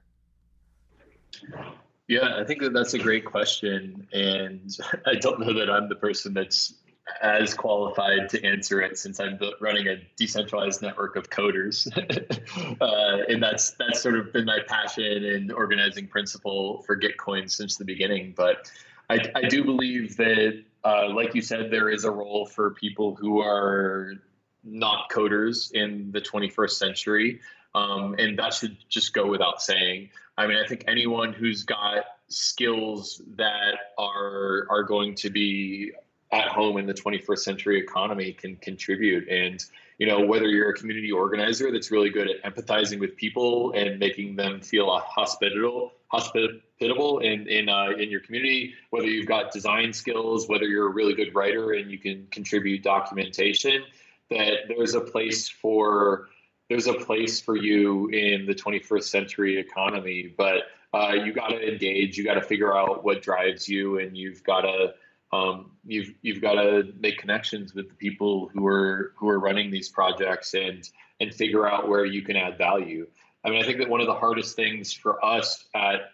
Yeah, 2.08 2.36
I 2.36 2.44
think 2.44 2.60
that 2.60 2.72
that's 2.72 2.94
a 2.94 2.98
great 2.98 3.24
question. 3.24 4.06
And 4.12 4.76
I 5.06 5.14
don't 5.14 5.40
know 5.40 5.52
that 5.54 5.70
I'm 5.70 5.88
the 5.88 5.96
person 5.96 6.34
that's 6.34 6.74
as 7.20 7.52
qualified 7.52 8.30
to 8.30 8.42
answer 8.44 8.80
it 8.80 8.98
since 8.98 9.20
I'm 9.20 9.38
running 9.60 9.88
a 9.88 9.96
decentralized 10.16 10.80
network 10.80 11.16
of 11.16 11.28
coders. 11.28 11.86
uh, 12.80 13.24
and 13.28 13.42
that's 13.42 13.72
that's 13.72 14.02
sort 14.02 14.18
of 14.18 14.32
been 14.32 14.46
my 14.46 14.60
passion 14.66 15.24
and 15.24 15.52
organizing 15.52 16.08
principle 16.08 16.82
for 16.82 16.98
Gitcoin 16.98 17.50
since 17.50 17.76
the 17.76 17.84
beginning. 17.84 18.32
But 18.36 18.70
I, 19.10 19.30
I 19.34 19.42
do 19.42 19.64
believe 19.64 20.16
that, 20.16 20.64
uh, 20.82 21.10
like 21.10 21.34
you 21.34 21.42
said, 21.42 21.70
there 21.70 21.90
is 21.90 22.04
a 22.04 22.10
role 22.10 22.46
for 22.46 22.70
people 22.70 23.14
who 23.14 23.40
are 23.40 24.14
not 24.62 25.10
coders 25.10 25.72
in 25.72 26.10
the 26.10 26.20
21st 26.20 26.70
century. 26.70 27.40
Um, 27.74 28.14
and 28.18 28.38
that 28.38 28.54
should 28.54 28.76
just 28.88 29.12
go 29.12 29.26
without 29.26 29.60
saying. 29.60 30.10
I 30.38 30.46
mean, 30.46 30.56
I 30.56 30.66
think 30.66 30.84
anyone 30.86 31.32
who's 31.32 31.64
got 31.64 32.04
skills 32.28 33.20
that 33.36 33.74
are 33.98 34.66
are 34.70 34.82
going 34.82 35.14
to 35.16 35.30
be 35.30 35.92
at 36.32 36.48
home 36.48 36.78
in 36.78 36.86
the 36.86 36.94
21st 36.94 37.38
century 37.38 37.78
economy 37.78 38.32
can 38.32 38.56
contribute. 38.56 39.28
And 39.28 39.64
you 39.98 40.06
know, 40.08 40.26
whether 40.26 40.48
you're 40.48 40.70
a 40.70 40.74
community 40.74 41.12
organizer 41.12 41.70
that's 41.70 41.92
really 41.92 42.10
good 42.10 42.28
at 42.28 42.42
empathizing 42.42 42.98
with 42.98 43.14
people 43.16 43.72
and 43.72 44.00
making 44.00 44.34
them 44.34 44.60
feel 44.60 44.88
hospitable, 44.98 45.92
hospitable 46.08 47.20
in 47.20 47.48
in 47.48 47.68
uh, 47.68 47.90
in 47.90 48.10
your 48.10 48.20
community, 48.20 48.74
whether 48.90 49.06
you've 49.06 49.26
got 49.26 49.52
design 49.52 49.92
skills, 49.92 50.48
whether 50.48 50.64
you're 50.64 50.88
a 50.88 50.92
really 50.92 51.14
good 51.14 51.34
writer 51.34 51.72
and 51.72 51.90
you 51.90 51.98
can 51.98 52.26
contribute 52.30 52.82
documentation, 52.82 53.84
that 54.30 54.66
there's 54.68 54.94
a 54.94 55.00
place 55.00 55.48
for 55.48 56.28
there's 56.68 56.86
a 56.86 56.94
place 56.94 57.40
for 57.40 57.56
you 57.56 58.08
in 58.08 58.46
the 58.46 58.54
21st 58.54 59.04
century 59.04 59.58
economy, 59.58 60.32
but 60.36 60.62
uh, 60.94 61.12
you 61.12 61.32
got 61.32 61.48
to 61.48 61.68
engage. 61.68 62.16
You 62.16 62.24
got 62.24 62.34
to 62.34 62.42
figure 62.42 62.76
out 62.76 63.04
what 63.04 63.22
drives 63.22 63.68
you, 63.68 63.98
and 63.98 64.16
you've 64.16 64.42
got 64.44 64.62
to 64.62 64.94
um, 65.32 65.72
you've 65.84 66.14
you've 66.22 66.40
got 66.40 66.54
to 66.54 66.92
make 66.98 67.18
connections 67.18 67.74
with 67.74 67.88
the 67.88 67.94
people 67.94 68.48
who 68.54 68.66
are 68.66 69.12
who 69.16 69.28
are 69.28 69.40
running 69.40 69.70
these 69.70 69.88
projects 69.88 70.54
and 70.54 70.88
and 71.20 71.34
figure 71.34 71.68
out 71.68 71.88
where 71.88 72.04
you 72.04 72.22
can 72.22 72.36
add 72.36 72.56
value. 72.56 73.06
I 73.44 73.50
mean, 73.50 73.62
I 73.62 73.66
think 73.66 73.78
that 73.78 73.88
one 73.88 74.00
of 74.00 74.06
the 74.06 74.14
hardest 74.14 74.56
things 74.56 74.92
for 74.92 75.22
us 75.24 75.64
at 75.74 76.12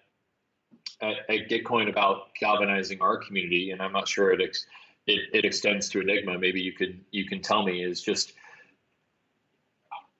at, 1.02 1.16
at 1.28 1.48
Gitcoin 1.48 1.88
about 1.88 2.34
galvanizing 2.40 3.00
our 3.00 3.18
community, 3.18 3.70
and 3.70 3.82
I'm 3.82 3.92
not 3.92 4.08
sure 4.08 4.32
it, 4.32 4.40
ex, 4.40 4.66
it 5.06 5.28
it 5.32 5.44
extends 5.44 5.88
to 5.90 6.00
Enigma. 6.00 6.38
Maybe 6.38 6.60
you 6.60 6.72
could 6.72 7.00
you 7.10 7.26
can 7.26 7.42
tell 7.42 7.62
me 7.62 7.84
is 7.84 8.00
just 8.00 8.32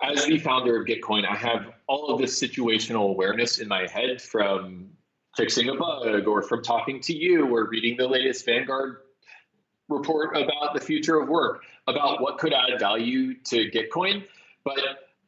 as 0.02 0.24
the 0.24 0.38
founder 0.38 0.80
of 0.80 0.86
Gitcoin, 0.86 1.26
I 1.26 1.36
have 1.36 1.72
all 1.86 2.12
of 2.12 2.20
this 2.20 2.40
situational 2.40 3.10
awareness 3.10 3.58
in 3.58 3.68
my 3.68 3.86
head 3.86 4.20
from 4.20 4.90
fixing 5.36 5.68
a 5.68 5.74
bug 5.74 6.26
or 6.26 6.42
from 6.42 6.62
talking 6.62 7.00
to 7.00 7.14
you 7.14 7.46
or 7.54 7.68
reading 7.68 7.96
the 7.96 8.08
latest 8.08 8.44
Vanguard 8.44 8.98
report 9.88 10.36
about 10.36 10.74
the 10.74 10.80
future 10.80 11.20
of 11.20 11.28
work, 11.28 11.62
about 11.86 12.20
what 12.20 12.38
could 12.38 12.52
add 12.52 12.78
value 12.78 13.34
to 13.44 13.70
Gitcoin. 13.70 14.24
But 14.64 14.78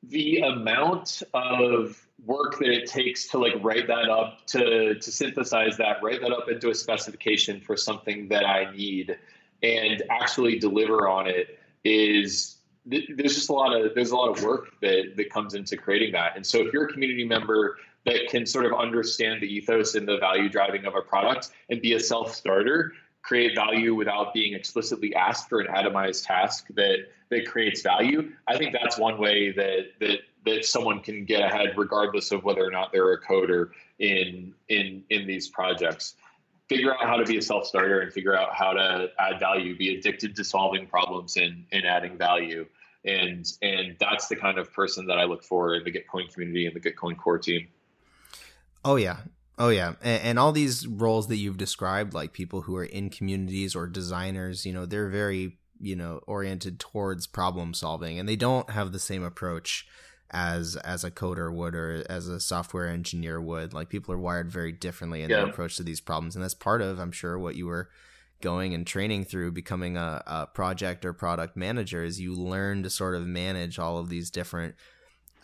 the 0.02 0.38
amount 0.38 1.22
of 1.34 2.00
work 2.24 2.58
that 2.58 2.68
it 2.68 2.86
takes 2.86 3.28
to 3.28 3.38
like 3.38 3.54
write 3.60 3.86
that 3.88 4.08
up, 4.08 4.46
to, 4.46 4.94
to 4.94 5.12
synthesize 5.12 5.76
that, 5.78 6.02
write 6.02 6.20
that 6.20 6.32
up 6.32 6.48
into 6.48 6.70
a 6.70 6.74
specification 6.74 7.60
for 7.60 7.76
something 7.76 8.28
that 8.28 8.44
I 8.44 8.74
need 8.74 9.16
and 9.62 10.02
actually 10.10 10.58
deliver 10.58 11.08
on 11.08 11.28
it 11.28 11.58
is 11.84 12.56
there's 12.84 13.34
just 13.34 13.48
a 13.48 13.52
lot 13.52 13.74
of 13.74 13.94
there's 13.94 14.10
a 14.10 14.16
lot 14.16 14.36
of 14.36 14.42
work 14.42 14.74
that 14.80 15.14
that 15.16 15.30
comes 15.30 15.54
into 15.54 15.76
creating 15.76 16.12
that. 16.12 16.36
And 16.36 16.44
so 16.44 16.58
if 16.66 16.72
you're 16.72 16.86
a 16.86 16.92
community 16.92 17.24
member 17.24 17.78
that 18.04 18.28
can 18.28 18.44
sort 18.46 18.66
of 18.66 18.72
understand 18.72 19.40
the 19.40 19.46
ethos 19.46 19.94
and 19.94 20.06
the 20.06 20.18
value 20.18 20.48
driving 20.48 20.84
of 20.84 20.94
a 20.94 21.02
product 21.02 21.50
and 21.70 21.80
be 21.80 21.94
a 21.94 22.00
self-starter 22.00 22.92
create 23.22 23.54
value 23.54 23.94
without 23.94 24.34
being 24.34 24.52
explicitly 24.52 25.14
asked 25.14 25.48
for 25.48 25.60
an 25.60 25.68
atomized 25.68 26.26
task 26.26 26.66
that 26.74 26.96
that 27.30 27.46
creates 27.46 27.80
value 27.80 28.32
i 28.48 28.58
think 28.58 28.72
that's 28.72 28.98
one 28.98 29.16
way 29.18 29.52
that 29.52 29.92
that 30.00 30.18
that 30.44 30.64
someone 30.64 30.98
can 30.98 31.24
get 31.24 31.40
ahead 31.40 31.72
regardless 31.76 32.32
of 32.32 32.42
whether 32.42 32.66
or 32.66 32.70
not 32.70 32.90
they're 32.90 33.12
a 33.12 33.20
coder 33.20 33.70
in 34.00 34.52
in 34.68 35.04
in 35.10 35.26
these 35.26 35.48
projects 35.48 36.16
figure 36.72 36.94
out 36.94 37.06
how 37.06 37.16
to 37.16 37.24
be 37.24 37.38
a 37.38 37.42
self-starter 37.42 38.00
and 38.00 38.12
figure 38.12 38.36
out 38.36 38.54
how 38.54 38.72
to 38.72 39.08
add 39.18 39.38
value 39.38 39.76
be 39.76 39.96
addicted 39.96 40.36
to 40.36 40.44
solving 40.44 40.86
problems 40.86 41.36
and, 41.36 41.64
and 41.72 41.84
adding 41.84 42.16
value. 42.16 42.66
And 43.04 43.50
and 43.62 43.96
that's 43.98 44.28
the 44.28 44.36
kind 44.36 44.58
of 44.58 44.72
person 44.72 45.06
that 45.06 45.18
i 45.18 45.24
look 45.24 45.42
for 45.42 45.74
in 45.74 45.82
the 45.82 45.90
gitcoin 45.90 46.32
community 46.32 46.66
and 46.66 46.76
the 46.76 46.80
gitcoin 46.80 47.16
core 47.16 47.38
team. 47.38 47.68
Oh 48.84 48.96
yeah. 48.96 49.18
Oh 49.58 49.70
yeah. 49.70 49.94
And, 50.02 50.22
and 50.22 50.38
all 50.38 50.52
these 50.52 50.86
roles 50.86 51.26
that 51.28 51.36
you've 51.36 51.58
described 51.58 52.14
like 52.14 52.32
people 52.32 52.62
who 52.62 52.76
are 52.76 52.84
in 52.84 53.10
communities 53.10 53.74
or 53.74 53.86
designers 53.86 54.64
you 54.64 54.72
know 54.72 54.86
they're 54.86 55.08
very 55.08 55.58
you 55.80 55.96
know 55.96 56.20
oriented 56.26 56.78
towards 56.78 57.26
problem 57.26 57.74
solving 57.74 58.18
and 58.18 58.28
they 58.28 58.36
don't 58.36 58.70
have 58.70 58.92
the 58.92 59.00
same 59.00 59.24
approach 59.24 59.86
as 60.32 60.76
as 60.76 61.04
a 61.04 61.10
coder 61.10 61.52
would 61.52 61.74
or 61.74 62.04
as 62.08 62.28
a 62.28 62.40
software 62.40 62.88
engineer 62.88 63.40
would. 63.40 63.74
Like 63.74 63.88
people 63.88 64.14
are 64.14 64.18
wired 64.18 64.50
very 64.50 64.72
differently 64.72 65.22
in 65.22 65.30
yeah. 65.30 65.38
their 65.38 65.46
approach 65.46 65.76
to 65.76 65.82
these 65.82 66.00
problems, 66.00 66.34
and 66.34 66.42
that's 66.42 66.54
part 66.54 66.82
of, 66.82 66.98
I'm 66.98 67.12
sure, 67.12 67.38
what 67.38 67.56
you 67.56 67.66
were 67.66 67.90
going 68.40 68.74
and 68.74 68.86
training 68.86 69.24
through 69.24 69.52
becoming 69.52 69.96
a, 69.96 70.22
a 70.26 70.46
project 70.46 71.04
or 71.04 71.12
product 71.12 71.56
manager 71.56 72.02
is 72.02 72.20
you 72.20 72.34
learn 72.34 72.82
to 72.82 72.90
sort 72.90 73.14
of 73.14 73.26
manage 73.26 73.78
all 73.78 73.98
of 73.98 74.08
these 74.08 74.30
different 74.30 74.74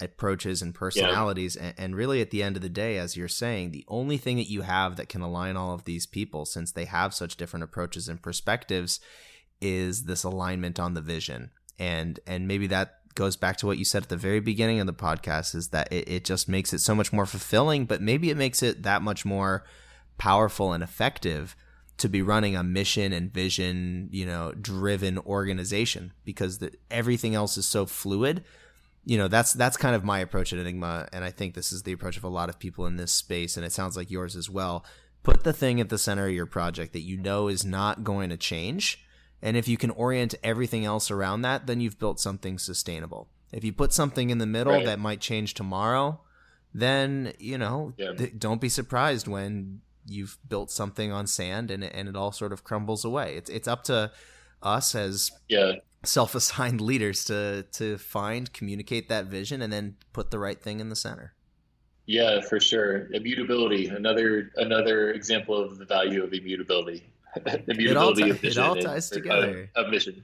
approaches 0.00 0.62
and 0.62 0.74
personalities. 0.74 1.56
Yeah. 1.56 1.68
And, 1.68 1.74
and, 1.78 1.96
really, 1.96 2.20
at 2.20 2.30
the 2.30 2.42
end 2.42 2.56
of 2.56 2.62
the 2.62 2.68
day, 2.68 2.98
as 2.98 3.16
you're 3.16 3.28
saying, 3.28 3.70
the 3.70 3.84
only 3.88 4.16
thing 4.16 4.36
that 4.36 4.50
you 4.50 4.62
have 4.62 4.96
that 4.96 5.08
can 5.08 5.22
align 5.22 5.56
all 5.56 5.74
of 5.74 5.84
these 5.84 6.06
people, 6.06 6.44
since 6.44 6.72
they 6.72 6.84
have 6.84 7.14
such 7.14 7.36
different 7.36 7.64
approaches 7.64 8.08
and 8.08 8.20
perspectives, 8.20 9.00
is 9.60 10.04
this 10.04 10.24
alignment 10.24 10.78
on 10.78 10.94
the 10.94 11.00
vision. 11.00 11.50
And 11.78 12.18
and 12.26 12.48
maybe 12.48 12.66
that 12.68 12.97
goes 13.18 13.34
back 13.34 13.56
to 13.56 13.66
what 13.66 13.78
you 13.78 13.84
said 13.84 14.04
at 14.04 14.08
the 14.08 14.16
very 14.16 14.38
beginning 14.38 14.78
of 14.78 14.86
the 14.86 14.94
podcast 14.94 15.52
is 15.52 15.68
that 15.68 15.92
it, 15.92 16.08
it 16.08 16.24
just 16.24 16.48
makes 16.48 16.72
it 16.72 16.78
so 16.78 16.94
much 16.94 17.12
more 17.12 17.26
fulfilling, 17.26 17.84
but 17.84 18.00
maybe 18.00 18.30
it 18.30 18.36
makes 18.36 18.62
it 18.62 18.84
that 18.84 19.02
much 19.02 19.24
more 19.24 19.64
powerful 20.18 20.72
and 20.72 20.84
effective 20.84 21.56
to 21.96 22.08
be 22.08 22.22
running 22.22 22.54
a 22.54 22.62
mission 22.62 23.12
and 23.12 23.34
vision, 23.34 24.08
you 24.12 24.24
know, 24.24 24.52
driven 24.52 25.18
organization 25.18 26.12
because 26.24 26.58
the, 26.58 26.72
everything 26.92 27.34
else 27.34 27.58
is 27.58 27.66
so 27.66 27.86
fluid. 27.86 28.44
You 29.04 29.18
know, 29.18 29.26
that's 29.26 29.52
that's 29.52 29.76
kind 29.76 29.96
of 29.96 30.04
my 30.04 30.20
approach 30.20 30.52
at 30.52 30.60
Enigma, 30.60 31.08
and 31.12 31.24
I 31.24 31.32
think 31.32 31.54
this 31.54 31.72
is 31.72 31.82
the 31.82 31.92
approach 31.92 32.16
of 32.16 32.24
a 32.24 32.28
lot 32.28 32.48
of 32.48 32.60
people 32.60 32.86
in 32.86 32.96
this 32.96 33.10
space, 33.10 33.56
and 33.56 33.66
it 33.66 33.72
sounds 33.72 33.96
like 33.96 34.12
yours 34.12 34.36
as 34.36 34.48
well. 34.48 34.84
Put 35.24 35.42
the 35.42 35.52
thing 35.52 35.80
at 35.80 35.88
the 35.88 35.98
center 35.98 36.26
of 36.26 36.34
your 36.34 36.46
project 36.46 36.92
that 36.92 37.00
you 37.00 37.16
know 37.16 37.48
is 37.48 37.64
not 37.64 38.04
going 38.04 38.30
to 38.30 38.36
change, 38.36 39.04
and 39.42 39.56
if 39.56 39.68
you 39.68 39.76
can 39.76 39.90
orient 39.90 40.34
everything 40.42 40.84
else 40.84 41.10
around 41.10 41.42
that, 41.42 41.66
then 41.66 41.80
you've 41.80 41.98
built 41.98 42.20
something 42.20 42.58
sustainable. 42.58 43.28
If 43.52 43.64
you 43.64 43.72
put 43.72 43.92
something 43.92 44.30
in 44.30 44.38
the 44.38 44.46
middle 44.46 44.74
right. 44.74 44.84
that 44.84 44.98
might 44.98 45.20
change 45.20 45.54
tomorrow, 45.54 46.20
then 46.74 47.32
you 47.38 47.58
know, 47.58 47.94
yeah. 47.96 48.12
th- 48.12 48.38
don't 48.38 48.60
be 48.60 48.68
surprised 48.68 49.26
when 49.26 49.80
you've 50.06 50.38
built 50.48 50.70
something 50.70 51.12
on 51.12 51.26
sand 51.26 51.70
and 51.70 51.84
it, 51.84 51.92
and 51.94 52.08
it 52.08 52.16
all 52.16 52.32
sort 52.32 52.52
of 52.52 52.64
crumbles 52.64 53.04
away. 53.04 53.36
It's 53.36 53.50
it's 53.50 53.68
up 53.68 53.84
to 53.84 54.10
us 54.62 54.94
as 54.94 55.30
yeah 55.48 55.74
self-assigned 56.04 56.80
leaders 56.90 57.24
to 57.24 57.64
to 57.72 57.98
find 57.98 58.52
communicate 58.52 59.08
that 59.08 59.26
vision 59.26 59.62
and 59.62 59.72
then 59.72 59.96
put 60.12 60.30
the 60.30 60.38
right 60.38 60.60
thing 60.60 60.80
in 60.80 60.88
the 60.88 60.96
center. 60.96 61.34
Yeah, 62.06 62.40
for 62.40 62.58
sure. 62.58 63.12
Immutability, 63.12 63.88
another 63.88 64.50
another 64.56 65.12
example 65.12 65.62
of 65.62 65.78
the 65.78 65.84
value 65.84 66.24
of 66.24 66.32
immutability. 66.32 67.06
immutability 67.68 67.90
it 67.90 67.96
all, 67.96 68.14
t- 68.14 68.30
of 68.30 68.40
vision 68.40 68.62
it 68.62 68.66
all 68.66 68.76
ties 68.76 69.10
and, 69.12 69.22
together. 69.22 69.70
of 69.74 69.88
mission. 69.88 70.22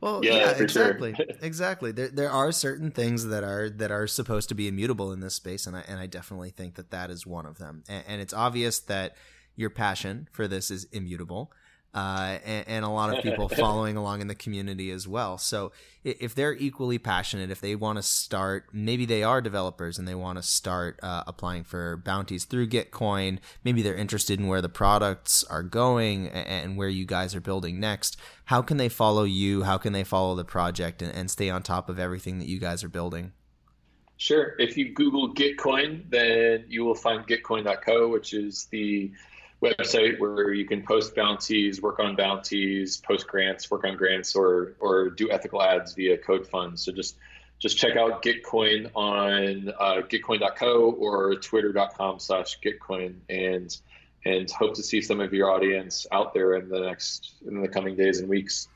Well, 0.00 0.24
yeah, 0.24 0.34
yeah 0.34 0.50
exactly, 0.52 1.14
sure. 1.14 1.26
exactly. 1.42 1.92
There, 1.92 2.08
there 2.08 2.30
are 2.30 2.52
certain 2.52 2.90
things 2.90 3.26
that 3.26 3.42
are 3.42 3.68
that 3.68 3.90
are 3.90 4.06
supposed 4.06 4.48
to 4.50 4.54
be 4.54 4.68
immutable 4.68 5.12
in 5.12 5.20
this 5.20 5.34
space, 5.34 5.66
and 5.66 5.76
I 5.76 5.82
and 5.88 5.98
I 5.98 6.06
definitely 6.06 6.50
think 6.50 6.76
that 6.76 6.90
that 6.90 7.10
is 7.10 7.26
one 7.26 7.46
of 7.46 7.58
them. 7.58 7.82
And, 7.88 8.04
and 8.06 8.20
it's 8.20 8.32
obvious 8.32 8.78
that 8.80 9.16
your 9.56 9.70
passion 9.70 10.28
for 10.30 10.46
this 10.46 10.70
is 10.70 10.84
immutable 10.92 11.52
uh, 11.94 12.38
and, 12.44 12.68
and, 12.68 12.84
a 12.84 12.88
lot 12.88 13.16
of 13.16 13.22
people 13.22 13.48
following 13.48 13.96
along 13.96 14.20
in 14.20 14.26
the 14.26 14.34
community 14.34 14.90
as 14.90 15.08
well. 15.08 15.38
So 15.38 15.72
if 16.04 16.34
they're 16.34 16.54
equally 16.54 16.98
passionate, 16.98 17.50
if 17.50 17.60
they 17.60 17.74
want 17.74 17.96
to 17.96 18.02
start, 18.02 18.66
maybe 18.72 19.06
they 19.06 19.22
are 19.22 19.40
developers 19.40 19.98
and 19.98 20.06
they 20.06 20.14
want 20.14 20.38
to 20.38 20.42
start 20.42 21.00
uh, 21.02 21.24
applying 21.26 21.64
for 21.64 21.96
bounties 21.96 22.44
through 22.44 22.68
Gitcoin. 22.68 23.38
Maybe 23.64 23.80
they're 23.80 23.96
interested 23.96 24.38
in 24.38 24.48
where 24.48 24.60
the 24.60 24.68
products 24.68 25.42
are 25.44 25.62
going 25.62 26.28
and 26.28 26.76
where 26.76 26.88
you 26.88 27.06
guys 27.06 27.34
are 27.34 27.40
building 27.40 27.80
next. 27.80 28.18
How 28.44 28.60
can 28.60 28.76
they 28.76 28.90
follow 28.90 29.24
you? 29.24 29.62
How 29.62 29.78
can 29.78 29.94
they 29.94 30.04
follow 30.04 30.34
the 30.34 30.44
project 30.44 31.00
and, 31.00 31.12
and 31.12 31.30
stay 31.30 31.48
on 31.48 31.62
top 31.62 31.88
of 31.88 31.98
everything 31.98 32.38
that 32.38 32.48
you 32.48 32.58
guys 32.58 32.84
are 32.84 32.88
building? 32.88 33.32
Sure. 34.18 34.54
If 34.58 34.76
you 34.76 34.92
Google 34.92 35.32
Gitcoin, 35.32 36.10
then 36.10 36.64
you 36.68 36.84
will 36.84 36.96
find 36.96 37.26
Gitcoin.co, 37.26 38.08
which 38.08 38.34
is 38.34 38.66
the 38.70 39.12
website 39.62 40.18
where 40.18 40.52
you 40.52 40.64
can 40.64 40.82
post 40.82 41.14
bounties, 41.14 41.82
work 41.82 41.98
on 41.98 42.14
bounties, 42.16 42.96
post 42.98 43.26
grants, 43.26 43.70
work 43.70 43.84
on 43.84 43.96
grants, 43.96 44.34
or 44.34 44.74
or 44.80 45.10
do 45.10 45.30
ethical 45.30 45.62
ads 45.62 45.94
via 45.94 46.18
Code 46.18 46.46
Funds. 46.46 46.84
So 46.84 46.92
just 46.92 47.16
just 47.58 47.76
check 47.76 47.96
out 47.96 48.22
Gitcoin 48.22 48.90
on 48.94 49.72
uh, 49.78 50.02
gitcoin.co 50.08 50.92
or 50.92 51.34
twitter.com 51.36 52.20
slash 52.20 52.58
Gitcoin 52.60 53.14
and 53.28 53.76
and 54.24 54.50
hope 54.50 54.74
to 54.74 54.82
see 54.82 55.00
some 55.00 55.20
of 55.20 55.32
your 55.32 55.50
audience 55.50 56.06
out 56.12 56.34
there 56.34 56.54
in 56.54 56.68
the 56.68 56.80
next 56.80 57.34
in 57.46 57.60
the 57.60 57.68
coming 57.68 57.96
days 57.96 58.20
and 58.20 58.28
weeks. 58.28 58.68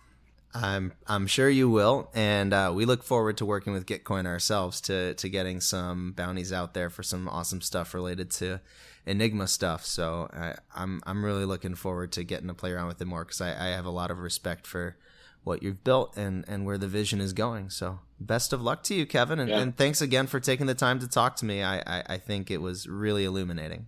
I'm 0.55 0.93
I'm 1.07 1.27
sure 1.27 1.49
you 1.49 1.71
will, 1.71 2.11
and 2.13 2.53
uh, 2.53 2.73
we 2.75 2.85
look 2.85 3.03
forward 3.05 3.39
to 3.39 3.47
working 3.47 3.73
with 3.73 3.87
Gitcoin 3.87 4.27
ourselves 4.27 4.81
to 4.83 5.15
to 5.15 5.29
getting 5.29 5.61
some 5.61 6.13
bounties 6.13 6.53
out 6.53 6.75
there 6.75 6.91
for 6.91 7.03
some 7.03 7.29
awesome 7.29 7.61
stuff 7.61 7.95
related 7.95 8.31
to 8.33 8.61
Enigma 9.07 9.49
stuff. 9.49 9.85
So 9.85 10.29
I, 10.33 10.49
am 10.49 10.55
I'm, 10.75 11.03
I'm 11.07 11.25
really 11.25 11.45
looking 11.45 11.75
forward 11.75 12.13
to 12.13 12.25
getting 12.25 12.49
to 12.49 12.55
play 12.55 12.73
around 12.73 12.89
with 12.89 13.01
it 13.01 13.07
more 13.07 13.25
because 13.25 13.41
I, 13.41 13.51
I 13.51 13.69
have 13.71 13.85
a 13.85 13.91
lot 13.91 14.11
of 14.11 14.19
respect 14.19 14.67
for 14.67 14.97
what 15.45 15.63
you've 15.63 15.83
built 15.83 16.17
and 16.17 16.45
and 16.47 16.65
where 16.65 16.79
the 16.79 16.87
vision 16.87 17.21
is 17.21 17.33
going. 17.33 17.71
So 17.71 17.99
best 18.21 18.53
of 18.53 18.63
luck 18.63 18.83
to 18.85 18.95
you, 18.95 19.07
Kevin, 19.07 19.41
and, 19.41 19.51
yeah. 19.51 19.59
and 19.59 19.77
thanks 19.77 20.01
again 20.01 20.27
for 20.27 20.41
taking 20.41 20.67
the 20.67 20.75
time 20.75 21.01
to 21.01 21.09
talk 21.09 21.37
to 21.37 21.45
me. 21.45 21.63
I, 21.63 21.79
I, 21.79 22.03
I 22.11 22.19
think 22.19 22.51
it 22.51 22.61
was 22.61 22.87
really 22.87 23.25
illuminating. 23.25 23.87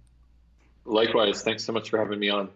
Likewise, 0.85 1.43
thanks 1.43 1.65
so 1.65 1.73
much 1.73 1.91
for 1.91 1.99
having 1.99 2.19
me 2.19 2.31
on. 2.31 2.51